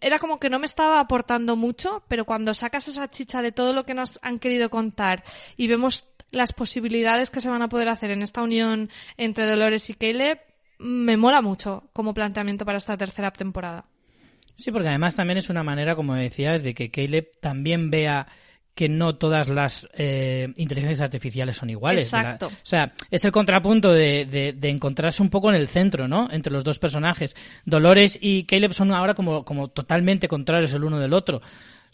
era 0.00 0.18
como 0.18 0.38
que 0.38 0.48
no 0.48 0.58
me 0.58 0.66
estaba 0.66 1.00
aportando 1.00 1.56
mucho, 1.56 2.04
pero 2.08 2.24
cuando 2.24 2.54
sacas 2.54 2.88
esa 2.88 3.10
chicha 3.10 3.42
de 3.42 3.52
todo 3.52 3.72
lo 3.72 3.84
que 3.84 3.94
nos 3.94 4.18
han 4.22 4.38
querido 4.38 4.70
contar 4.70 5.22
y 5.56 5.66
vemos 5.66 6.08
las 6.30 6.52
posibilidades 6.52 7.30
que 7.30 7.40
se 7.40 7.50
van 7.50 7.62
a 7.62 7.68
poder 7.68 7.88
hacer 7.88 8.10
en 8.10 8.22
esta 8.22 8.42
unión 8.42 8.90
entre 9.16 9.46
Dolores 9.46 9.88
y 9.90 9.94
Caleb, 9.94 10.40
me 10.78 11.16
mola 11.16 11.42
mucho 11.42 11.88
como 11.92 12.14
planteamiento 12.14 12.64
para 12.64 12.78
esta 12.78 12.96
tercera 12.96 13.30
temporada. 13.30 13.86
Sí, 14.54 14.70
porque 14.70 14.88
además 14.88 15.14
también 15.14 15.38
es 15.38 15.50
una 15.50 15.62
manera, 15.62 15.94
como 15.94 16.14
decías, 16.14 16.62
de 16.62 16.74
que 16.74 16.90
Caleb 16.90 17.40
también 17.40 17.90
vea 17.90 18.26
que 18.76 18.90
no 18.90 19.16
todas 19.16 19.48
las 19.48 19.88
eh, 19.94 20.52
inteligencias 20.56 21.00
artificiales 21.00 21.56
son 21.56 21.70
iguales. 21.70 22.02
Exacto. 22.02 22.48
o 22.48 22.50
sea, 22.62 22.92
es 23.10 23.24
el 23.24 23.32
contrapunto 23.32 23.90
de, 23.90 24.26
de, 24.26 24.52
de, 24.52 24.68
encontrarse 24.68 25.22
un 25.22 25.30
poco 25.30 25.48
en 25.48 25.56
el 25.56 25.66
centro, 25.66 26.06
¿no? 26.06 26.28
Entre 26.30 26.52
los 26.52 26.62
dos 26.62 26.78
personajes. 26.78 27.34
Dolores 27.64 28.18
y 28.20 28.44
Caleb 28.44 28.74
son 28.74 28.92
ahora 28.92 29.14
como, 29.14 29.46
como 29.46 29.68
totalmente 29.68 30.28
contrarios 30.28 30.74
el 30.74 30.84
uno 30.84 31.00
del 31.00 31.14
otro. 31.14 31.40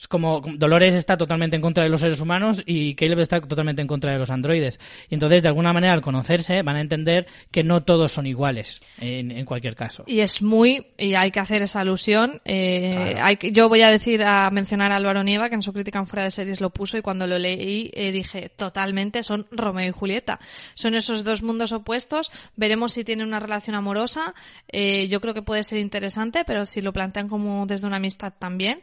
Es 0.03 0.09
como 0.09 0.41
Dolores 0.41 0.97
está 0.97 1.17
totalmente 1.17 1.55
en 1.55 1.63
contra 1.63 1.85
de 1.85 1.89
los 1.89 2.01
seres 2.01 2.21
humanos 2.21 2.61
y 2.67 2.97
Caleb 2.97 3.21
está 3.21 3.41
totalmente 3.41 3.83
en 3.83 3.87
contra 3.87 4.11
de 4.11 4.19
los 4.19 4.31
androides. 4.31 4.81
Y 5.09 5.15
entonces, 5.15 5.43
de 5.43 5.49
alguna 5.49 5.73
manera, 5.73 5.93
al 5.93 6.01
conocerse, 6.01 6.61
van 6.63 6.75
a 6.75 6.81
entender 6.81 7.29
que 7.53 7.63
no 7.63 7.85
todos 7.85 8.11
son 8.11 8.27
iguales 8.27 8.83
en, 8.99 9.31
en 9.31 9.47
cualquier 9.47 9.77
caso. 9.77 10.03
Y 10.09 10.19
es 10.19 10.43
muy, 10.43 10.89
y 10.99 11.15
hay 11.15 11.31
que 11.31 11.39
hacer 11.39 11.63
esa 11.63 11.83
alusión. 11.83 12.41
Eh, 12.45 13.13
claro. 13.13 13.27
hay 13.27 13.37
que, 13.37 13.53
yo 13.53 13.69
voy 13.69 13.83
a 13.83 13.91
decir, 13.91 14.25
a 14.25 14.51
mencionar 14.51 14.91
a 14.91 14.97
Álvaro 14.97 15.23
Nieva, 15.23 15.49
que 15.49 15.55
en 15.55 15.63
su 15.63 15.73
crítica 15.73 16.01
en 16.01 16.09
fuera 16.09 16.25
de 16.25 16.33
series 16.33 16.61
lo 16.61 16.71
puso 16.71 16.99
y 16.99 17.03
cuando 17.03 17.29
lo 17.29 17.39
leí 17.39 17.93
eh, 17.95 18.11
dije, 18.11 18.49
totalmente 18.49 19.23
son 19.23 19.47
Romeo 19.53 19.89
y 19.89 19.93
Julieta. 19.93 20.41
Son 20.75 20.97
esos 20.97 21.23
dos 21.23 21.45
mundos 21.45 21.71
opuestos. 21.71 22.33
Veremos 22.57 22.93
si 22.93 23.05
tienen 23.05 23.29
una 23.29 23.39
relación 23.39 23.77
amorosa. 23.77 24.35
Eh, 24.67 25.07
yo 25.07 25.21
creo 25.21 25.33
que 25.33 25.43
puede 25.43 25.63
ser 25.63 25.79
interesante, 25.79 26.43
pero 26.45 26.67
si 26.67 26.81
lo 26.81 26.93
plantean 26.93 27.29
como 27.29 27.67
desde 27.67 27.87
una 27.87 27.99
amistad 27.99 28.33
también 28.37 28.83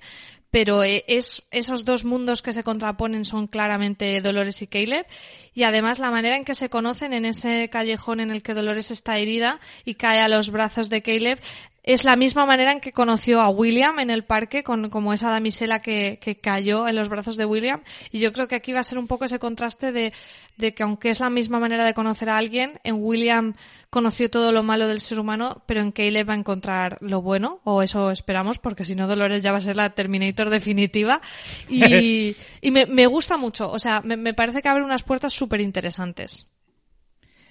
pero 0.51 0.83
es, 0.83 1.43
esos 1.51 1.85
dos 1.85 2.05
mundos 2.05 2.41
que 2.41 2.53
se 2.53 2.63
contraponen 2.63 3.25
son 3.25 3.47
claramente 3.47 4.19
Dolores 4.21 4.61
y 4.61 4.67
Caleb 4.67 5.05
y 5.53 5.63
además 5.63 5.99
la 5.99 6.11
manera 6.11 6.37
en 6.37 6.45
que 6.45 6.55
se 6.55 6.69
conocen 6.69 7.13
en 7.13 7.25
ese 7.25 7.69
callejón 7.69 8.19
en 8.19 8.31
el 8.31 8.41
que 8.41 8.53
Dolores 8.53 8.91
está 8.91 9.17
herida 9.17 9.59
y 9.85 9.95
cae 9.95 10.19
a 10.19 10.27
los 10.27 10.49
brazos 10.49 10.89
de 10.89 11.01
Caleb 11.01 11.39
es 11.83 12.03
la 12.03 12.15
misma 12.15 12.45
manera 12.45 12.71
en 12.71 12.81
que 12.81 12.91
conoció 12.91 13.41
a 13.41 13.49
William 13.49 13.99
en 13.99 14.09
el 14.09 14.23
parque, 14.23 14.63
con, 14.63 14.89
como 14.89 15.13
esa 15.13 15.31
damisela 15.31 15.81
que, 15.81 16.19
que, 16.21 16.35
cayó 16.35 16.87
en 16.87 16.95
los 16.95 17.09
brazos 17.09 17.37
de 17.37 17.45
William. 17.45 17.81
Y 18.11 18.19
yo 18.19 18.33
creo 18.33 18.47
que 18.47 18.55
aquí 18.55 18.73
va 18.73 18.81
a 18.81 18.83
ser 18.83 18.97
un 18.97 19.07
poco 19.07 19.25
ese 19.25 19.39
contraste 19.39 19.91
de, 19.91 20.13
de, 20.57 20.73
que 20.73 20.83
aunque 20.83 21.09
es 21.09 21.19
la 21.19 21.29
misma 21.29 21.59
manera 21.59 21.85
de 21.85 21.93
conocer 21.93 22.29
a 22.29 22.37
alguien, 22.37 22.79
en 22.83 22.95
William 22.99 23.55
conoció 23.89 24.29
todo 24.29 24.51
lo 24.51 24.61
malo 24.61 24.87
del 24.87 24.99
ser 24.99 25.19
humano, 25.19 25.63
pero 25.65 25.81
en 25.81 25.91
Caleb 25.91 26.29
va 26.29 26.33
a 26.33 26.37
encontrar 26.37 26.97
lo 27.01 27.21
bueno, 27.21 27.61
o 27.63 27.81
eso 27.81 28.11
esperamos, 28.11 28.59
porque 28.59 28.85
si 28.85 28.95
no 28.95 29.07
Dolores 29.07 29.41
ya 29.41 29.51
va 29.51 29.57
a 29.59 29.61
ser 29.61 29.75
la 29.75 29.89
Terminator 29.91 30.49
definitiva. 30.49 31.21
Y, 31.69 32.35
y 32.61 32.71
me, 32.71 32.85
me, 32.85 33.07
gusta 33.07 33.37
mucho, 33.37 33.71
o 33.71 33.79
sea, 33.79 34.01
me, 34.01 34.17
me 34.17 34.33
parece 34.33 34.61
que 34.61 34.69
abre 34.69 34.83
unas 34.83 35.03
puertas 35.03 35.33
súper 35.33 35.61
interesantes. 35.61 36.47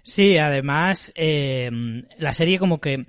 Sí, 0.03 0.39
además, 0.39 1.13
eh, 1.17 1.71
la 2.17 2.33
serie 2.33 2.59
como 2.59 2.81
que 2.81 3.07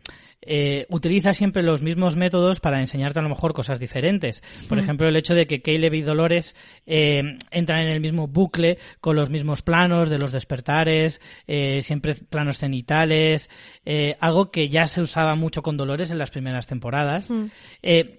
eh, 0.51 0.87
utiliza 0.89 1.35
siempre 1.35 1.61
los 1.61 1.83
mismos 1.83 2.15
métodos 2.15 2.59
para 2.59 2.79
enseñarte 2.79 3.19
a 3.19 3.21
lo 3.21 3.29
mejor 3.29 3.53
cosas 3.53 3.79
diferentes. 3.79 4.41
Por 4.67 4.79
mm. 4.79 4.81
ejemplo, 4.81 5.07
el 5.07 5.15
hecho 5.15 5.35
de 5.35 5.45
que 5.45 5.61
Caleb 5.61 5.93
y 5.93 6.01
Dolores 6.01 6.55
eh, 6.87 7.37
entran 7.51 7.81
en 7.81 7.89
el 7.89 8.01
mismo 8.01 8.27
bucle 8.27 8.79
con 8.99 9.15
los 9.15 9.29
mismos 9.29 9.61
planos 9.61 10.09
de 10.09 10.17
los 10.17 10.31
despertares, 10.31 11.21
eh, 11.45 11.83
siempre 11.83 12.15
planos 12.15 12.57
cenitales, 12.57 13.47
eh, 13.85 14.17
algo 14.19 14.49
que 14.49 14.69
ya 14.69 14.87
se 14.87 15.01
usaba 15.01 15.35
mucho 15.35 15.61
con 15.61 15.77
Dolores 15.77 16.09
en 16.09 16.17
las 16.17 16.31
primeras 16.31 16.65
temporadas. 16.65 17.29
Mm. 17.29 17.45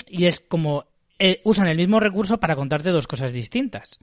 y 0.09 0.27
es 0.27 0.39
como 0.39 0.87
usan 1.43 1.67
el 1.67 1.77
mismo 1.77 1.99
recurso 1.99 2.39
para 2.39 2.55
contarte 2.55 2.91
dos 2.91 3.09
cosas 3.09 3.33
distintas. 3.33 3.99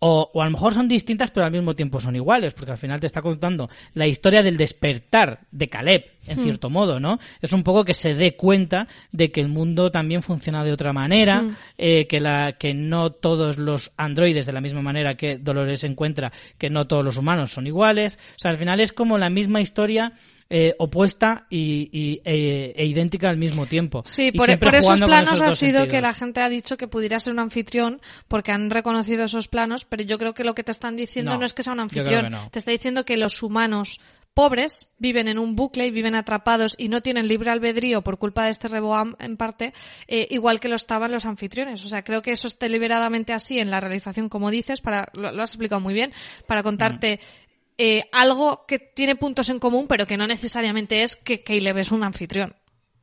O, 0.00 0.30
o, 0.32 0.42
a 0.42 0.44
lo 0.44 0.52
mejor 0.52 0.74
son 0.74 0.86
distintas 0.86 1.30
pero 1.30 1.46
al 1.46 1.52
mismo 1.52 1.74
tiempo 1.74 2.00
son 2.00 2.14
iguales, 2.14 2.54
porque 2.54 2.72
al 2.72 2.78
final 2.78 3.00
te 3.00 3.06
está 3.06 3.20
contando 3.20 3.68
la 3.94 4.06
historia 4.06 4.42
del 4.42 4.56
despertar 4.56 5.40
de 5.50 5.68
Caleb, 5.68 6.04
en 6.26 6.38
hmm. 6.38 6.42
cierto 6.42 6.70
modo, 6.70 7.00
¿no? 7.00 7.18
Es 7.40 7.52
un 7.52 7.62
poco 7.62 7.84
que 7.84 7.94
se 7.94 8.14
dé 8.14 8.36
cuenta 8.36 8.86
de 9.10 9.32
que 9.32 9.40
el 9.40 9.48
mundo 9.48 9.90
también 9.90 10.22
funciona 10.22 10.62
de 10.62 10.72
otra 10.72 10.92
manera, 10.92 11.42
hmm. 11.42 11.56
eh, 11.78 12.06
que, 12.06 12.20
la, 12.20 12.52
que 12.52 12.74
no 12.74 13.10
todos 13.10 13.58
los 13.58 13.90
androides, 13.96 14.46
de 14.46 14.52
la 14.52 14.60
misma 14.60 14.82
manera 14.82 15.16
que 15.16 15.38
Dolores 15.38 15.82
encuentra 15.84 16.32
que 16.58 16.70
no 16.70 16.86
todos 16.86 17.04
los 17.04 17.16
humanos 17.16 17.50
son 17.50 17.66
iguales. 17.66 18.18
O 18.32 18.38
sea, 18.38 18.50
al 18.52 18.58
final 18.58 18.80
es 18.80 18.92
como 18.92 19.18
la 19.18 19.30
misma 19.30 19.60
historia 19.60 20.12
eh, 20.50 20.74
opuesta 20.78 21.46
y, 21.50 21.90
y 21.92 22.22
e, 22.24 22.72
e, 22.76 22.86
idéntica 22.86 23.28
al 23.28 23.36
mismo 23.36 23.66
tiempo. 23.66 24.02
Sí, 24.06 24.32
por, 24.32 24.58
por 24.58 24.74
esos 24.74 24.98
planos 24.98 25.34
esos 25.34 25.40
ha 25.40 25.52
sido 25.52 25.80
sentidos. 25.80 25.88
que 25.88 26.00
la 26.00 26.14
gente 26.14 26.40
ha 26.40 26.48
dicho 26.48 26.76
que 26.76 26.88
pudiera 26.88 27.20
ser 27.20 27.34
un 27.34 27.40
anfitrión 27.40 28.00
porque 28.28 28.52
han 28.52 28.70
reconocido 28.70 29.24
esos 29.24 29.48
planos, 29.48 29.84
pero 29.84 30.02
yo 30.04 30.18
creo 30.18 30.34
que 30.34 30.44
lo 30.44 30.54
que 30.54 30.64
te 30.64 30.70
están 30.70 30.96
diciendo 30.96 31.32
no, 31.32 31.40
no 31.40 31.46
es 31.46 31.52
que 31.52 31.62
sea 31.62 31.74
un 31.74 31.80
anfitrión, 31.80 32.30
no. 32.30 32.48
te 32.50 32.58
está 32.58 32.70
diciendo 32.70 33.04
que 33.04 33.16
los 33.16 33.42
humanos 33.42 34.00
pobres 34.32 34.88
viven 34.98 35.26
en 35.26 35.38
un 35.38 35.56
bucle 35.56 35.86
y 35.86 35.90
viven 35.90 36.14
atrapados 36.14 36.76
y 36.78 36.88
no 36.88 37.02
tienen 37.02 37.26
libre 37.26 37.50
albedrío 37.50 38.02
por 38.02 38.18
culpa 38.18 38.44
de 38.44 38.52
este 38.52 38.68
reboam 38.68 39.16
en 39.18 39.36
parte, 39.36 39.74
eh, 40.06 40.28
igual 40.30 40.60
que 40.60 40.68
lo 40.68 40.76
estaban 40.76 41.10
los 41.10 41.26
anfitriones. 41.26 41.84
O 41.84 41.88
sea, 41.88 42.04
creo 42.04 42.22
que 42.22 42.30
eso 42.30 42.46
es 42.46 42.56
deliberadamente 42.56 43.32
así 43.32 43.58
en 43.58 43.70
la 43.70 43.80
realización, 43.80 44.28
como 44.28 44.50
dices, 44.52 44.80
para, 44.80 45.08
lo, 45.12 45.32
lo 45.32 45.42
has 45.42 45.50
explicado 45.50 45.80
muy 45.80 45.92
bien, 45.92 46.12
para 46.46 46.62
contarte 46.62 47.16
mm 47.16 47.47
eh, 47.78 48.04
algo 48.12 48.64
que 48.66 48.78
tiene 48.78 49.14
puntos 49.14 49.48
en 49.48 49.60
común, 49.60 49.86
pero 49.88 50.06
que 50.06 50.16
no 50.16 50.26
necesariamente 50.26 51.04
es 51.04 51.16
que 51.16 51.42
Caleb 51.42 51.78
es 51.78 51.92
un 51.92 52.02
anfitrión. 52.02 52.56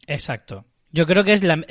Exacto. 0.05 0.65
Yo 0.91 1.05
creo 1.05 1.23
que 1.23 1.33
es 1.33 1.43
la, 1.43 1.61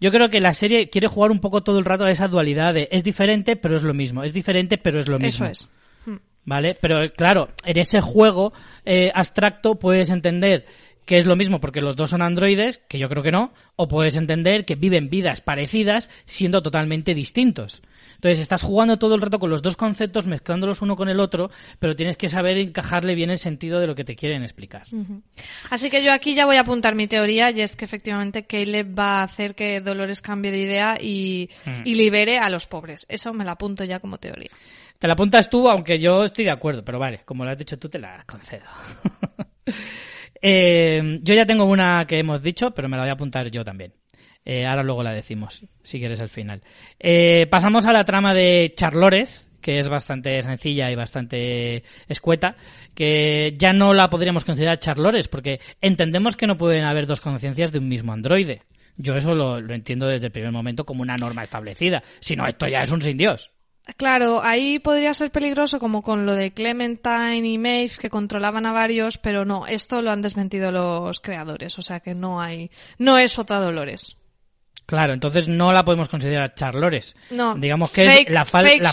yo 0.00 0.10
creo 0.10 0.28
que 0.28 0.40
la 0.40 0.52
serie 0.54 0.90
quiere 0.90 1.08
jugar 1.08 1.30
un 1.30 1.40
poco 1.40 1.62
todo 1.62 1.78
el 1.78 1.84
rato 1.84 2.04
a 2.04 2.10
esa 2.10 2.28
dualidad 2.28 2.74
de 2.74 2.88
es 2.92 3.02
diferente 3.02 3.56
pero 3.56 3.76
es 3.76 3.82
lo 3.82 3.94
mismo, 3.94 4.22
es 4.22 4.32
diferente 4.32 4.78
pero 4.78 5.00
es 5.00 5.08
lo 5.08 5.18
mismo. 5.18 5.46
Eso 5.46 5.66
es. 5.66 5.68
¿Vale? 6.44 6.76
Pero 6.80 7.12
claro, 7.12 7.50
en 7.64 7.78
ese 7.78 8.00
juego 8.00 8.52
eh, 8.84 9.10
abstracto 9.14 9.78
puedes 9.78 10.10
entender 10.10 10.64
que 11.04 11.18
es 11.18 11.26
lo 11.26 11.36
mismo 11.36 11.60
porque 11.60 11.80
los 11.80 11.96
dos 11.96 12.10
son 12.10 12.22
androides, 12.22 12.78
que 12.88 12.98
yo 12.98 13.08
creo 13.08 13.22
que 13.22 13.32
no, 13.32 13.52
o 13.76 13.88
puedes 13.88 14.14
entender 14.14 14.64
que 14.64 14.74
viven 14.74 15.10
vidas 15.10 15.40
parecidas 15.40 16.10
siendo 16.26 16.62
totalmente 16.62 17.14
distintos. 17.14 17.82
Entonces 18.18 18.40
estás 18.40 18.62
jugando 18.62 18.98
todo 18.98 19.14
el 19.14 19.20
rato 19.20 19.38
con 19.38 19.48
los 19.48 19.62
dos 19.62 19.76
conceptos, 19.76 20.26
mezclándolos 20.26 20.82
uno 20.82 20.96
con 20.96 21.08
el 21.08 21.20
otro, 21.20 21.52
pero 21.78 21.94
tienes 21.94 22.16
que 22.16 22.28
saber 22.28 22.58
encajarle 22.58 23.14
bien 23.14 23.30
el 23.30 23.38
sentido 23.38 23.78
de 23.78 23.86
lo 23.86 23.94
que 23.94 24.02
te 24.02 24.16
quieren 24.16 24.42
explicar. 24.42 24.82
Así 25.70 25.88
que 25.88 26.02
yo 26.02 26.12
aquí 26.12 26.34
ya 26.34 26.44
voy 26.44 26.56
a 26.56 26.62
apuntar 26.62 26.96
mi 26.96 27.06
teoría 27.06 27.52
y 27.52 27.60
es 27.60 27.76
que 27.76 27.84
efectivamente 27.84 28.44
Caleb 28.44 28.98
va 28.98 29.20
a 29.20 29.22
hacer 29.22 29.54
que 29.54 29.80
Dolores 29.80 30.20
cambie 30.20 30.50
de 30.50 30.58
idea 30.58 30.96
y, 31.00 31.48
Mm. 31.64 31.82
y 31.84 31.94
libere 31.94 32.38
a 32.38 32.48
los 32.50 32.66
pobres. 32.66 33.06
Eso 33.08 33.32
me 33.32 33.44
la 33.44 33.52
apunto 33.52 33.84
ya 33.84 34.00
como 34.00 34.18
teoría. 34.18 34.50
Te 34.98 35.06
la 35.06 35.12
apuntas 35.12 35.48
tú, 35.48 35.70
aunque 35.70 36.00
yo 36.00 36.24
estoy 36.24 36.44
de 36.46 36.50
acuerdo, 36.50 36.84
pero 36.84 36.98
vale, 36.98 37.20
como 37.24 37.44
lo 37.44 37.50
has 37.52 37.58
dicho 37.58 37.78
tú, 37.78 37.88
te 37.88 38.00
la 38.00 38.24
concedo. 38.26 38.64
Eh, 40.40 41.18
yo 41.22 41.34
ya 41.34 41.46
tengo 41.46 41.64
una 41.64 42.06
que 42.06 42.18
hemos 42.18 42.40
dicho, 42.42 42.70
pero 42.72 42.88
me 42.88 42.96
la 42.96 43.02
voy 43.02 43.10
a 43.10 43.14
apuntar 43.14 43.50
yo 43.50 43.64
también. 43.64 43.92
Eh, 44.50 44.64
ahora 44.64 44.82
luego 44.82 45.02
la 45.02 45.12
decimos, 45.12 45.62
si 45.82 45.98
quieres 45.98 46.22
al 46.22 46.30
final. 46.30 46.62
Eh, 46.98 47.46
pasamos 47.50 47.84
a 47.84 47.92
la 47.92 48.06
trama 48.06 48.32
de 48.32 48.72
Charlores, 48.74 49.50
que 49.60 49.78
es 49.78 49.90
bastante 49.90 50.40
sencilla 50.40 50.90
y 50.90 50.94
bastante 50.94 51.82
escueta, 52.08 52.56
que 52.94 53.54
ya 53.58 53.74
no 53.74 53.92
la 53.92 54.08
podríamos 54.08 54.46
considerar 54.46 54.78
Charlores, 54.78 55.28
porque 55.28 55.60
entendemos 55.82 56.34
que 56.38 56.46
no 56.46 56.56
pueden 56.56 56.84
haber 56.84 57.06
dos 57.06 57.20
conciencias 57.20 57.72
de 57.72 57.78
un 57.78 57.90
mismo 57.90 58.14
androide. 58.14 58.62
Yo 58.96 59.16
eso 59.16 59.34
lo, 59.34 59.58
entiendo 59.58 60.08
desde 60.08 60.28
el 60.28 60.32
primer 60.32 60.50
momento 60.50 60.86
como 60.86 61.02
una 61.02 61.18
norma 61.18 61.44
establecida. 61.44 62.02
Si 62.18 62.34
no, 62.34 62.46
esto 62.46 62.66
ya 62.66 62.80
es 62.80 62.90
un 62.90 63.02
sin 63.02 63.18
Dios. 63.18 63.50
Claro, 63.98 64.40
ahí 64.42 64.78
podría 64.78 65.12
ser 65.12 65.30
peligroso 65.30 65.78
como 65.78 66.00
con 66.00 66.24
lo 66.24 66.34
de 66.34 66.52
Clementine 66.52 67.46
y 67.46 67.58
Maeve 67.58 67.92
que 68.00 68.08
controlaban 68.08 68.64
a 68.64 68.72
varios, 68.72 69.18
pero 69.18 69.44
no, 69.44 69.66
esto 69.66 70.00
lo 70.00 70.10
han 70.10 70.22
desmentido 70.22 70.72
los 70.72 71.20
creadores, 71.20 71.78
o 71.78 71.82
sea 71.82 72.00
que 72.00 72.14
no 72.14 72.40
hay, 72.40 72.70
no 72.96 73.18
es 73.18 73.38
otra 73.38 73.60
Dolores. 73.60 74.16
Claro, 74.88 75.12
entonces 75.12 75.46
no 75.48 75.70
la 75.70 75.84
podemos 75.84 76.08
considerar 76.08 76.54
Charlores. 76.54 77.14
No, 77.30 77.54
Digamos 77.54 77.90
que 77.90 78.08
fake- 78.08 78.26
es 78.28 78.32
la, 78.32 78.46
fal- 78.46 78.62
la 78.80 78.90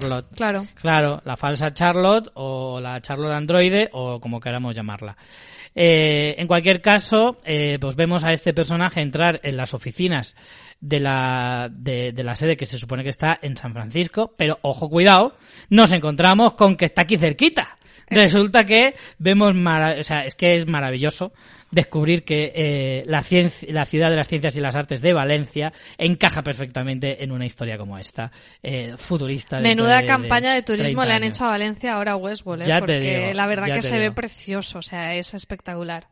Charlotte, 0.00 0.26
claro. 0.34 0.66
Claro, 0.74 1.22
la 1.24 1.36
falsa 1.36 1.72
Charlotte 1.72 2.28
o 2.34 2.80
la 2.80 3.00
Charlotte 3.00 3.30
androide 3.32 3.88
o 3.92 4.18
como 4.20 4.40
queramos 4.40 4.74
llamarla. 4.74 5.16
Eh, 5.72 6.34
en 6.38 6.48
cualquier 6.48 6.80
caso, 6.80 7.38
eh, 7.44 7.78
pues 7.80 7.94
vemos 7.94 8.24
a 8.24 8.32
este 8.32 8.52
personaje 8.54 9.00
entrar 9.00 9.38
en 9.44 9.56
las 9.56 9.72
oficinas 9.72 10.34
de 10.80 10.98
la, 10.98 11.68
de, 11.70 12.10
de 12.12 12.24
la 12.24 12.34
sede 12.34 12.56
que 12.56 12.66
se 12.66 12.78
supone 12.78 13.04
que 13.04 13.10
está 13.10 13.38
en 13.40 13.56
San 13.56 13.72
Francisco, 13.72 14.34
pero 14.36 14.58
ojo, 14.62 14.88
cuidado, 14.88 15.36
nos 15.70 15.92
encontramos 15.92 16.54
con 16.54 16.76
que 16.76 16.86
está 16.86 17.02
aquí 17.02 17.18
cerquita. 17.18 17.76
Resulta 18.08 18.64
que 18.64 18.94
vemos, 19.18 19.54
mara- 19.54 19.96
o 20.00 20.02
sea, 20.02 20.24
es 20.24 20.34
que 20.34 20.56
es 20.56 20.66
maravilloso 20.66 21.32
descubrir 21.76 22.24
que 22.24 22.52
eh, 22.54 23.04
la, 23.06 23.22
ciencia, 23.22 23.68
la 23.70 23.84
ciudad 23.84 24.08
de 24.10 24.16
las 24.16 24.28
ciencias 24.28 24.56
y 24.56 24.60
las 24.60 24.74
artes 24.74 25.02
de 25.02 25.12
Valencia 25.12 25.72
encaja 25.98 26.42
perfectamente 26.42 27.22
en 27.22 27.30
una 27.30 27.44
historia 27.44 27.76
como 27.76 27.98
esta, 27.98 28.32
eh, 28.62 28.94
futurista. 28.96 29.60
Menuda 29.60 30.00
de- 30.00 30.06
campaña 30.06 30.54
de 30.54 30.62
turismo 30.62 31.02
30 31.02 31.04
le 31.06 31.12
han 31.12 31.24
hecho 31.24 31.44
a 31.44 31.50
Valencia 31.50 31.94
ahora 31.94 32.12
a 32.12 32.16
Westworld, 32.16 32.62
¿eh? 32.62 32.66
Ya 32.66 32.76
te 32.76 32.80
porque 32.80 33.18
digo, 33.20 33.34
la 33.34 33.46
verdad 33.46 33.74
que 33.74 33.82
se 33.82 33.98
ve 33.98 34.10
precioso, 34.10 34.78
o 34.78 34.82
sea, 34.82 35.14
es 35.14 35.34
espectacular. 35.34 36.08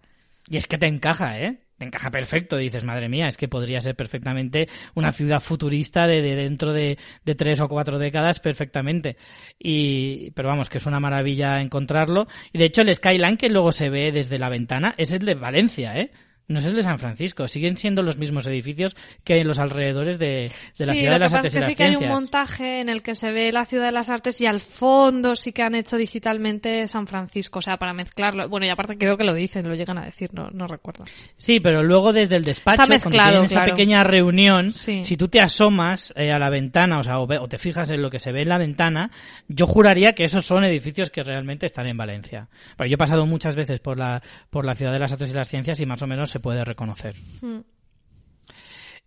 Y 0.49 0.59
es 0.59 0.67
que 0.67 0.77
te 0.77 0.87
encaja, 0.87 1.41
¿eh? 1.41 1.57
Te 1.79 1.85
encaja 1.85 2.11
perfecto. 2.11 2.57
Dices, 2.57 2.85
madre 2.85 3.09
mía, 3.09 3.27
es 3.27 3.37
que 3.37 3.49
podría 3.49 3.81
ser 3.81 3.97
perfectamente 3.97 4.69
una 4.95 5.13
ciudad 5.13 5.41
futurista 5.41 6.07
de, 6.07 6.23
de 6.23 6.37
dentro 6.37 6.73
de, 6.73 6.99
de 7.25 7.35
tres 7.35 7.61
o 7.61 7.69
cuatro 7.69 7.99
décadas 7.99 8.41
perfectamente. 8.41 9.17
Y, 9.59 10.31
pero 10.33 10.49
vamos, 10.49 10.69
que 10.69 10.79
es 10.79 10.87
una 10.87 11.01
maravilla 11.01 11.61
encontrarlo. 11.61 12.27
Y 12.53 12.59
de 12.59 12.67
hecho, 12.67 12.83
el 12.83 12.95
Skyline 12.95 13.37
que 13.37 13.49
luego 13.49 13.73
se 13.73 13.91
ve 13.91 14.13
desde 14.13 14.39
la 14.39 14.49
ventana 14.49 14.95
es 14.97 15.11
el 15.11 15.25
de 15.25 15.35
Valencia, 15.35 15.99
¿eh? 15.99 16.11
No 16.47 16.59
es 16.59 16.67
el 16.67 16.77
de 16.77 16.83
San 16.83 16.99
Francisco. 16.99 17.49
Siguen 17.49 17.77
siendo 17.79 18.03
los 18.03 18.19
mismos 18.19 18.47
edificios 18.47 18.95
que 19.25 19.35
hay 19.35 19.41
en 19.41 19.49
los 19.49 19.59
alrededores 19.59 20.19
de, 20.19 20.51
de 20.79 20.87
la 20.87 20.93
sí, 20.93 20.99
ciudad 21.01 21.13
lo 21.13 21.13
de 21.15 21.19
las 21.21 21.33
que 21.33 21.37
pasa 21.37 21.37
artes 21.39 21.55
es 21.55 21.65
que 21.65 21.71
sí 21.71 21.77
que 21.77 21.85
hay 21.85 21.97
un 21.97 22.09
montaje 22.09 22.81
en 22.81 22.89
el 22.91 23.03
que 23.03 23.15
se 23.15 23.33
ve 23.33 23.51
la 23.51 23.65
ciudad 23.65 23.87
de 23.87 23.93
las 23.93 24.11
artes 24.11 24.41
y 24.43 24.47
al 24.47 24.61
fondo 24.61 25.37
sí 25.37 25.53
que 25.53 25.63
han 25.63 25.75
hecho 25.75 25.97
digitalmente 25.97 26.87
San 26.89 27.07
Francisco, 27.07 27.61
o 27.61 27.63
sea, 27.63 27.79
para 27.79 27.95
mezclarlo. 27.95 28.49
Bueno, 28.49 28.67
y 28.67 28.69
aparte 28.69 28.99
creo 28.99 29.17
que 29.17 29.25
lo 29.25 29.33
dicen, 29.33 29.67
lo 29.69 29.75
llegan 29.75 29.97
a 29.99 30.05
decir, 30.05 30.31
no, 30.35 30.51
no 30.51 30.67
recuerdo. 30.67 31.05
Sí, 31.37 31.61
pero 31.61 31.83
luego 31.83 32.13
desde 32.13 32.37
el 32.37 32.45
despacho, 32.45 32.83
Está 32.83 32.99
cuando 33.11 33.19
tienen 33.31 33.45
esa 33.45 33.65
pequeña 33.65 34.05
reunión, 34.05 34.71
Sí. 34.71 35.03
si 35.05 35.17
tú 35.17 35.29
te 35.29 35.41
asomas 35.41 36.13
eh, 36.17 36.31
a 36.31 36.39
la 36.39 36.51
ventana, 36.51 36.99
o 36.99 37.03
sea, 37.03 37.21
o, 37.21 37.27
ve- 37.27 37.39
o 37.39 37.49
te 37.49 37.59
fijas 37.59 37.91
en 37.91 38.03
lo 38.03 38.11
que 38.11 38.19
se 38.19 38.33
ve 38.33 38.43
en 38.43 38.49
la 38.51 38.59
ventana, 38.59 39.11
yo 39.49 39.67
juraría 39.67 40.13
que 40.13 40.25
esos 40.25 40.45
son 40.45 40.65
edificios 40.65 41.11
que 41.11 41.23
realmente 41.23 41.67
están 41.67 41.87
en 41.87 41.97
Valencia. 41.97 42.49
Pero 42.77 42.89
yo 42.91 42.95
he 42.95 42.99
pasado 42.99 43.25
muchas 43.27 43.57
veces 43.57 43.81
por 43.81 43.99
la, 43.99 44.23
por 44.51 44.65
la 44.67 44.75
ciudad 44.75 44.93
de 44.93 44.99
las 44.99 45.13
artes 45.13 45.31
y 45.31 45.33
las 45.35 45.49
ciencias 45.49 45.81
y 45.81 45.87
más 45.87 46.03
o 46.03 46.07
menos 46.07 46.34
se 46.35 46.41
puede 46.41 46.65
reconocer. 46.65 47.15
Mm. 47.43 47.61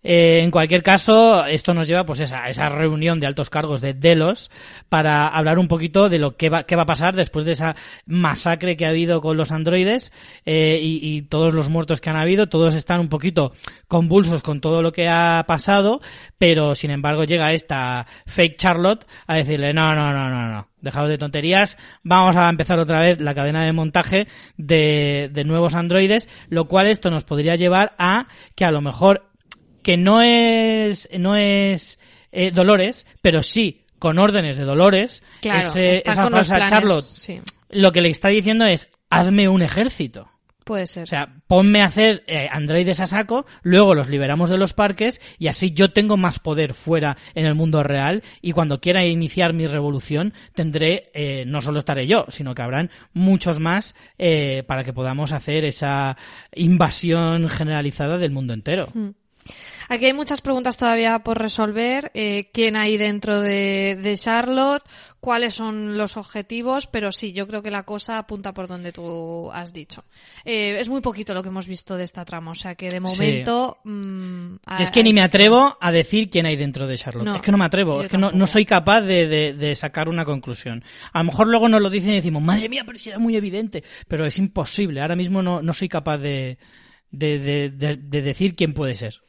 Eh, 0.04 0.42
en 0.42 0.52
cualquier 0.52 0.84
caso, 0.84 1.46
esto 1.46 1.74
nos 1.74 1.88
lleva 1.88 2.06
pues 2.06 2.32
a 2.32 2.48
esa 2.50 2.70
reunión 2.70 3.20
de 3.20 3.28
altos 3.28 3.50
cargos 3.50 3.82
de 3.82 3.94
Delos 3.94 4.52
para 4.90 5.28
hablar 5.28 5.60
un 5.60 5.68
poquito 5.68 6.08
de 6.08 6.20
lo 6.20 6.38
que 6.38 6.50
va, 6.50 6.64
qué 6.64 6.76
va 6.76 6.84
a 6.84 6.86
pasar 6.88 7.16
después 7.16 7.46
de 7.46 7.54
esa 7.54 7.76
masacre 8.06 8.78
que 8.78 8.86
ha 8.86 8.90
habido 8.90 9.22
con 9.22 9.38
los 9.38 9.52
androides 9.52 10.14
eh, 10.46 10.80
y, 10.82 11.00
y 11.02 11.24
todos 11.24 11.54
los 11.54 11.70
muertos 11.70 12.00
que 12.00 12.10
han 12.10 12.16
habido. 12.16 12.48
Todos 12.48 12.76
están 12.76 13.00
un 13.00 13.10
poquito 13.10 13.54
convulsos 13.88 14.42
con 14.42 14.62
todo 14.62 14.82
lo 14.82 14.92
que 14.92 15.08
ha 15.08 15.44
pasado, 15.48 16.00
pero 16.38 16.76
sin 16.76 16.92
embargo 16.92 17.24
llega 17.24 17.52
esta 17.52 18.06
fake 18.28 18.58
Charlotte 18.58 19.06
a 19.26 19.36
decirle 19.36 19.74
no, 19.74 19.96
no, 19.96 20.14
no, 20.14 20.30
no, 20.30 20.48
no. 20.48 20.68
Dejaos 20.80 21.10
de 21.10 21.18
tonterías, 21.18 21.76
vamos 22.04 22.36
a 22.36 22.48
empezar 22.48 22.78
otra 22.78 23.02
vez 23.02 23.20
la 23.20 23.34
cadena 23.34 23.66
de 23.66 23.74
montaje 23.74 24.28
de, 24.58 25.30
de 25.34 25.44
nuevos 25.44 25.74
androides, 25.74 26.30
lo 26.50 26.68
cual 26.68 26.88
esto 26.88 27.10
nos 27.10 27.24
podría 27.24 27.56
llevar 27.56 27.96
a 27.98 28.28
que 28.56 28.64
a 28.64 28.72
lo 28.72 28.80
mejor 28.82 29.27
que 29.88 29.96
no 29.96 30.22
es 30.22 31.08
no 31.18 31.38
es 31.38 31.98
eh, 32.34 32.52
Dolores, 32.52 33.06
pero 33.22 33.42
sí 33.42 33.86
con 34.00 34.20
órdenes 34.20 34.58
de 34.58 34.66
Dolores, 34.66 35.24
Claro, 35.42 35.66
ese- 35.70 35.94
está 35.94 36.12
esa 36.12 36.24
con 36.24 36.34
los 36.34 36.48
planes, 36.50 36.70
Charlotte, 36.70 37.08
sí. 37.14 37.40
lo 37.70 37.94
que 37.94 38.02
le 38.02 38.10
está 38.10 38.28
diciendo 38.28 38.66
es 38.66 38.90
hazme 39.10 39.48
un 39.48 39.62
ejército. 39.62 40.30
Puede 40.66 40.86
ser. 40.88 41.04
O 41.04 41.08
sea, 41.08 41.34
ponme 41.48 41.82
a 41.82 41.86
hacer 41.86 42.26
eh, 42.28 42.50
androides 42.52 43.00
a 43.00 43.08
saco, 43.08 43.46
luego 43.64 43.96
los 43.96 44.10
liberamos 44.10 44.50
de 44.50 44.58
los 44.58 44.74
parques 44.74 45.22
y 45.40 45.48
así 45.48 45.72
yo 45.72 45.94
tengo 45.94 46.18
más 46.18 46.40
poder 46.40 46.74
fuera 46.74 47.16
en 47.34 47.46
el 47.46 47.56
mundo 47.56 47.82
real 47.82 48.22
y 48.42 48.52
cuando 48.52 48.82
quiera 48.82 49.06
iniciar 49.06 49.54
mi 49.54 49.68
revolución 49.68 50.34
tendré, 50.54 51.10
eh, 51.14 51.46
no 51.48 51.62
solo 51.62 51.80
estaré 51.80 52.06
yo, 52.08 52.26
sino 52.28 52.54
que 52.54 52.62
habrán 52.64 52.92
muchos 53.14 53.62
más 53.62 53.96
eh, 54.18 54.64
para 54.68 54.84
que 54.84 54.92
podamos 54.92 55.32
hacer 55.32 55.64
esa 55.64 56.18
invasión 56.54 57.48
generalizada 57.48 58.18
del 58.18 58.32
mundo 58.32 58.54
entero. 58.54 58.90
Aquí 59.90 60.06
hay 60.06 60.14
muchas 60.14 60.42
preguntas 60.42 60.76
todavía 60.78 61.20
por 61.20 61.38
resolver. 61.40 62.12
Eh, 62.14 62.50
¿Quién 62.54 62.76
hay 62.76 62.98
dentro 62.98 63.40
de, 63.42 63.98
de 64.02 64.18
Charlotte? 64.18 64.84
¿Cuáles 65.20 65.54
son 65.56 65.98
los 65.98 66.18
objetivos? 66.18 66.88
Pero 66.88 67.12
sí, 67.12 67.34
yo 67.34 67.48
creo 67.48 67.62
que 67.62 67.72
la 67.72 67.84
cosa 67.84 68.18
apunta 68.18 68.54
por 68.54 68.68
donde 68.68 68.92
tú 68.92 69.50
has 69.52 69.74
dicho. 69.74 70.04
Eh, 70.46 70.78
es 70.80 70.90
muy 70.90 71.02
poquito 71.02 71.34
lo 71.34 71.42
que 71.42 71.50
hemos 71.50 71.68
visto 71.68 71.98
de 71.98 72.04
esta 72.04 72.24
trama, 72.26 72.52
o 72.52 72.56
sea 72.56 72.76
que 72.76 72.90
de 72.90 73.00
momento... 73.00 73.78
mm, 73.84 74.56
a- 74.66 74.84
Es 74.84 74.92
que 74.92 75.04
ni 75.04 75.14
me 75.14 75.22
atrevo 75.22 75.78
a 75.80 75.92
decir 75.92 76.30
quién 76.30 76.46
hay 76.46 76.56
dentro 76.56 76.86
de 76.88 76.98
Charlotte. 76.98 77.26
No, 77.26 77.36
es 77.38 77.42
que 77.42 77.52
no 77.52 77.58
me 77.58 77.66
atrevo. 77.66 78.02
Es 78.02 78.10
que 78.10 78.18
no, 78.18 78.32
no 78.32 78.46
soy 78.48 78.66
capaz 78.66 79.02
de, 79.02 79.28
de- 79.28 79.54
de 79.54 79.76
sacar 79.76 80.10
una 80.10 80.26
conclusión. 80.26 80.84
A 81.14 81.20
lo 81.20 81.26
mejor 81.26 81.48
luego 81.48 81.68
nos 81.70 81.82
lo 81.82 81.90
dicen 81.90 82.12
y 82.12 82.16
decimos, 82.16 82.42
madre 82.44 82.70
mía, 82.70 82.84
pero 82.86 82.98
si 82.98 83.10
era 83.10 83.20
muy 83.20 83.36
evidente. 83.36 83.84
Pero 84.08 84.26
es 84.26 84.38
imposible. 84.38 85.02
Ahora 85.02 85.16
mismo 85.16 85.42
no, 85.42 85.62
no 85.62 85.74
soy 85.74 85.90
capaz 85.90 86.18
de, 86.18 86.58
de, 87.12 87.40
de- 87.40 87.70
de- 87.70 87.98
de 87.98 88.22
decir 88.22 88.56
quién 88.56 88.74
puede 88.74 88.96
ser. 88.96 89.22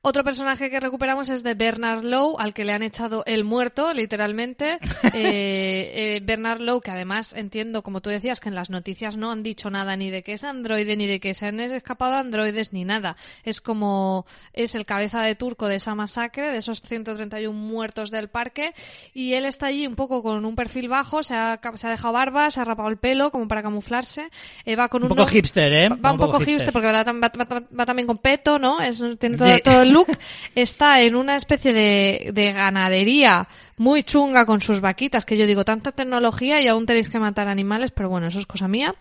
Otro 0.00 0.22
personaje 0.22 0.70
que 0.70 0.78
recuperamos 0.78 1.28
es 1.28 1.42
de 1.42 1.54
Bernard 1.54 2.04
Lowe, 2.04 2.36
al 2.38 2.54
que 2.54 2.64
le 2.64 2.72
han 2.72 2.82
echado 2.84 3.24
el 3.26 3.44
muerto, 3.44 3.92
literalmente. 3.94 4.78
Eh, 5.14 6.16
eh, 6.16 6.20
Bernard 6.22 6.60
Lowe, 6.60 6.80
que 6.82 6.90
además 6.90 7.32
entiendo, 7.32 7.82
como 7.82 8.00
tú 8.00 8.10
decías, 8.10 8.40
que 8.40 8.48
en 8.50 8.54
las 8.54 8.68
noticias 8.70 9.16
no 9.16 9.30
han 9.32 9.42
dicho 9.42 9.70
nada 9.70 9.96
ni 9.96 10.10
de 10.10 10.22
que 10.22 10.34
es 10.34 10.44
androide, 10.44 10.96
ni 10.96 11.06
de 11.06 11.18
que 11.18 11.34
se 11.34 11.46
han 11.46 11.58
escapado 11.60 12.14
androides, 12.14 12.72
ni 12.72 12.84
nada. 12.84 13.16
Es 13.42 13.60
como, 13.60 14.26
es 14.52 14.74
el 14.74 14.84
cabeza 14.86 15.22
de 15.22 15.34
turco 15.34 15.66
de 15.66 15.76
esa 15.76 15.94
masacre, 15.94 16.50
de 16.52 16.58
esos 16.58 16.82
131 16.82 17.52
muertos 17.58 18.10
del 18.10 18.28
parque, 18.28 18.74
y 19.14 19.32
él 19.34 19.44
está 19.46 19.66
allí 19.66 19.86
un 19.86 19.96
poco 19.96 20.22
con 20.22 20.44
un 20.44 20.54
perfil 20.54 20.88
bajo, 20.88 21.22
se 21.22 21.34
ha, 21.34 21.58
se 21.74 21.86
ha 21.86 21.90
dejado 21.90 22.12
barba, 22.12 22.50
se 22.50 22.60
ha 22.60 22.64
rapado 22.64 22.90
el 22.90 22.98
pelo, 22.98 23.30
como 23.32 23.48
para 23.48 23.62
camuflarse, 23.62 24.28
eh, 24.66 24.76
va 24.76 24.88
con 24.88 25.02
Un 25.02 25.10
un 25.10 25.16
poco 25.16 25.28
hipster, 25.30 25.72
¿eh? 25.72 25.88
Va 25.88 26.12
un 26.12 26.18
poco 26.18 26.38
hipster, 26.38 26.72
porque 26.72 26.88
va, 26.92 27.02
va- 27.02 27.12
va- 27.12 27.62
va 27.78 27.86
también 27.86 28.06
con 28.06 28.18
peto, 28.18 28.58
¿no? 28.58 28.80
Es, 28.80 29.02
tiene 29.18 29.36
todo, 29.38 29.48
Sí. 29.54 29.60
todo 29.64 29.82
el 29.82 29.92
look. 29.98 30.18
Está 30.54 31.02
en 31.02 31.16
una 31.16 31.36
especie 31.36 31.72
de, 31.72 32.30
de 32.32 32.52
ganadería 32.52 33.48
muy 33.76 34.02
chunga 34.02 34.44
con 34.44 34.60
sus 34.60 34.80
vaquitas, 34.80 35.24
que 35.24 35.36
yo 35.36 35.46
digo, 35.46 35.64
tanta 35.64 35.92
tecnología 35.92 36.60
y 36.60 36.66
aún 36.66 36.86
tenéis 36.86 37.08
que 37.08 37.18
matar 37.18 37.48
animales, 37.48 37.92
pero 37.92 38.08
bueno, 38.08 38.26
eso 38.26 38.38
es 38.38 38.46
cosa 38.46 38.68
mía. 38.68 38.94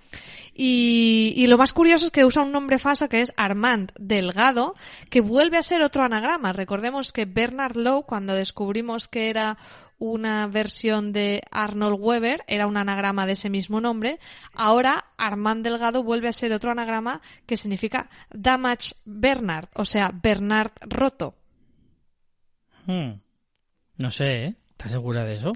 Y, 0.53 1.33
y 1.35 1.47
lo 1.47 1.57
más 1.57 1.73
curioso 1.73 2.05
es 2.05 2.11
que 2.11 2.25
usa 2.25 2.41
un 2.41 2.51
nombre 2.51 2.79
falso 2.79 3.09
que 3.09 3.21
es 3.21 3.31
Armand 3.37 3.91
Delgado, 3.99 4.75
que 5.09 5.21
vuelve 5.21 5.57
a 5.57 5.63
ser 5.63 5.81
otro 5.81 6.03
anagrama. 6.03 6.53
Recordemos 6.53 7.11
que 7.11 7.25
Bernard 7.25 7.75
Lowe, 7.75 8.03
cuando 8.03 8.33
descubrimos 8.33 9.07
que 9.07 9.29
era 9.29 9.57
una 9.99 10.47
versión 10.47 11.11
de 11.11 11.41
Arnold 11.51 11.97
Weber, 11.99 12.43
era 12.47 12.67
un 12.67 12.77
anagrama 12.77 13.25
de 13.25 13.33
ese 13.33 13.49
mismo 13.49 13.81
nombre. 13.81 14.19
Ahora 14.53 15.05
Armand 15.17 15.63
Delgado 15.63 16.03
vuelve 16.03 16.27
a 16.27 16.33
ser 16.33 16.53
otro 16.53 16.71
anagrama 16.71 17.21
que 17.45 17.57
significa 17.57 18.09
Damage 18.31 18.93
Bernard, 19.05 19.69
o 19.75 19.85
sea, 19.85 20.11
Bernard 20.13 20.71
roto. 20.81 21.35
Hmm. 22.85 23.19
No 23.97 24.11
sé, 24.11 24.45
¿eh? 24.45 24.55
¿Estás 24.71 24.91
segura 24.91 25.23
de 25.23 25.33
eso? 25.33 25.53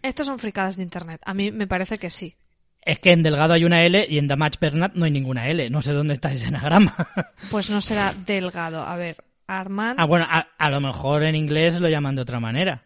Estos 0.00 0.26
son 0.26 0.38
fricadas 0.38 0.76
de 0.76 0.82
internet. 0.82 1.20
A 1.24 1.34
mí 1.34 1.52
me 1.52 1.66
parece 1.66 1.98
que 1.98 2.10
sí. 2.10 2.34
Es 2.80 2.98
que 2.98 3.12
en 3.12 3.22
Delgado 3.22 3.52
hay 3.52 3.64
una 3.64 3.84
L 3.84 4.04
y 4.08 4.18
en 4.18 4.26
Damage 4.26 4.58
Bernard 4.60 4.92
no 4.94 5.04
hay 5.04 5.12
ninguna 5.12 5.48
L. 5.48 5.70
No 5.70 5.82
sé 5.82 5.92
dónde 5.92 6.14
está 6.14 6.32
ese 6.32 6.46
anagrama. 6.46 6.94
Pues 7.50 7.70
no 7.70 7.80
será 7.80 8.12
Delgado. 8.12 8.82
A 8.82 8.96
ver, 8.96 9.22
Armand. 9.46 10.00
Ah, 10.00 10.06
bueno, 10.06 10.26
a, 10.28 10.48
a 10.58 10.70
lo 10.70 10.80
mejor 10.80 11.22
en 11.22 11.36
inglés 11.36 11.78
lo 11.78 11.88
llaman 11.88 12.16
de 12.16 12.22
otra 12.22 12.40
manera. 12.40 12.82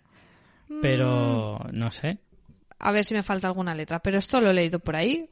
Pero 0.83 1.59
no 1.73 1.91
sé. 1.91 2.19
A 2.79 2.93
ver 2.93 3.05
si 3.05 3.15
me 3.15 3.23
falta 3.23 3.47
alguna 3.49 3.75
letra. 3.75 4.01
Pero 4.01 4.19
esto 4.19 4.41
lo 4.41 4.51
he 4.51 4.55
leído 4.55 4.79
por 4.81 4.97
ahí. 4.97 5.29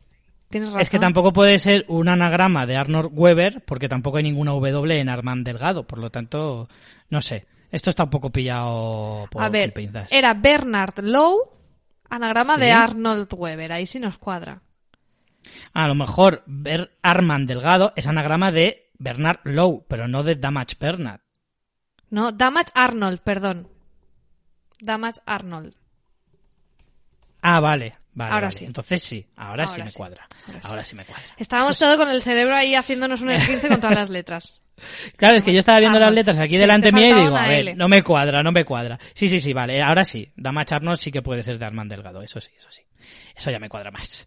Tienes 0.49 0.69
razón. 0.69 0.81
Es 0.83 0.91
que 0.91 0.99
tampoco 0.99 1.33
puede 1.33 1.59
ser 1.59 1.85
un 1.89 2.09
anagrama 2.09 2.67
de 2.67 2.77
Arnold 2.77 3.11
Weber 3.13 3.65
porque 3.65 3.89
tampoco 3.89 4.19
hay 4.19 4.23
ninguna 4.23 4.53
W 4.53 5.01
en 5.01 5.09
Armand 5.09 5.45
Delgado. 5.45 5.87
Por 5.87 5.99
lo 5.99 6.11
tanto, 6.11 6.69
no 7.11 7.21
sé. 7.21 7.47
Esto 7.71 7.91
está 7.91 8.05
un 8.05 8.11
poco 8.11 8.31
pillado 8.31 9.27
por 9.31 9.43
A 9.43 9.49
ver, 9.49 9.73
pinzas. 9.73 10.13
era 10.13 10.33
Bernard 10.35 11.01
Lowe, 11.03 11.51
anagrama 12.09 12.55
Sí. 12.55 12.61
de 12.61 12.73
Arnold 12.73 13.29
Weber. 13.35 13.73
Ahí 13.73 13.87
sí 13.87 13.99
nos 13.99 14.17
cuadra. 14.17 14.63
A 15.73 15.89
lo 15.89 15.95
mejor 15.97 16.45
ver 16.47 16.97
Armand 17.03 17.49
Delgado 17.49 17.93
es 17.97 18.07
anagrama 18.07 18.53
de 18.53 18.91
Bernard 18.99 19.41
Lowe, 19.45 19.85
pero 19.89 20.07
no 20.07 20.23
de 20.23 20.37
Damage 20.37 20.77
Bernard. 20.79 21.21
No, 22.11 22.31
Damage 22.31 22.71
Arnold, 22.75 23.21
perdón. 23.23 23.69
Damage 24.81 25.21
Arnold. 25.27 25.75
Ah, 27.43 27.61
vale. 27.61 27.97
Vale, 28.17 28.33
Ahora 28.33 28.47
vale. 28.47 28.59
sí. 28.59 28.65
Entonces 28.65 29.03
sí, 29.03 29.27
ahora, 29.37 29.67
sí 29.67 29.83
me 29.83 29.89
sí. 29.89 29.97
cuadra. 29.97 30.29
Ahora 30.47 30.61
sí. 30.63 30.69
Ahora 30.69 30.85
sí 30.85 30.95
me 30.97 31.05
cuadra. 31.05 31.25
Estábamos 31.37 31.77
todo 31.79 31.97
con 31.97 32.09
el 32.09 32.23
cerebro 32.23 32.55
ahí 32.55 32.75
haciéndonos 32.77 33.21
un 33.23 33.31
esguince 33.33 33.67
con 33.69 33.81
todas 33.81 33.97
las 33.97 34.11
letras. 34.11 34.61
Claro, 35.17 35.37
es 35.37 35.45
que 35.45 35.53
yo 35.53 35.61
estaba 35.61 35.79
viendo 35.79 36.01
las 36.01 36.13
letras 36.13 36.39
aquí 36.41 36.55
Sí, 36.55 36.59
delante 36.59 36.91
te 36.91 36.97
mía 36.97 37.09
y 37.11 37.15
digo, 37.15 37.37
a 37.37 37.47
ver, 37.47 37.61
L. 37.61 37.75
no 37.77 37.87
me 37.87 38.03
cuadra, 38.03 38.43
no 38.43 38.51
me 38.51 38.65
cuadra. 38.65 38.99
Sí, 39.15 39.29
sí, 39.29 39.39
sí, 39.39 39.53
vale, 39.53 39.81
ahora 39.81 40.05
sí. 40.05 40.29
Damage 40.35 40.75
Arnold 40.75 40.99
sí 40.99 41.13
que 41.13 41.23
puede 41.23 41.45
ser 41.45 41.59
de 41.61 41.65
Armand 41.65 41.89
Delgado, 41.93 42.21
eso 42.23 42.41
sí, 42.41 42.51
eso 42.59 42.69
sí. 42.73 42.83
Eso 43.37 43.51
ya 43.51 43.59
me 43.59 43.69
cuadra 43.69 43.91
más. 43.91 44.27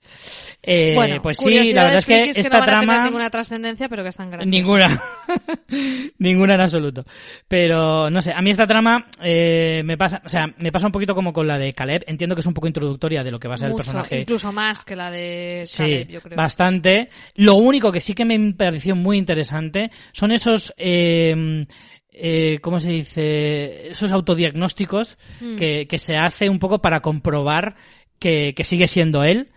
Eh, 0.61 0.93
bueno, 0.95 1.21
pues 1.21 1.37
sí, 1.37 1.71
la 1.73 1.83
verdad 1.83 1.99
es 1.99 2.05
que 2.05 2.29
esta 2.29 2.43
no 2.43 2.49
van 2.59 2.61
a 2.61 2.65
tener 2.79 2.85
trama... 2.87 3.03
ninguna 3.05 3.29
trascendencia, 3.29 3.87
pero 3.87 4.03
que 4.03 4.09
están 4.09 4.29
graciosas. 4.29 4.51
Ninguna. 4.51 5.01
Ninguna 6.19 6.55
en 6.55 6.61
absoluto. 6.61 7.05
Pero, 7.47 8.09
no 8.09 8.21
sé, 8.21 8.33
a 8.35 8.41
mí 8.41 8.49
esta 8.49 8.67
trama 8.67 9.07
eh, 9.23 9.81
me 9.85 9.97
pasa, 9.97 10.21
o 10.25 10.29
sea, 10.29 10.47
me 10.57 10.71
pasa 10.71 10.87
un 10.87 10.91
poquito 10.91 11.15
como 11.15 11.31
con 11.33 11.47
la 11.47 11.57
de 11.57 11.73
Caleb. 11.73 12.03
Entiendo 12.07 12.35
que 12.35 12.41
es 12.41 12.47
un 12.47 12.53
poco 12.53 12.67
introductoria 12.67 13.23
de 13.23 13.31
lo 13.31 13.39
que 13.39 13.47
va 13.47 13.55
a 13.55 13.57
ser 13.57 13.69
Mucho, 13.69 13.81
el 13.81 13.85
personaje. 13.85 14.19
incluso 14.21 14.51
más 14.51 14.83
que 14.83 14.95
la 14.95 15.09
de 15.11 15.63
Sí, 15.65 15.83
Caleb, 15.83 16.07
yo 16.09 16.21
creo. 16.21 16.35
bastante. 16.37 17.09
Lo 17.35 17.55
único 17.55 17.91
que 17.91 18.01
sí 18.01 18.13
que 18.13 18.25
me 18.25 18.53
pareció 18.53 18.95
muy 18.95 19.17
interesante 19.17 19.89
son 20.11 20.31
esos, 20.31 20.73
eh, 20.77 21.65
eh, 22.11 22.59
¿cómo 22.61 22.79
se 22.79 22.89
dice? 22.89 23.89
Esos 23.89 24.11
autodiagnósticos 24.11 25.17
Mm. 25.39 25.55
que, 25.57 25.87
que 25.87 25.97
se 25.99 26.15
hace 26.17 26.49
un 26.49 26.59
poco 26.59 26.79
para 26.81 26.99
comprobar 26.99 27.75
que, 28.19 28.53
que 28.55 28.63
sigue 28.63 28.87
siendo 28.87 29.23
él. 29.23 29.49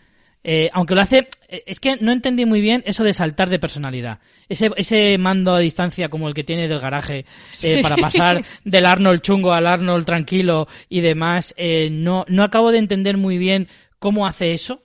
Eh, 0.43 0.71
aunque 0.73 0.95
lo 0.95 1.03
hace, 1.03 1.29
es 1.49 1.81
que 1.81 1.97
no 2.01 2.13
entendí 2.13 2.47
muy 2.47 2.63
bien 2.63 2.83
eso 2.87 3.05
de 3.05 3.13
saltar 3.13 3.51
de 3.51 3.59
personalidad. 3.59 4.21
Ese, 4.49 4.71
ese 4.77 5.19
mando 5.19 5.55
a 5.55 5.59
distancia 5.59 6.09
como 6.09 6.29
el 6.29 6.35
que 6.35 6.45
tiene 6.45 6.67
del 6.67 6.81
garaje 6.81 7.27
eh, 7.63 7.83
para 7.83 7.97
pasar 7.97 8.43
del 8.65 8.87
Arnold 8.87 9.21
chungo 9.21 9.53
al 9.53 9.67
Arnold 9.67 10.07
tranquilo 10.07 10.67
y 10.89 11.03
demás, 11.03 11.53
eh, 11.59 11.89
no, 11.91 12.25
no 12.29 12.43
acabo 12.43 12.73
de 12.73 12.79
entender 12.79 13.19
muy 13.19 13.37
bien 13.37 13.69
cómo 13.99 14.27
hace 14.27 14.55
eso. 14.55 14.83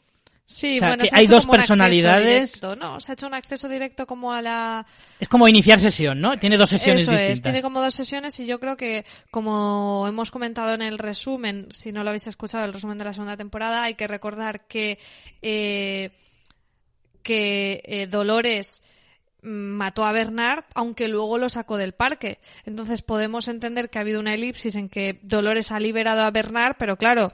Sí, 0.47 0.75
O 0.75 0.79
sea, 0.79 0.87
bueno, 0.89 1.03
que 1.03 1.09
se 1.09 1.15
ha 1.15 1.19
hay 1.19 1.25
hecho 1.25 1.33
dos 1.33 1.43
como 1.45 1.53
un 1.53 1.59
acceso 1.59 1.73
personalidades. 1.73 2.51
directo, 2.53 2.75
¿no? 2.75 2.99
Se 2.99 3.11
ha 3.11 3.13
hecho 3.13 3.25
un 3.25 3.33
acceso 3.33 3.67
directo 3.67 4.05
como 4.05 4.31
a 4.31 4.41
la... 4.43 4.85
Es 5.19 5.27
como 5.27 5.47
iniciar 5.47 5.79
sesión, 5.79 6.21
¿no? 6.21 6.37
Tiene 6.37 6.55
dos 6.57 6.69
sesiones 6.69 7.01
Eso 7.03 7.13
es, 7.13 7.19
distintas. 7.19 7.43
tiene 7.43 7.61
como 7.63 7.81
dos 7.81 7.95
sesiones 7.95 8.39
y 8.39 8.45
yo 8.45 8.59
creo 8.59 8.77
que, 8.77 9.05
como 9.31 10.05
hemos 10.07 10.29
comentado 10.29 10.73
en 10.75 10.83
el 10.83 10.99
resumen, 10.99 11.67
si 11.71 11.91
no 11.91 12.03
lo 12.03 12.09
habéis 12.11 12.27
escuchado, 12.27 12.63
el 12.63 12.73
resumen 12.73 12.99
de 12.99 13.05
la 13.05 13.13
segunda 13.13 13.35
temporada, 13.35 13.83
hay 13.83 13.95
que 13.95 14.07
recordar 14.07 14.67
que, 14.67 14.99
eh, 15.41 16.11
que 17.23 17.81
eh, 17.85 18.05
Dolores 18.07 18.83
mm, 19.41 19.47
mató 19.47 20.05
a 20.05 20.11
Bernard, 20.11 20.65
aunque 20.75 21.07
luego 21.07 21.39
lo 21.39 21.49
sacó 21.49 21.77
del 21.77 21.93
parque. 21.93 22.39
Entonces 22.65 23.01
podemos 23.01 23.47
entender 23.47 23.89
que 23.89 23.97
ha 23.97 24.01
habido 24.01 24.19
una 24.19 24.35
elipsis 24.35 24.75
en 24.75 24.89
que 24.89 25.19
Dolores 25.23 25.71
ha 25.71 25.79
liberado 25.79 26.21
a 26.21 26.29
Bernard, 26.29 26.75
pero 26.77 26.97
claro, 26.97 27.31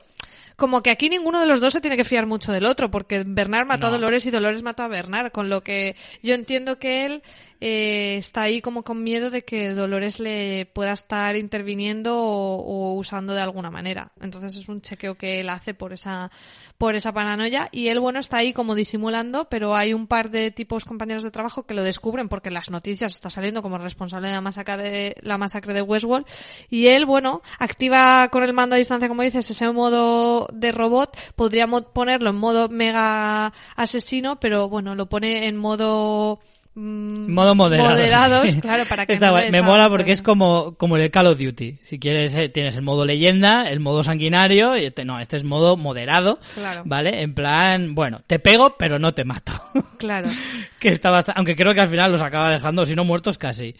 como 0.61 0.83
que 0.83 0.91
aquí 0.91 1.09
ninguno 1.09 1.39
de 1.39 1.47
los 1.47 1.59
dos 1.59 1.73
se 1.73 1.81
tiene 1.81 1.97
que 1.97 2.03
fiar 2.03 2.27
mucho 2.27 2.51
del 2.51 2.67
otro, 2.67 2.91
porque 2.91 3.23
Bernard 3.25 3.65
mató 3.65 3.87
a. 3.87 3.89
Dolores 3.89 4.27
y 4.27 4.29
Dolores 4.29 4.61
mató 4.61 4.83
a 4.83 4.87
Bernard, 4.87 5.31
con 5.31 5.49
lo 5.49 5.61
que 5.61 5.95
yo 6.21 6.35
entiendo 6.35 6.77
que 6.77 7.07
él 7.07 7.23
eh, 7.61 8.17
está 8.17 8.41
ahí 8.41 8.59
como 8.61 8.83
con 8.83 9.03
miedo 9.03 9.29
de 9.29 9.45
que 9.45 9.69
Dolores 9.69 10.19
le 10.19 10.65
pueda 10.73 10.91
estar 10.91 11.35
interviniendo 11.37 12.17
o, 12.19 12.95
usando 12.95 13.33
de 13.33 13.41
alguna 13.41 13.69
manera. 13.71 14.11
Entonces 14.19 14.57
es 14.57 14.67
un 14.67 14.81
chequeo 14.81 15.15
que 15.15 15.39
él 15.39 15.49
hace 15.49 15.73
por 15.73 15.93
esa 15.93 16.29
por 16.77 16.95
esa 16.95 17.13
paranoia 17.13 17.69
y 17.71 17.89
él 17.89 17.99
bueno 17.99 18.19
está 18.19 18.37
ahí 18.37 18.51
como 18.53 18.73
disimulando, 18.73 19.45
pero 19.49 19.75
hay 19.75 19.93
un 19.93 20.07
par 20.07 20.31
de 20.31 20.49
tipos 20.49 20.83
compañeros 20.83 21.21
de 21.21 21.29
trabajo 21.29 21.63
que 21.63 21.75
lo 21.75 21.83
descubren 21.83 22.27
porque 22.27 22.49
las 22.49 22.71
noticias 22.71 23.11
está 23.13 23.29
saliendo 23.29 23.61
como 23.61 23.77
responsable 23.77 24.29
de 24.29 24.33
la 24.33 24.41
masacre 24.41 24.77
de 24.77 25.15
la 25.21 25.37
masacre 25.37 25.75
de 25.75 25.83
Westworld 25.83 26.25
y 26.71 26.87
él 26.87 27.05
bueno 27.05 27.43
activa 27.59 28.27
con 28.29 28.41
el 28.41 28.53
mando 28.53 28.75
a 28.75 28.79
distancia 28.79 29.07
como 29.07 29.21
dices 29.21 29.47
ese 29.51 29.71
modo 29.71 30.47
de 30.51 30.71
robot, 30.71 31.15
podría 31.35 31.67
mo- 31.67 31.83
ponerlo 31.93 32.31
en 32.31 32.37
modo 32.37 32.67
mega 32.69 33.53
asesino, 33.75 34.39
pero 34.39 34.67
bueno, 34.67 34.95
lo 34.95 35.05
pone 35.07 35.47
en 35.47 35.57
modo 35.57 36.39
mm, 36.75 37.31
Modo 37.33 37.55
moderado. 37.55 37.89
moderados, 37.91 38.55
claro, 38.61 38.83
para 38.87 39.05
que 39.05 39.19
no 39.19 39.33
Me 39.51 39.61
mola 39.61 39.89
porque 39.89 40.11
es 40.11 40.21
como, 40.21 40.75
como 40.75 40.97
el 40.97 41.11
Call 41.11 41.27
of 41.27 41.37
Duty. 41.39 41.77
Si 41.81 41.99
quieres, 41.99 42.33
eh, 42.35 42.49
tienes 42.49 42.75
el 42.75 42.81
modo 42.81 43.05
leyenda, 43.05 43.69
el 43.69 43.79
modo 43.79 44.03
sanguinario, 44.03 44.77
y 44.77 44.85
este, 44.85 45.05
no, 45.05 45.19
este 45.19 45.37
es 45.37 45.43
modo 45.43 45.77
moderado. 45.77 46.39
Claro. 46.55 46.83
¿Vale? 46.85 47.21
En 47.21 47.33
plan, 47.33 47.93
bueno, 47.95 48.21
te 48.27 48.39
pego, 48.39 48.75
pero 48.77 48.99
no 48.99 49.13
te 49.13 49.25
mato. 49.25 49.53
Claro. 50.01 50.31
que 50.79 50.89
está 50.89 51.11
bastante, 51.11 51.37
aunque 51.37 51.55
creo 51.55 51.75
que 51.75 51.81
al 51.81 51.87
final 51.87 52.11
los 52.11 52.23
acaba 52.23 52.49
dejando, 52.49 52.85
si 52.85 52.95
no 52.95 53.05
muertos 53.05 53.37
casi. 53.37 53.75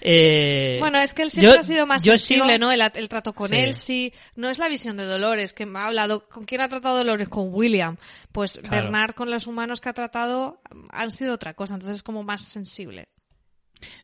Eh, 0.00 0.76
Bueno, 0.80 0.98
es 1.00 1.12
que 1.12 1.22
él 1.22 1.30
siempre 1.30 1.52
yo- 1.54 1.60
ha 1.60 1.62
sido 1.62 1.86
más 1.86 2.02
sensible, 2.02 2.54
sigo- 2.54 2.58
¿no? 2.60 2.72
El, 2.72 2.80
el 2.94 3.08
trato 3.10 3.34
con 3.34 3.48
Sí. 3.48 3.56
él, 3.56 3.74
sí. 3.74 4.12
No 4.36 4.48
es 4.48 4.58
la 4.58 4.68
visión 4.68 4.96
de 4.96 5.04
Dolores, 5.04 5.52
que 5.52 5.66
me 5.66 5.78
ha 5.78 5.86
hablado. 5.88 6.26
¿Con 6.28 6.44
quién 6.44 6.62
ha 6.62 6.68
tratado 6.70 6.96
Dolores? 6.96 7.28
Con 7.28 7.48
William. 7.52 7.96
Pues 8.32 8.54
Claro. 8.58 8.70
Bernard 8.84 9.14
con 9.14 9.30
los 9.30 9.46
humanos 9.46 9.80
que 9.82 9.88
ha 9.90 9.92
tratado 9.92 10.60
han 10.90 11.10
sido 11.10 11.34
otra 11.34 11.52
cosa, 11.54 11.74
entonces 11.74 11.98
es 11.98 12.02
como 12.02 12.22
más 12.22 12.45
sensible. 12.46 13.08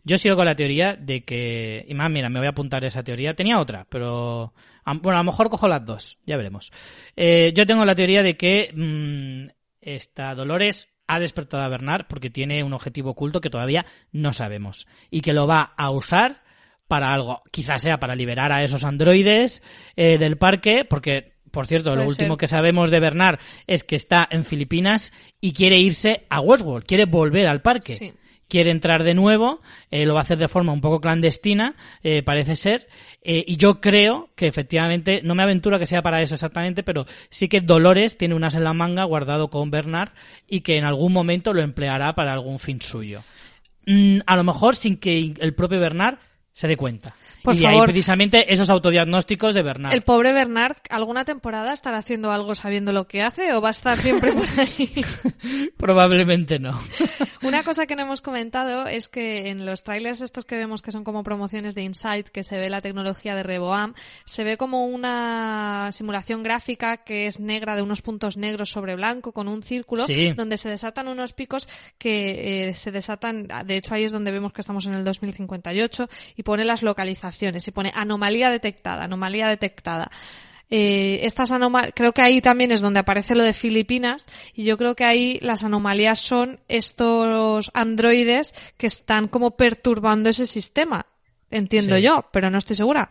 Yo 0.05 0.19
sigo 0.19 0.37
con 0.37 0.45
la 0.45 0.57
teoría 0.57 0.95
de 0.95 1.25
que. 1.25 1.85
Y 1.89 1.95
más, 1.95 2.11
mira, 2.11 2.29
me 2.29 2.39
voy 2.39 2.47
a 2.47 2.51
apuntar 2.51 2.85
esa 2.85 3.03
teoría. 3.03 3.35
Tenía 3.35 3.61
otra, 3.61 3.87
pero. 3.89 4.53
Bueno, 4.85 5.19
a 5.19 5.23
lo 5.23 5.31
mejor 5.31 5.49
cojo 5.49 5.69
las 5.69 5.85
dos, 5.85 6.19
ya 6.27 6.37
veremos. 6.37 6.73
Eh, 7.17 7.53
yo 7.55 7.67
tengo 7.67 7.85
la 7.85 7.95
teoría 7.95 8.23
de 8.23 8.37
que 8.37 8.73
mm, 8.75 9.51
esta 9.81 10.35
Dolores 10.35 10.89
ha 11.07 11.21
despertado 11.21 11.63
a 11.63 11.69
Bernard 11.69 12.07
porque 12.09 12.31
tiene 12.31 12.65
un 12.65 12.73
objetivo 12.73 13.11
oculto 13.11 13.41
que 13.41 13.51
todavía 13.51 13.87
no 14.11 14.33
sabemos. 14.33 14.87
Y 15.11 15.21
que 15.21 15.33
lo 15.33 15.47
va 15.47 15.73
a 15.77 15.91
usar 15.91 16.43
para 16.89 17.13
algo. 17.13 17.43
Quizás 17.51 17.83
sea 17.83 17.99
para 17.99 18.17
liberar 18.17 18.53
a 18.53 18.63
esos 18.63 18.85
androides 18.85 19.63
eh, 19.97 20.19
del 20.19 20.37
parque, 20.37 20.85
porque. 20.89 21.33
Por 21.53 21.67
cierto, 21.67 21.95
lo 21.95 22.07
último 22.07 22.33
ser. 22.33 22.39
que 22.39 22.49
sabemos 22.49 22.91
de 22.91 22.99
Bernard 22.99 23.39
es 23.67 23.85
que 23.85 23.95
está 23.95 24.27
en 24.31 24.47
Filipinas 24.47 25.13
y 25.39 25.53
quiere 25.53 25.77
irse 25.77 26.25
a 26.31 26.41
Westworld, 26.41 26.87
quiere 26.87 27.05
volver 27.05 27.47
al 27.47 27.61
parque 27.61 27.95
Sí. 27.95 28.15
Quiere 28.49 28.71
entrar 28.71 29.03
de 29.05 29.15
nuevo, 29.15 29.61
eh, 29.91 30.05
lo 30.05 30.15
va 30.15 30.21
a 30.21 30.23
hacer 30.23 30.39
de 30.39 30.49
forma 30.49 30.73
un 30.73 30.81
poco 30.81 31.01
clandestina, 31.01 31.75
eh, 32.03 32.23
parece 32.23 32.57
ser, 32.57 32.89
eh, 33.23 33.45
y 33.47 33.57
yo 33.57 33.81
creo 33.81 34.31
que 34.35 34.47
efectivamente, 34.47 35.21
no 35.23 35.35
me 35.35 35.43
aventuro 35.43 35.79
que 35.79 35.87
sea 35.87 36.03
para 36.03 36.21
eso 36.21 36.35
exactamente, 36.35 36.83
pero 36.83 37.07
sí 37.29 37.49
que 37.49 37.61
Dolores 37.61 38.19
tiene 38.19 38.35
un 38.35 38.45
as 38.45 38.55
en 38.55 38.65
la 38.65 38.73
manga 38.73 39.05
guardado 39.05 39.49
con 39.49 39.71
Bernard 39.71 40.11
y 40.49 40.61
que 40.61 40.77
en 40.77 40.85
algún 40.85 41.13
momento 41.13 41.53
lo 41.53 41.63
empleará 41.63 42.15
para 42.15 42.33
algún 42.33 42.59
fin 42.59 42.81
suyo. 42.81 43.23
Mm, 43.87 44.19
a 44.27 44.37
lo 44.37 44.45
mejor 44.45 44.77
sin 44.77 44.97
que 44.97 45.35
el 45.39 45.55
propio 45.55 45.81
Bernard 45.81 46.19
se 46.53 46.69
dé 46.69 46.77
cuenta. 46.77 47.15
Por 47.43 47.55
y 47.55 47.61
de 47.61 47.67
ahí 47.67 47.73
favor. 47.73 47.87
precisamente 47.89 48.53
esos 48.53 48.71
autodiagnósticos 48.71 49.55
de 49.55 49.63
Bernard. 49.63 49.93
El 49.95 50.03
pobre 50.03 50.33
Bernard, 50.33 50.77
¿alguna 50.91 51.25
temporada 51.25 51.73
estará 51.73 51.99
haciendo 51.99 52.31
algo 52.31 52.55
sabiendo 52.55 52.93
lo 52.93 53.07
que 53.09 53.23
hace 53.23 53.53
o 53.55 53.61
va 53.61 53.69
a 53.69 53.71
estar 53.73 53.99
siempre 53.99 54.33
por 54.33 54.47
ahí? 54.59 54.93
Probablemente 55.77 56.59
no. 56.59 56.79
Una 57.43 57.63
cosa 57.65 57.87
que 57.87 57.97
no 57.97 58.03
hemos 58.03 58.23
comentado 58.23 58.87
es 58.87 59.09
que 59.09 59.49
en 59.51 59.67
los 59.67 59.83
trailers 59.83 60.21
estos 60.21 60.45
que 60.45 60.57
vemos 60.57 60.83
que 60.83 60.93
son 60.93 61.05
como 61.05 61.25
promociones 61.25 61.75
de 61.75 61.83
Insight, 61.83 62.29
que 62.29 62.45
se 62.45 62.59
ve 62.59 62.71
la 62.71 62.81
tecnología 62.81 63.35
de 63.35 63.43
Reboam, 63.43 63.95
se 64.25 64.45
ve 64.45 64.57
como 64.57 64.87
una 64.87 65.91
simulación 65.93 66.43
gráfica 66.43 66.99
que 66.99 67.27
es 67.27 67.41
negra 67.41 67.77
de 67.77 67.83
unos 67.83 68.03
puntos 68.03 68.37
negros 68.37 68.71
sobre 68.71 68.95
blanco 68.95 69.33
con 69.33 69.49
un 69.49 69.63
círculo 69.63 70.05
Sí. 70.07 70.33
donde 70.37 70.59
se 70.59 70.69
desatan 70.69 71.09
unos 71.09 71.33
picos 71.33 71.69
que 71.99 72.69
eh, 72.69 72.75
se 72.75 72.91
desatan, 72.93 73.49
de 73.65 73.77
hecho 73.77 73.95
ahí 73.95 74.05
es 74.05 74.13
donde 74.13 74.31
vemos 74.31 74.53
que 74.53 74.61
estamos 74.61 74.87
en 74.87 74.95
el 74.95 75.05
2058 75.05 76.09
y 76.37 76.42
pone 76.43 76.65
las 76.65 76.83
localizaciones 76.83 77.67
y 77.67 77.71
pone 77.71 77.93
anomalía 77.95 78.51
detectada, 78.51 79.05
anomalía 79.05 79.49
detectada. 79.49 80.11
eh, 80.71 81.21
estas 81.27 81.51
anomalías, 81.51 81.93
creo 81.95 82.13
que 82.13 82.23
ahí 82.23 82.41
también 82.41 82.73
es 82.73 82.81
donde 82.81 83.01
aparece 83.01 83.35
lo 83.35 83.45
de 83.45 83.53
Filipinas 83.53 84.25
y 84.55 84.65
yo 84.65 84.79
creo 84.79 84.95
que 84.95 85.05
ahí 85.05 85.39
las 85.43 85.65
anomalías 85.65 86.21
son 86.21 86.61
estos 86.69 87.71
androides 87.75 88.55
que 88.79 88.87
están 88.87 89.29
como 89.29 89.57
perturbando 89.57 90.31
ese 90.31 90.47
sistema. 90.47 91.07
Entiendo 91.51 91.97
Sí. 91.97 92.03
yo, 92.03 92.25
pero 92.33 92.49
no 92.49 92.57
estoy 92.57 92.77
segura. 92.77 93.11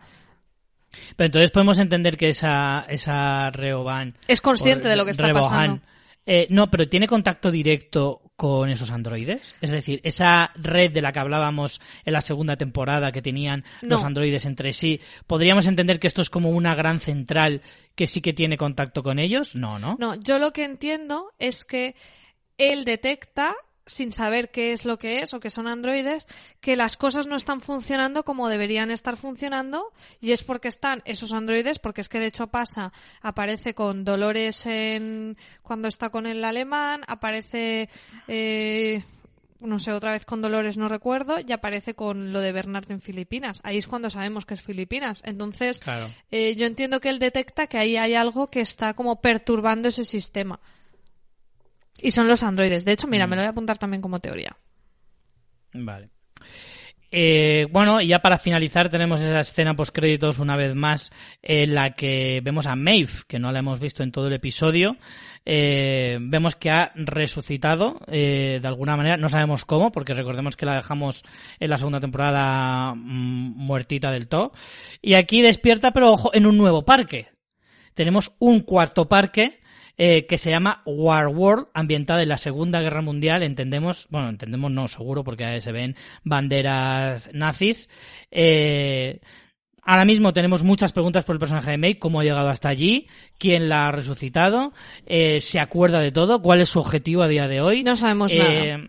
Pero 1.16 1.26
entonces 1.26 1.50
podemos 1.52 1.78
entender 1.78 2.16
que 2.16 2.30
esa, 2.30 2.84
esa 2.88 3.50
Reoban... 3.50 4.14
Es 4.26 4.40
consciente 4.40 4.88
de 4.88 4.96
lo 4.96 5.04
que 5.04 5.12
está 5.12 5.28
Rebohan, 5.28 5.48
pasando. 5.50 5.80
eh, 6.26 6.46
no, 6.50 6.68
pero 6.70 6.88
¿tiene 6.88 7.06
contacto 7.06 7.50
directo 7.52 8.21
con 8.36 8.70
esos 8.70 8.90
androides? 8.90 9.54
Es 9.60 9.70
decir, 9.70 10.00
esa 10.04 10.50
red 10.54 10.92
de 10.92 11.02
la 11.02 11.12
que 11.12 11.20
hablábamos 11.20 11.80
en 12.04 12.12
la 12.12 12.20
segunda 12.20 12.56
temporada 12.56 13.12
que 13.12 13.22
tenían 13.22 13.64
los 13.80 14.04
androides 14.04 14.44
entre 14.46 14.72
sí, 14.72 15.00
¿podríamos 15.26 15.66
entender 15.66 16.00
que 16.00 16.06
esto 16.06 16.22
es 16.22 16.30
como 16.30 16.50
una 16.50 16.74
gran 16.74 17.00
central 17.00 17.62
que 17.94 18.06
sí 18.06 18.20
que 18.20 18.32
tiene 18.32 18.56
contacto 18.56 19.02
con 19.02 19.18
ellos? 19.18 19.54
No, 19.54 19.78
¿no? 19.78 19.96
No, 19.98 20.14
yo 20.16 20.38
lo 20.38 20.52
que 20.52 20.64
entiendo 20.64 21.32
es 21.38 21.64
que 21.64 21.94
él 22.58 22.84
detecta 22.84 23.54
sin 23.86 24.12
saber 24.12 24.50
qué 24.50 24.72
es 24.72 24.84
lo 24.84 24.98
que 24.98 25.20
es 25.20 25.34
o 25.34 25.40
que 25.40 25.50
son 25.50 25.66
androides, 25.66 26.26
que 26.60 26.76
las 26.76 26.96
cosas 26.96 27.26
no 27.26 27.36
están 27.36 27.60
funcionando 27.60 28.24
como 28.24 28.48
deberían 28.48 28.90
estar 28.90 29.16
funcionando 29.16 29.92
y 30.20 30.32
es 30.32 30.42
porque 30.44 30.68
están 30.68 31.02
esos 31.04 31.32
androides, 31.32 31.78
porque 31.78 32.00
es 32.00 32.08
que 32.08 32.20
de 32.20 32.26
hecho 32.26 32.46
pasa, 32.46 32.92
aparece 33.20 33.74
con 33.74 34.04
Dolores 34.04 34.66
en 34.66 35.36
cuando 35.62 35.88
está 35.88 36.10
con 36.10 36.26
el 36.26 36.44
alemán, 36.44 37.02
aparece 37.08 37.88
eh, 38.28 39.02
no 39.60 39.78
sé, 39.78 39.92
otra 39.92 40.10
vez 40.12 40.24
con 40.24 40.42
Dolores 40.42 40.76
no 40.76 40.88
recuerdo, 40.88 41.36
y 41.38 41.52
aparece 41.52 41.94
con 41.94 42.32
lo 42.32 42.40
de 42.40 42.50
Bernard 42.52 42.90
en 42.90 43.00
Filipinas. 43.00 43.60
Ahí 43.62 43.78
es 43.78 43.86
cuando 43.86 44.10
sabemos 44.10 44.44
que 44.44 44.54
es 44.54 44.62
Filipinas. 44.62 45.22
Entonces, 45.24 45.78
Claro. 45.78 46.08
eh, 46.32 46.56
yo 46.56 46.66
entiendo 46.66 47.00
que 47.00 47.08
él 47.10 47.20
detecta 47.20 47.68
que 47.68 47.78
ahí 47.78 47.96
hay 47.96 48.14
algo 48.14 48.48
que 48.50 48.60
está 48.60 48.94
como 48.94 49.20
perturbando 49.20 49.88
ese 49.88 50.04
sistema. 50.04 50.58
Y 52.02 52.10
son 52.10 52.28
los 52.28 52.42
androides. 52.42 52.84
De 52.84 52.92
hecho, 52.92 53.06
mira, 53.06 53.26
me 53.26 53.36
lo 53.36 53.42
voy 53.42 53.46
a 53.46 53.50
apuntar 53.50 53.78
también 53.78 54.02
como 54.02 54.18
teoría. 54.18 54.56
Vale. 55.72 56.10
Eh, 57.14 57.66
bueno, 57.70 58.00
y 58.00 58.06
ya 58.08 58.20
para 58.20 58.38
finalizar 58.38 58.88
tenemos 58.88 59.20
esa 59.20 59.40
escena 59.40 59.76
post 59.76 59.94
créditos 59.94 60.38
una 60.38 60.56
vez 60.56 60.74
más 60.74 61.12
en 61.42 61.74
la 61.74 61.90
que 61.90 62.40
vemos 62.42 62.66
a 62.66 62.74
Maeve, 62.74 63.12
que 63.28 63.38
no 63.38 63.52
la 63.52 63.58
hemos 63.58 63.80
visto 63.80 64.02
en 64.02 64.10
todo 64.10 64.28
el 64.28 64.32
episodio. 64.32 64.96
Eh, 65.44 66.18
vemos 66.20 66.56
que 66.56 66.70
ha 66.70 66.90
resucitado 66.94 68.00
eh, 68.06 68.60
de 68.62 68.68
alguna 68.68 68.96
manera, 68.96 69.18
no 69.18 69.28
sabemos 69.28 69.66
cómo, 69.66 69.92
porque 69.92 70.14
recordemos 70.14 70.56
que 70.56 70.64
la 70.64 70.76
dejamos 70.76 71.22
en 71.60 71.68
la 71.68 71.76
segunda 71.76 72.00
temporada 72.00 72.94
mm, 72.94 73.56
muertita 73.56 74.10
del 74.10 74.26
todo. 74.26 74.52
Y 75.02 75.14
aquí 75.14 75.42
despierta, 75.42 75.92
pero 75.92 76.12
ojo, 76.12 76.30
en 76.34 76.46
un 76.46 76.56
nuevo 76.56 76.84
parque. 76.84 77.28
Tenemos 77.94 78.32
un 78.38 78.60
cuarto 78.60 79.06
parque 79.06 79.61
eh, 80.04 80.26
que 80.26 80.36
se 80.36 80.50
llama 80.50 80.82
War 80.84 81.28
World, 81.28 81.68
ambientada 81.74 82.24
en 82.24 82.28
la 82.30 82.36
Segunda 82.36 82.80
Guerra 82.80 83.02
Mundial, 83.02 83.44
entendemos, 83.44 84.08
bueno, 84.10 84.30
entendemos 84.30 84.72
no, 84.72 84.88
seguro, 84.88 85.22
porque 85.22 85.44
ahí 85.44 85.60
se 85.60 85.70
ven 85.70 85.94
banderas 86.24 87.30
nazis. 87.32 87.88
Eh, 88.32 89.20
ahora 89.80 90.04
mismo 90.04 90.32
tenemos 90.32 90.64
muchas 90.64 90.92
preguntas 90.92 91.22
por 91.22 91.36
el 91.36 91.38
personaje 91.38 91.70
de 91.70 91.78
May, 91.78 91.94
cómo 92.00 92.18
ha 92.18 92.24
llegado 92.24 92.48
hasta 92.48 92.68
allí, 92.68 93.06
quién 93.38 93.68
la 93.68 93.86
ha 93.86 93.92
resucitado, 93.92 94.72
eh, 95.06 95.40
se 95.40 95.60
acuerda 95.60 96.00
de 96.00 96.10
todo, 96.10 96.42
cuál 96.42 96.62
es 96.62 96.70
su 96.70 96.80
objetivo 96.80 97.22
a 97.22 97.28
día 97.28 97.46
de 97.46 97.60
hoy. 97.60 97.84
No 97.84 97.94
sabemos 97.94 98.32
Eh, 98.32 98.38
nada. 98.38 98.88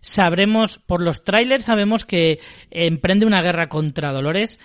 Sabremos, 0.00 0.80
por 0.80 1.04
los 1.04 1.22
trailers 1.22 1.66
sabemos 1.66 2.04
que 2.04 2.40
emprende 2.72 3.26
una 3.26 3.42
guerra 3.42 3.68
contra 3.68 4.12
Dolores. 4.12 4.58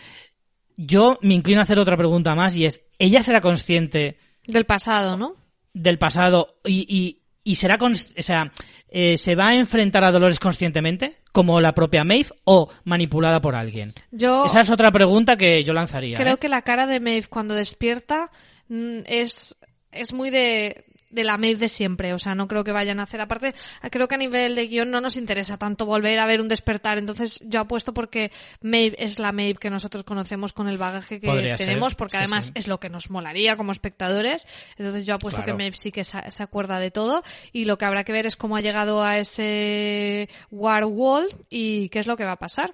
Yo 0.75 1.19
me 1.21 1.35
inclino 1.35 1.59
a 1.59 1.63
hacer 1.63 1.77
otra 1.77 1.97
pregunta 1.97 2.33
más 2.33 2.55
y 2.57 2.65
es, 2.65 2.81
¿ella 2.97 3.21
será 3.21 3.41
consciente 3.41 4.17
Del 4.47 4.65
pasado, 4.65 5.17
¿no? 5.17 5.42
Del 5.73 5.97
pasado 5.97 6.55
y, 6.65 6.85
y, 6.87 7.21
y 7.43 7.55
será, 7.55 7.77
o 7.81 8.21
sea, 8.21 8.51
eh, 8.89 9.17
se 9.17 9.35
va 9.35 9.49
a 9.49 9.55
enfrentar 9.55 10.03
a 10.03 10.11
Dolores 10.11 10.39
conscientemente, 10.39 11.17
como 11.31 11.59
la 11.59 11.73
propia 11.73 12.03
Maeve, 12.03 12.29
o 12.43 12.69
manipulada 12.83 13.41
por 13.41 13.55
alguien? 13.55 13.93
Yo 14.11 14.45
Esa 14.45 14.61
es 14.61 14.69
otra 14.69 14.91
pregunta 14.91 15.35
que 15.35 15.63
yo 15.63 15.73
lanzaría. 15.73 16.15
creo 16.15 16.35
¿eh? 16.35 16.37
que 16.37 16.47
la 16.47 16.61
cara 16.61 16.85
de 16.85 16.99
Maeve 16.99 17.27
cuando 17.27 17.55
despierta 17.55 18.29
mm, 18.69 18.99
es, 19.05 19.57
es 19.91 20.13
muy 20.13 20.29
de, 20.29 20.85
de 21.13 21.23
la 21.23 21.37
Maeve 21.37 21.59
de 21.59 21.69
siempre. 21.69 22.13
O 22.13 22.19
sea, 22.19 22.35
no 22.35 22.47
creo 22.47 22.63
que 22.63 22.71
vayan 22.71 22.99
a 22.99 23.03
hacer. 23.03 23.21
Aparte, 23.21 23.53
creo 23.91 24.07
que 24.07 24.15
a 24.15 24.17
nivel 24.17 24.55
de 24.55 24.67
guion 24.67 24.91
no 24.91 24.99
nos 24.99 25.15
interesa 25.15 25.57
tanto 25.57 25.85
volver 25.85 26.19
a 26.19 26.25
ver 26.25 26.41
un 26.41 26.47
despertar. 26.47 26.97
Entonces, 26.97 27.39
yo 27.45 27.61
apuesto 27.61 27.93
porque 27.93 28.31
Maeve 28.61 28.95
es 28.99 29.19
la 29.19 29.31
Maeve 29.31 29.59
que 29.59 29.69
nosotros 29.69 30.03
conocemos 30.03 30.53
con 30.53 30.67
el 30.67 30.77
bagaje 30.77 31.19
que 31.19 31.27
Podría 31.27 31.57
ser, 31.57 31.67
tenemos, 31.67 31.95
porque 31.95 32.17
sí, 32.17 32.23
además 32.23 32.45
sí. 32.47 32.51
es 32.55 32.67
lo 32.67 32.79
que 32.79 32.89
nos 32.89 33.09
molaría 33.09 33.55
como 33.55 33.71
espectadores. 33.71 34.45
Entonces, 34.77 35.05
yo 35.05 35.15
apuesto 35.15 35.41
Claro. 35.43 35.57
que 35.57 35.63
Maeve 35.63 35.77
sí 35.77 35.91
que 35.91 36.03
se 36.03 36.43
acuerda 36.43 36.79
de 36.79 36.91
todo. 36.91 37.23
Y 37.51 37.65
lo 37.65 37.77
que 37.77 37.85
habrá 37.85 38.03
que 38.03 38.11
ver 38.11 38.25
es 38.25 38.35
cómo 38.35 38.55
ha 38.57 38.61
llegado 38.61 39.03
a 39.03 39.17
ese 39.19 40.29
War 40.51 40.85
World 40.85 41.33
y 41.49 41.89
qué 41.89 41.99
es 41.99 42.07
lo 42.07 42.17
que 42.17 42.25
va 42.25 42.33
a 42.33 42.39
pasar. 42.39 42.73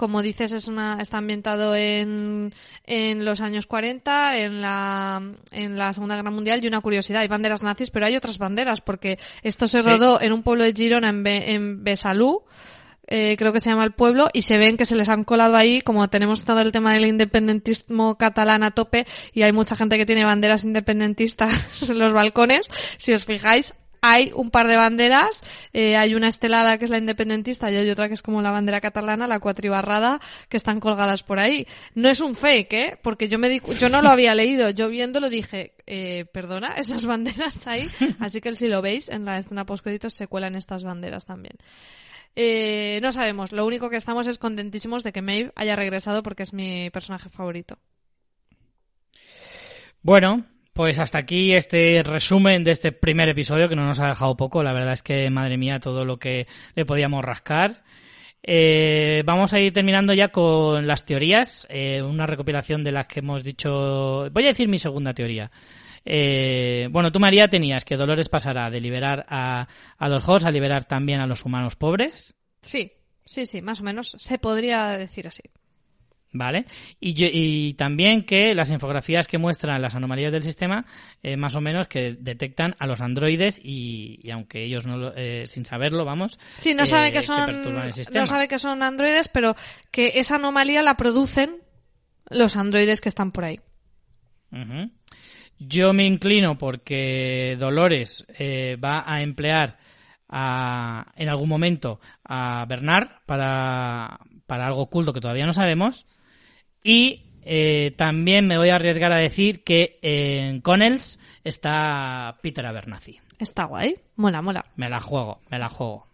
Como 0.00 0.22
dices, 0.22 0.52
es 0.52 0.66
una, 0.66 0.96
está 0.98 1.18
ambientado 1.18 1.76
en, 1.76 2.54
en 2.86 3.22
los 3.26 3.42
años 3.42 3.66
40, 3.66 4.38
en 4.38 4.62
la, 4.62 5.20
en 5.50 5.76
la 5.76 5.92
Segunda 5.92 6.16
Guerra 6.16 6.30
Mundial, 6.30 6.64
y 6.64 6.68
una 6.68 6.80
curiosidad, 6.80 7.20
hay 7.20 7.28
banderas 7.28 7.62
nazis, 7.62 7.90
pero 7.90 8.06
hay 8.06 8.16
otras 8.16 8.38
banderas, 8.38 8.80
porque 8.80 9.18
esto 9.42 9.68
se 9.68 9.82
Sí. 9.82 9.86
rodó 9.86 10.18
en 10.22 10.32
un 10.32 10.42
pueblo 10.42 10.64
de 10.64 10.72
Girona, 10.72 11.10
en, 11.10 11.22
Be- 11.22 11.52
en 11.52 11.84
Besalú, 11.84 12.44
eh, 13.08 13.36
creo 13.36 13.52
que 13.52 13.60
se 13.60 13.68
llama 13.68 13.84
el 13.84 13.92
pueblo, 13.92 14.30
y 14.32 14.40
se 14.40 14.56
ven 14.56 14.78
que 14.78 14.86
se 14.86 14.96
les 14.96 15.10
han 15.10 15.22
colado 15.24 15.54
ahí, 15.56 15.82
como 15.82 16.08
tenemos 16.08 16.44
todo 16.46 16.60
el 16.62 16.72
tema 16.72 16.94
del 16.94 17.04
independentismo 17.06 18.16
catalán 18.16 18.62
a 18.62 18.70
tope, 18.70 19.06
y 19.34 19.42
hay 19.42 19.52
mucha 19.52 19.76
gente 19.76 19.98
que 19.98 20.06
tiene 20.06 20.24
banderas 20.24 20.64
independentistas 20.64 21.50
en 21.90 21.98
los 21.98 22.14
balcones, 22.14 22.68
si 22.96 23.12
os 23.12 23.26
fijáis, 23.26 23.74
hay 24.00 24.32
un 24.34 24.50
par 24.50 24.66
de 24.66 24.76
banderas, 24.76 25.42
eh, 25.72 25.96
hay 25.96 26.14
una 26.14 26.28
estelada 26.28 26.78
que 26.78 26.84
es 26.84 26.90
la 26.90 26.98
independentista 26.98 27.70
y 27.70 27.76
hay 27.76 27.90
otra 27.90 28.08
que 28.08 28.14
es 28.14 28.22
como 28.22 28.42
la 28.42 28.50
bandera 28.50 28.80
catalana, 28.80 29.26
la 29.26 29.40
cuatribarrada, 29.40 30.20
que 30.48 30.56
están 30.56 30.80
colgadas 30.80 31.22
por 31.22 31.38
ahí. 31.38 31.66
No 31.94 32.08
es 32.08 32.20
un 32.20 32.34
fake, 32.34 32.72
¿eh? 32.72 32.98
Porque 33.02 33.28
yo 33.28 33.38
me 33.38 33.48
di, 33.48 33.60
yo 33.78 33.88
no 33.88 34.02
lo 34.02 34.08
había 34.08 34.34
leído, 34.34 34.70
yo 34.70 34.88
viéndolo 34.88 35.28
dije, 35.28 35.74
eh, 35.86 36.26
perdona, 36.32 36.68
esas 36.76 37.04
banderas 37.04 37.66
ahí, 37.66 37.88
así 38.18 38.40
que 38.40 38.54
si 38.54 38.68
lo 38.68 38.82
veis 38.82 39.08
en 39.08 39.24
la 39.24 39.38
escena 39.38 39.66
post 39.66 39.86
se 40.08 40.26
cuelan 40.26 40.56
estas 40.56 40.84
banderas 40.84 41.24
también. 41.24 41.56
Eh, 42.36 43.00
no 43.02 43.12
sabemos, 43.12 43.52
lo 43.52 43.66
único 43.66 43.90
que 43.90 43.96
estamos 43.96 44.26
es 44.26 44.38
contentísimos 44.38 45.02
de 45.02 45.12
que 45.12 45.22
Maeve 45.22 45.52
haya 45.56 45.76
regresado 45.76 46.22
porque 46.22 46.44
es 46.44 46.52
mi 46.52 46.90
personaje 46.90 47.28
favorito. 47.28 47.78
Bueno, 50.02 50.44
pues 50.72 50.98
hasta 50.98 51.18
aquí 51.18 51.52
este 51.52 52.02
resumen 52.02 52.64
de 52.64 52.72
este 52.72 52.92
primer 52.92 53.28
episodio 53.28 53.68
que 53.68 53.76
no 53.76 53.86
nos 53.86 54.00
ha 54.00 54.08
dejado 54.08 54.36
poco. 54.36 54.62
La 54.62 54.72
verdad 54.72 54.92
es 54.92 55.02
que, 55.02 55.28
madre 55.30 55.56
mía, 55.56 55.80
todo 55.80 56.04
lo 56.04 56.18
que 56.18 56.46
le 56.74 56.84
podíamos 56.84 57.24
rascar. 57.24 57.82
Eh, 58.42 59.22
vamos 59.24 59.52
a 59.52 59.60
ir 59.60 59.72
terminando 59.72 60.14
ya 60.14 60.28
con 60.28 60.86
las 60.86 61.04
teorías, 61.04 61.66
eh, 61.68 62.00
una 62.02 62.26
recopilación 62.26 62.82
de 62.82 62.92
las 62.92 63.06
que 63.06 63.20
hemos 63.20 63.42
dicho. 63.42 64.30
Voy 64.30 64.44
a 64.44 64.48
decir 64.48 64.68
mi 64.68 64.78
segunda 64.78 65.12
teoría. 65.12 65.50
Eh, 66.04 66.88
bueno, 66.90 67.12
tú, 67.12 67.20
María, 67.20 67.48
tenías 67.48 67.84
que 67.84 67.96
Dolores 67.96 68.28
pasará 68.28 68.70
de 68.70 68.80
liberar 68.80 69.26
a, 69.28 69.68
a 69.98 70.08
los 70.08 70.26
Hoss 70.26 70.44
a 70.44 70.50
liberar 70.50 70.84
también 70.84 71.20
a 71.20 71.26
los 71.26 71.44
humanos 71.44 71.76
pobres. 71.76 72.34
Sí, 72.62 72.92
sí, 73.26 73.44
sí, 73.44 73.60
más 73.60 73.80
o 73.80 73.84
menos 73.84 74.12
se 74.16 74.38
podría 74.38 74.96
decir 74.96 75.28
así. 75.28 75.42
¿Vale? 76.32 76.66
Y, 77.00 77.14
yo- 77.14 77.26
y 77.32 77.74
también 77.74 78.24
que 78.24 78.54
las 78.54 78.70
infografías 78.70 79.26
que 79.26 79.36
muestran 79.38 79.82
las 79.82 79.96
anomalías 79.96 80.30
del 80.30 80.44
sistema, 80.44 80.86
eh, 81.24 81.36
más 81.36 81.56
o 81.56 81.60
menos 81.60 81.88
que 81.88 82.16
detectan 82.20 82.76
a 82.78 82.86
los 82.86 83.00
androides 83.00 83.58
y, 83.60 84.20
y 84.22 84.30
aunque 84.30 84.62
ellos 84.64 84.86
no 84.86 84.96
lo- 84.96 85.12
eh, 85.16 85.46
sin 85.46 85.64
saberlo, 85.64 86.04
vamos. 86.04 86.38
Sí, 86.56 86.72
no 86.72 86.84
eh, 86.84 86.86
sabe 86.86 87.10
que 87.12 87.22
son 87.22 87.36
no 88.20 88.26
sabe 88.26 88.46
que 88.46 88.58
son 88.60 88.82
androides, 88.84 89.26
pero 89.26 89.56
que 89.90 90.12
esa 90.20 90.36
anomalía 90.36 90.82
la 90.82 90.94
producen 90.96 91.56
los 92.28 92.56
androides 92.56 93.00
que 93.00 93.08
están 93.08 93.32
por 93.32 93.44
ahí. 93.44 93.58
Yo 95.58 95.92
me 95.92 96.06
inclino 96.06 96.58
porque 96.58 97.56
Dolores 97.58 98.24
eh, 98.38 98.76
va 98.76 99.02
a 99.06 99.20
emplear 99.22 99.78
a- 100.28 101.12
en 101.16 101.28
algún 101.28 101.48
momento 101.48 102.00
a 102.24 102.64
Bernard 102.68 103.08
para, 103.26 104.20
para 104.46 104.66
algo 104.66 104.82
oculto 104.82 105.12
que 105.12 105.20
todavía 105.20 105.46
no 105.46 105.52
sabemos. 105.52 106.06
Y 106.82 107.22
eh, 107.42 107.92
también 107.96 108.46
me 108.46 108.58
voy 108.58 108.70
a 108.70 108.76
arriesgar 108.76 109.12
a 109.12 109.18
decir 109.18 109.64
que 109.64 109.98
en 110.02 110.60
Connells 110.60 111.18
está 111.44 112.38
Peter 112.42 112.64
Abernathy. 112.66 113.20
Está 113.38 113.64
guay, 113.64 113.96
mola, 114.16 114.42
mola. 114.42 114.66
Me 114.76 114.88
la 114.88 115.00
juego, 115.00 115.40
me 115.50 115.58
la 115.58 115.68
juego. 115.68 116.06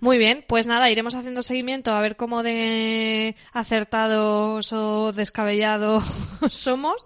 Muy 0.00 0.18
bien, 0.18 0.44
pues 0.46 0.66
nada, 0.66 0.90
iremos 0.90 1.14
haciendo 1.14 1.42
seguimiento 1.42 1.92
a 1.92 2.00
ver 2.00 2.16
cómo 2.16 2.42
de 2.42 3.34
acertados 3.52 4.72
o 4.72 5.12
descabellados 5.12 6.04
somos. 6.50 6.96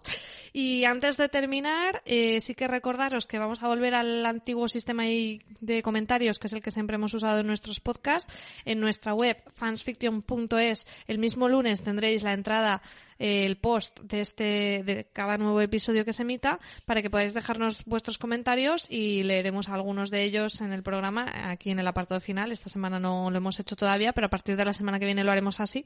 Y 0.53 0.85
antes 0.85 1.17
de 1.17 1.29
terminar, 1.29 2.03
eh, 2.05 2.41
sí 2.41 2.55
que 2.55 2.69
recordaros 2.69 3.27
que 3.27 3.39
vamos 3.39 3.63
a 3.63 3.69
volver 3.69 3.95
al 3.95 4.25
antiguo 4.27 4.69
sistema 4.69 5.05
de 5.05 5.83
comentarios, 5.83 6.39
que 6.39 6.47
es 6.49 6.53
el 6.53 6.63
que 6.63 6.71
siempre 6.71 6.97
hemos 6.97 7.15
usado 7.15 7.41
en 7.41 7.47
nuestros 7.47 7.81
podcasts. 7.81 8.33
En 8.65 8.81
nuestra 8.81 9.15
web, 9.15 9.37
fansfiction.es, 9.55 10.87
el 11.07 11.19
mismo 11.19 11.49
lunes 11.49 11.83
tendréis 11.83 12.23
la 12.23 12.33
entrada 12.33 12.83
el 13.21 13.59
post 13.59 14.01
de 14.01 14.21
este, 14.21 14.83
de 14.83 15.07
cada 15.13 15.37
nuevo 15.37 15.61
episodio 15.61 16.05
que 16.05 16.13
se 16.13 16.23
emita, 16.23 16.59
para 16.87 17.03
que 17.03 17.11
podáis 17.11 17.35
dejarnos 17.35 17.85
vuestros 17.85 18.19
comentarios 18.19 18.87
y 18.91 19.23
leeremos 19.23 19.69
algunos 19.69 20.11
de 20.11 20.25
ellos 20.25 20.61
en 20.63 20.73
el 20.73 20.83
programa, 20.83 21.27
aquí 21.45 21.71
en 21.71 21.79
el 21.79 21.87
apartado 21.87 22.21
final. 22.21 22.51
Esta 22.51 22.71
semana 22.71 22.99
no 22.99 23.31
lo 23.31 23.37
hemos 23.37 23.61
hecho 23.61 23.77
todavía, 23.77 24.13
pero 24.15 24.27
a 24.27 24.31
partir 24.31 24.57
de 24.57 24.65
la 24.65 24.73
semana 24.73 24.99
que 24.99 25.05
viene 25.05 25.23
lo 25.23 25.31
haremos 25.31 25.61
así. 25.61 25.85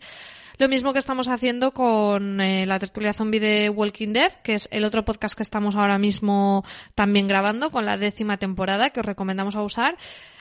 Lo 0.59 0.69
mismo 0.69 0.93
que 0.93 1.01
estamos 1.01 1.27
haciendo 1.27 1.73
con 1.73 2.41
eh, 2.41 2.67
la 2.67 2.79
tertulia 2.79 3.13
zombie 3.13 3.41
de 3.41 3.69
Walking 3.69 4.13
Dead, 4.13 4.33
que 4.43 4.55
es 4.55 4.69
el 4.71 4.85
otro 4.85 5.05
podcast 5.05 5.37
que 5.37 5.43
estamos 5.43 5.75
ahora 5.75 5.99
mismo 5.99 6.65
también 6.95 7.27
grabando 7.27 7.71
con 7.71 7.85
la 7.85 7.99
décima 7.99 8.37
temporada, 8.37 8.91
que 8.91 9.01
os 9.01 9.07
recomendamos 9.07 9.57
a 9.57 9.63
usar 9.63 9.97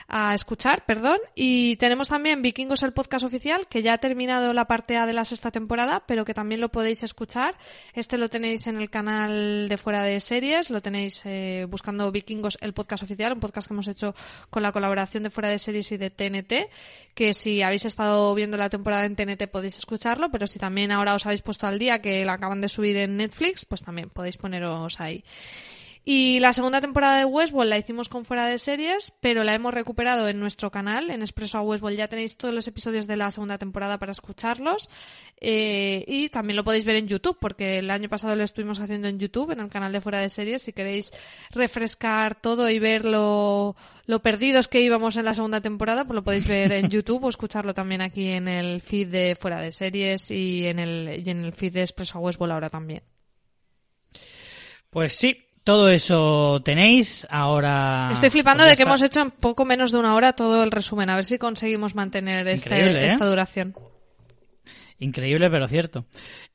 a 0.08 0.34
escuchar, 0.34 0.84
perdón. 0.84 1.18
Y 1.34 1.76
tenemos 1.76 2.08
también 2.08 2.42
Vikingos 2.42 2.82
el 2.82 2.92
podcast 2.92 3.24
oficial, 3.24 3.66
que 3.68 3.82
ya 3.82 3.94
ha 3.94 3.98
terminado 3.98 4.52
la 4.52 4.66
parte 4.66 4.96
A 4.96 5.06
de 5.06 5.12
la 5.12 5.24
sexta 5.24 5.50
temporada, 5.50 6.04
pero 6.06 6.24
que 6.24 6.34
también 6.34 6.60
lo 6.60 6.70
podéis 6.70 7.02
escuchar. 7.02 7.56
Este 7.94 8.18
lo 8.18 8.28
tenéis 8.28 8.66
en 8.66 8.76
el 8.76 8.90
canal 8.90 9.68
de 9.68 9.78
fuera 9.78 10.02
de 10.02 10.20
series, 10.20 10.70
lo 10.70 10.80
tenéis 10.82 11.22
eh, 11.24 11.66
buscando 11.68 12.10
Vikingos 12.12 12.58
el 12.60 12.74
podcast 12.74 13.02
oficial, 13.02 13.32
un 13.32 13.40
podcast 13.40 13.68
que 13.68 13.74
hemos 13.74 13.88
hecho 13.88 14.14
con 14.50 14.62
la 14.62 14.72
colaboración 14.72 15.22
de 15.22 15.30
fuera 15.30 15.48
de 15.48 15.58
series 15.58 15.90
y 15.92 15.96
de 15.96 16.10
TNT, 16.10 16.70
que 17.14 17.34
si 17.34 17.62
habéis 17.62 17.84
estado 17.84 18.34
viendo 18.34 18.56
la 18.56 18.70
temporada 18.70 19.04
en 19.04 19.16
TNT 19.16 19.48
podéis 19.50 19.78
escucharlo, 19.78 20.30
pero 20.30 20.46
si 20.46 20.58
también 20.58 20.92
ahora 20.92 21.14
os 21.14 21.26
habéis 21.26 21.42
puesto 21.42 21.66
al 21.66 21.78
día 21.78 22.00
que 22.00 22.24
la 22.24 22.34
acaban 22.34 22.60
de 22.60 22.68
subir 22.68 22.96
en 22.96 23.16
Netflix, 23.16 23.64
pues 23.64 23.82
también 23.82 24.10
podéis 24.10 24.36
poneros 24.36 25.00
ahí. 25.00 25.24
Y 26.06 26.38
la 26.38 26.52
segunda 26.52 26.82
temporada 26.82 27.16
de 27.16 27.24
Westworld 27.24 27.70
la 27.70 27.78
hicimos 27.78 28.10
con 28.10 28.26
fuera 28.26 28.44
de 28.46 28.58
series, 28.58 29.14
pero 29.20 29.42
la 29.42 29.54
hemos 29.54 29.72
recuperado 29.72 30.28
en 30.28 30.38
nuestro 30.38 30.70
canal, 30.70 31.10
en 31.10 31.22
Expreso 31.22 31.56
a 31.56 31.62
Westworld. 31.62 31.96
Ya 31.96 32.08
tenéis 32.08 32.36
todos 32.36 32.54
los 32.54 32.68
episodios 32.68 33.06
de 33.06 33.16
la 33.16 33.30
segunda 33.30 33.56
temporada 33.56 33.98
para 33.98 34.12
escucharlos. 34.12 34.90
Eh, 35.40 36.04
y 36.06 36.28
también 36.28 36.56
lo 36.56 36.64
podéis 36.64 36.84
ver 36.84 36.96
en 36.96 37.08
YouTube, 37.08 37.38
porque 37.40 37.78
el 37.78 37.90
año 37.90 38.10
pasado 38.10 38.36
lo 38.36 38.44
estuvimos 38.44 38.80
haciendo 38.80 39.08
en 39.08 39.18
YouTube, 39.18 39.52
en 39.52 39.60
el 39.60 39.70
canal 39.70 39.92
de 39.92 40.02
fuera 40.02 40.20
de 40.20 40.28
series. 40.28 40.60
Si 40.60 40.74
queréis 40.74 41.10
refrescar 41.50 42.38
todo 42.38 42.68
y 42.68 42.78
ver 42.78 43.06
lo, 43.06 43.74
lo 44.04 44.20
perdidos 44.20 44.68
que 44.68 44.82
íbamos 44.82 45.16
en 45.16 45.24
la 45.24 45.32
segunda 45.32 45.62
temporada, 45.62 46.04
pues 46.04 46.16
lo 46.16 46.22
podéis 46.22 46.46
ver 46.46 46.70
en 46.72 46.88
YouTube 46.90 47.24
o 47.24 47.28
escucharlo 47.30 47.72
también 47.72 48.02
aquí 48.02 48.28
en 48.28 48.48
el 48.48 48.82
feed 48.82 49.08
de 49.08 49.36
fuera 49.40 49.58
de 49.58 49.72
series 49.72 50.30
y 50.30 50.66
en 50.66 50.78
el, 50.78 51.22
y 51.26 51.30
en 51.30 51.46
el 51.46 51.54
feed 51.54 51.72
de 51.72 51.80
Expreso 51.80 52.18
a 52.18 52.20
Westworld 52.20 52.52
ahora 52.52 52.68
también. 52.68 53.02
Pues 54.90 55.14
sí, 55.14 55.43
todo 55.64 55.88
eso 55.88 56.60
tenéis 56.62 57.26
ahora. 57.30 58.10
Estoy 58.12 58.28
flipando 58.30 58.64
de 58.64 58.76
que 58.76 58.82
hemos 58.82 59.02
hecho 59.02 59.22
en 59.22 59.30
poco 59.30 59.64
menos 59.64 59.90
de 59.90 59.98
una 59.98 60.14
hora 60.14 60.34
todo 60.34 60.62
el 60.62 60.70
resumen. 60.70 61.08
A 61.08 61.16
ver 61.16 61.24
si 61.24 61.38
conseguimos 61.38 61.94
mantener 61.94 62.46
este, 62.48 62.78
¿eh? 62.78 63.06
esta 63.06 63.26
duración. 63.26 63.74
Increíble, 64.98 65.50
pero 65.50 65.66
cierto. 65.66 66.04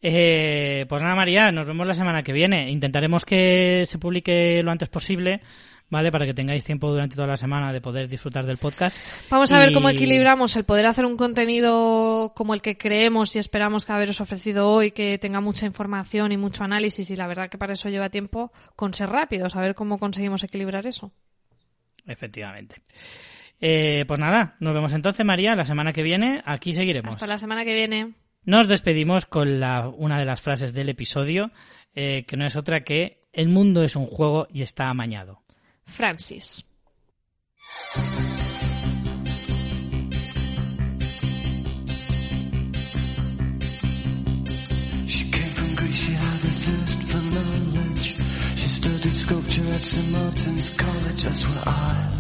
Eh, 0.02 0.86
pues 0.88 1.02
nada, 1.02 1.16
María, 1.16 1.52
nos 1.52 1.68
vemos 1.68 1.86
la 1.86 1.94
semana 1.94 2.24
que 2.24 2.32
viene. 2.32 2.70
Intentaremos 2.72 3.26
que 3.26 3.84
se 3.86 3.98
publique 3.98 4.62
lo 4.64 4.72
antes 4.72 4.90
posible 4.90 5.42
¿vale? 5.90 6.12
Para 6.12 6.26
que 6.26 6.34
tengáis 6.34 6.64
tiempo 6.64 6.90
durante 6.92 7.16
toda 7.16 7.28
la 7.28 7.38
semana 7.38 7.74
de 7.74 7.82
poder 7.82 8.08
disfrutar 8.08 8.46
del 8.46 8.58
podcast. 8.58 8.98
Vamos 9.30 9.52
a 9.52 9.60
ver 9.60 9.74
cómo 9.74 9.90
equilibramos 9.90 10.56
el 10.56 10.64
poder 10.64 10.86
hacer 10.86 11.06
un 11.06 11.18
contenido 11.18 12.34
como 12.36 12.54
el 12.54 12.62
que 12.62 12.78
creemos 12.78 13.36
y 13.36 13.40
esperamos 13.40 13.86
que 13.86 13.94
haberos 13.94 14.22
ofrecido 14.22 14.70
hoy, 14.70 14.92
que 14.92 15.18
tenga 15.18 15.42
mucha 15.42 15.66
información 15.66 16.32
y 16.32 16.38
mucho 16.38 16.64
análisis, 16.64 17.10
y 17.12 17.16
la 17.16 17.28
verdad 17.28 17.50
que 17.50 17.58
para 17.58 17.74
eso 17.74 17.90
lleva 17.90 18.10
tiempo, 18.10 18.52
con 18.76 18.94
ser 18.94 19.10
rápidos, 19.10 19.56
a 19.56 19.62
ver 19.62 19.76
cómo 19.76 19.98
conseguimos 19.98 20.44
equilibrar 20.44 20.86
eso. 20.88 21.12
Efectivamente. 22.06 22.82
Eh, 23.62 24.06
pues 24.08 24.20
nada, 24.20 24.56
nos 24.60 24.74
vemos 24.74 24.94
entonces, 24.94 25.26
María, 25.26 25.56
la 25.56 25.66
semana 25.66 25.94
que 25.94 26.04
viene. 26.04 26.42
Aquí 26.46 26.74
seguiremos. 26.74 27.14
Hasta 27.14 27.28
la 27.28 27.38
semana 27.38 27.66
que 27.66 27.74
viene. 27.74 28.14
Nos 28.46 28.68
despedimos 28.68 29.26
con 29.26 29.60
la, 29.60 29.90
una 29.90 30.18
de 30.18 30.26
las 30.26 30.42
frases 30.42 30.74
del 30.74 30.90
episodio, 30.90 31.52
eh, 31.94 32.26
que 32.26 32.38
no 32.38 32.46
es 32.46 32.56
otra 32.56 32.84
que 32.84 33.28
el 33.34 33.50
mundo 33.50 33.84
es 33.84 33.96
un 33.96 34.06
juego 34.06 34.48
y 34.52 34.62
está 34.62 34.90
amañado. 34.90 35.44
Francis. 35.90 36.64
She 45.08 45.32
came 45.32 45.52
from 45.52 45.76
Greece, 45.76 45.96
she 45.96 46.12
had 46.14 46.46
a 46.46 46.52
thirst 46.64 47.02
for 47.10 47.22
knowledge. 47.34 48.18
She 48.56 48.68
studied 48.68 49.16
sculpture 49.16 49.66
at 49.66 49.82
St. 49.82 50.12
Martin's 50.12 50.70
College, 50.72 51.26
as 51.26 51.48
well 51.48 51.64
I. 51.66 52.19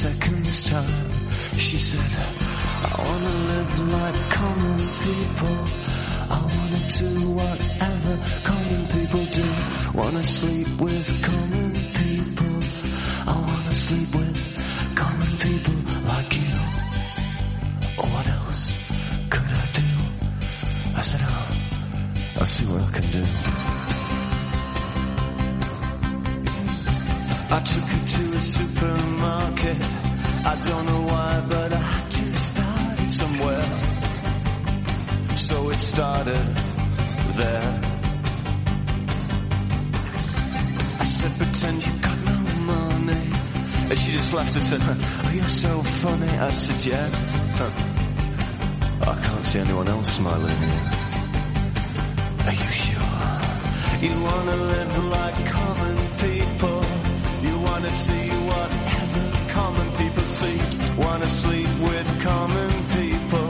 seconds 0.00 0.64
time, 0.70 1.28
she 1.58 1.76
said, 1.76 2.10
I 2.88 2.94
wanna 3.06 3.34
live 3.52 3.72
like 3.96 4.18
common 4.30 4.78
people. 5.04 5.56
I 6.36 6.40
wanna 6.56 6.82
do 7.00 7.10
whatever 7.40 8.12
common 8.50 8.82
people 8.96 9.24
do. 9.38 9.48
Wanna 9.92 10.22
sleep 10.22 10.68
with 10.80 11.06
common 11.22 11.68
people. 12.00 12.54
I 13.32 13.36
wanna 13.48 13.74
sleep 13.74 14.10
with 14.20 14.40
common 15.02 15.32
people 15.46 15.78
like 16.12 16.32
you. 16.40 16.56
What 18.12 18.26
else 18.38 18.62
could 19.28 19.52
I 19.62 19.66
do? 19.80 19.88
I 20.96 21.02
said, 21.02 21.20
oh, 21.24 22.40
I'll 22.40 22.46
see 22.46 22.64
what 22.64 22.80
I 22.88 22.90
can 22.96 23.04
do. 23.18 23.69
I 27.52 27.58
took 27.58 27.82
her 27.82 28.06
to 28.06 28.32
a 28.36 28.40
supermarket. 28.40 29.76
I 30.46 30.54
don't 30.68 30.86
know 30.86 31.02
why, 31.02 31.44
but 31.48 31.72
I 31.72 31.78
had 31.78 32.10
to 32.12 32.32
start 32.38 33.10
somewhere. 33.10 33.64
So 35.36 35.70
it 35.70 35.78
started 35.78 36.46
there. 37.34 37.80
I 41.00 41.04
said, 41.04 41.32
pretend 41.38 41.86
you 41.86 41.92
got 42.00 42.18
no 42.18 42.38
money. 42.70 43.32
And 43.90 43.98
she 43.98 44.12
just 44.12 44.32
laughed 44.32 44.54
and 44.54 44.64
said, 44.64 44.80
oh, 44.82 45.30
you're 45.34 45.48
so 45.48 45.82
funny. 45.82 46.28
I 46.28 46.50
said, 46.50 46.86
yeah. 46.86 47.08
Huh. 47.58 49.10
I 49.10 49.20
can't 49.20 49.46
see 49.46 49.58
anyone 49.58 49.88
else 49.88 50.12
smiling 50.12 50.56
here. 50.56 50.90
Are 52.46 52.54
you 52.54 52.70
sure? 52.84 53.20
You 54.06 54.22
wanna 54.22 54.56
live 54.56 55.04
like 55.06 55.46
common 55.46 55.96
people. 56.18 56.79
Wanna 57.90 58.02
see 58.02 58.28
whatever 58.50 59.50
common 59.50 59.90
people 59.96 60.22
see. 60.22 60.58
Wanna 60.96 61.28
sleep 61.28 61.68
with 61.80 62.22
common 62.22 62.70
people. 62.88 63.46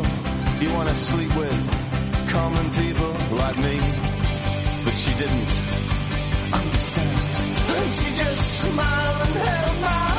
You 0.63 0.73
wanna 0.73 0.95
sleep 0.95 1.37
with 1.37 2.31
common 2.31 2.71
people 2.71 3.13
like 3.37 3.59
me. 3.59 3.77
But 4.85 4.97
she 4.97 5.13
didn't 5.13 5.53
understand. 6.55 7.19
And 7.77 7.95
she 7.99 8.11
just 8.17 8.61
smiled 8.61 9.21
and 9.27 9.35
held 9.35 9.81
my 9.83 10.10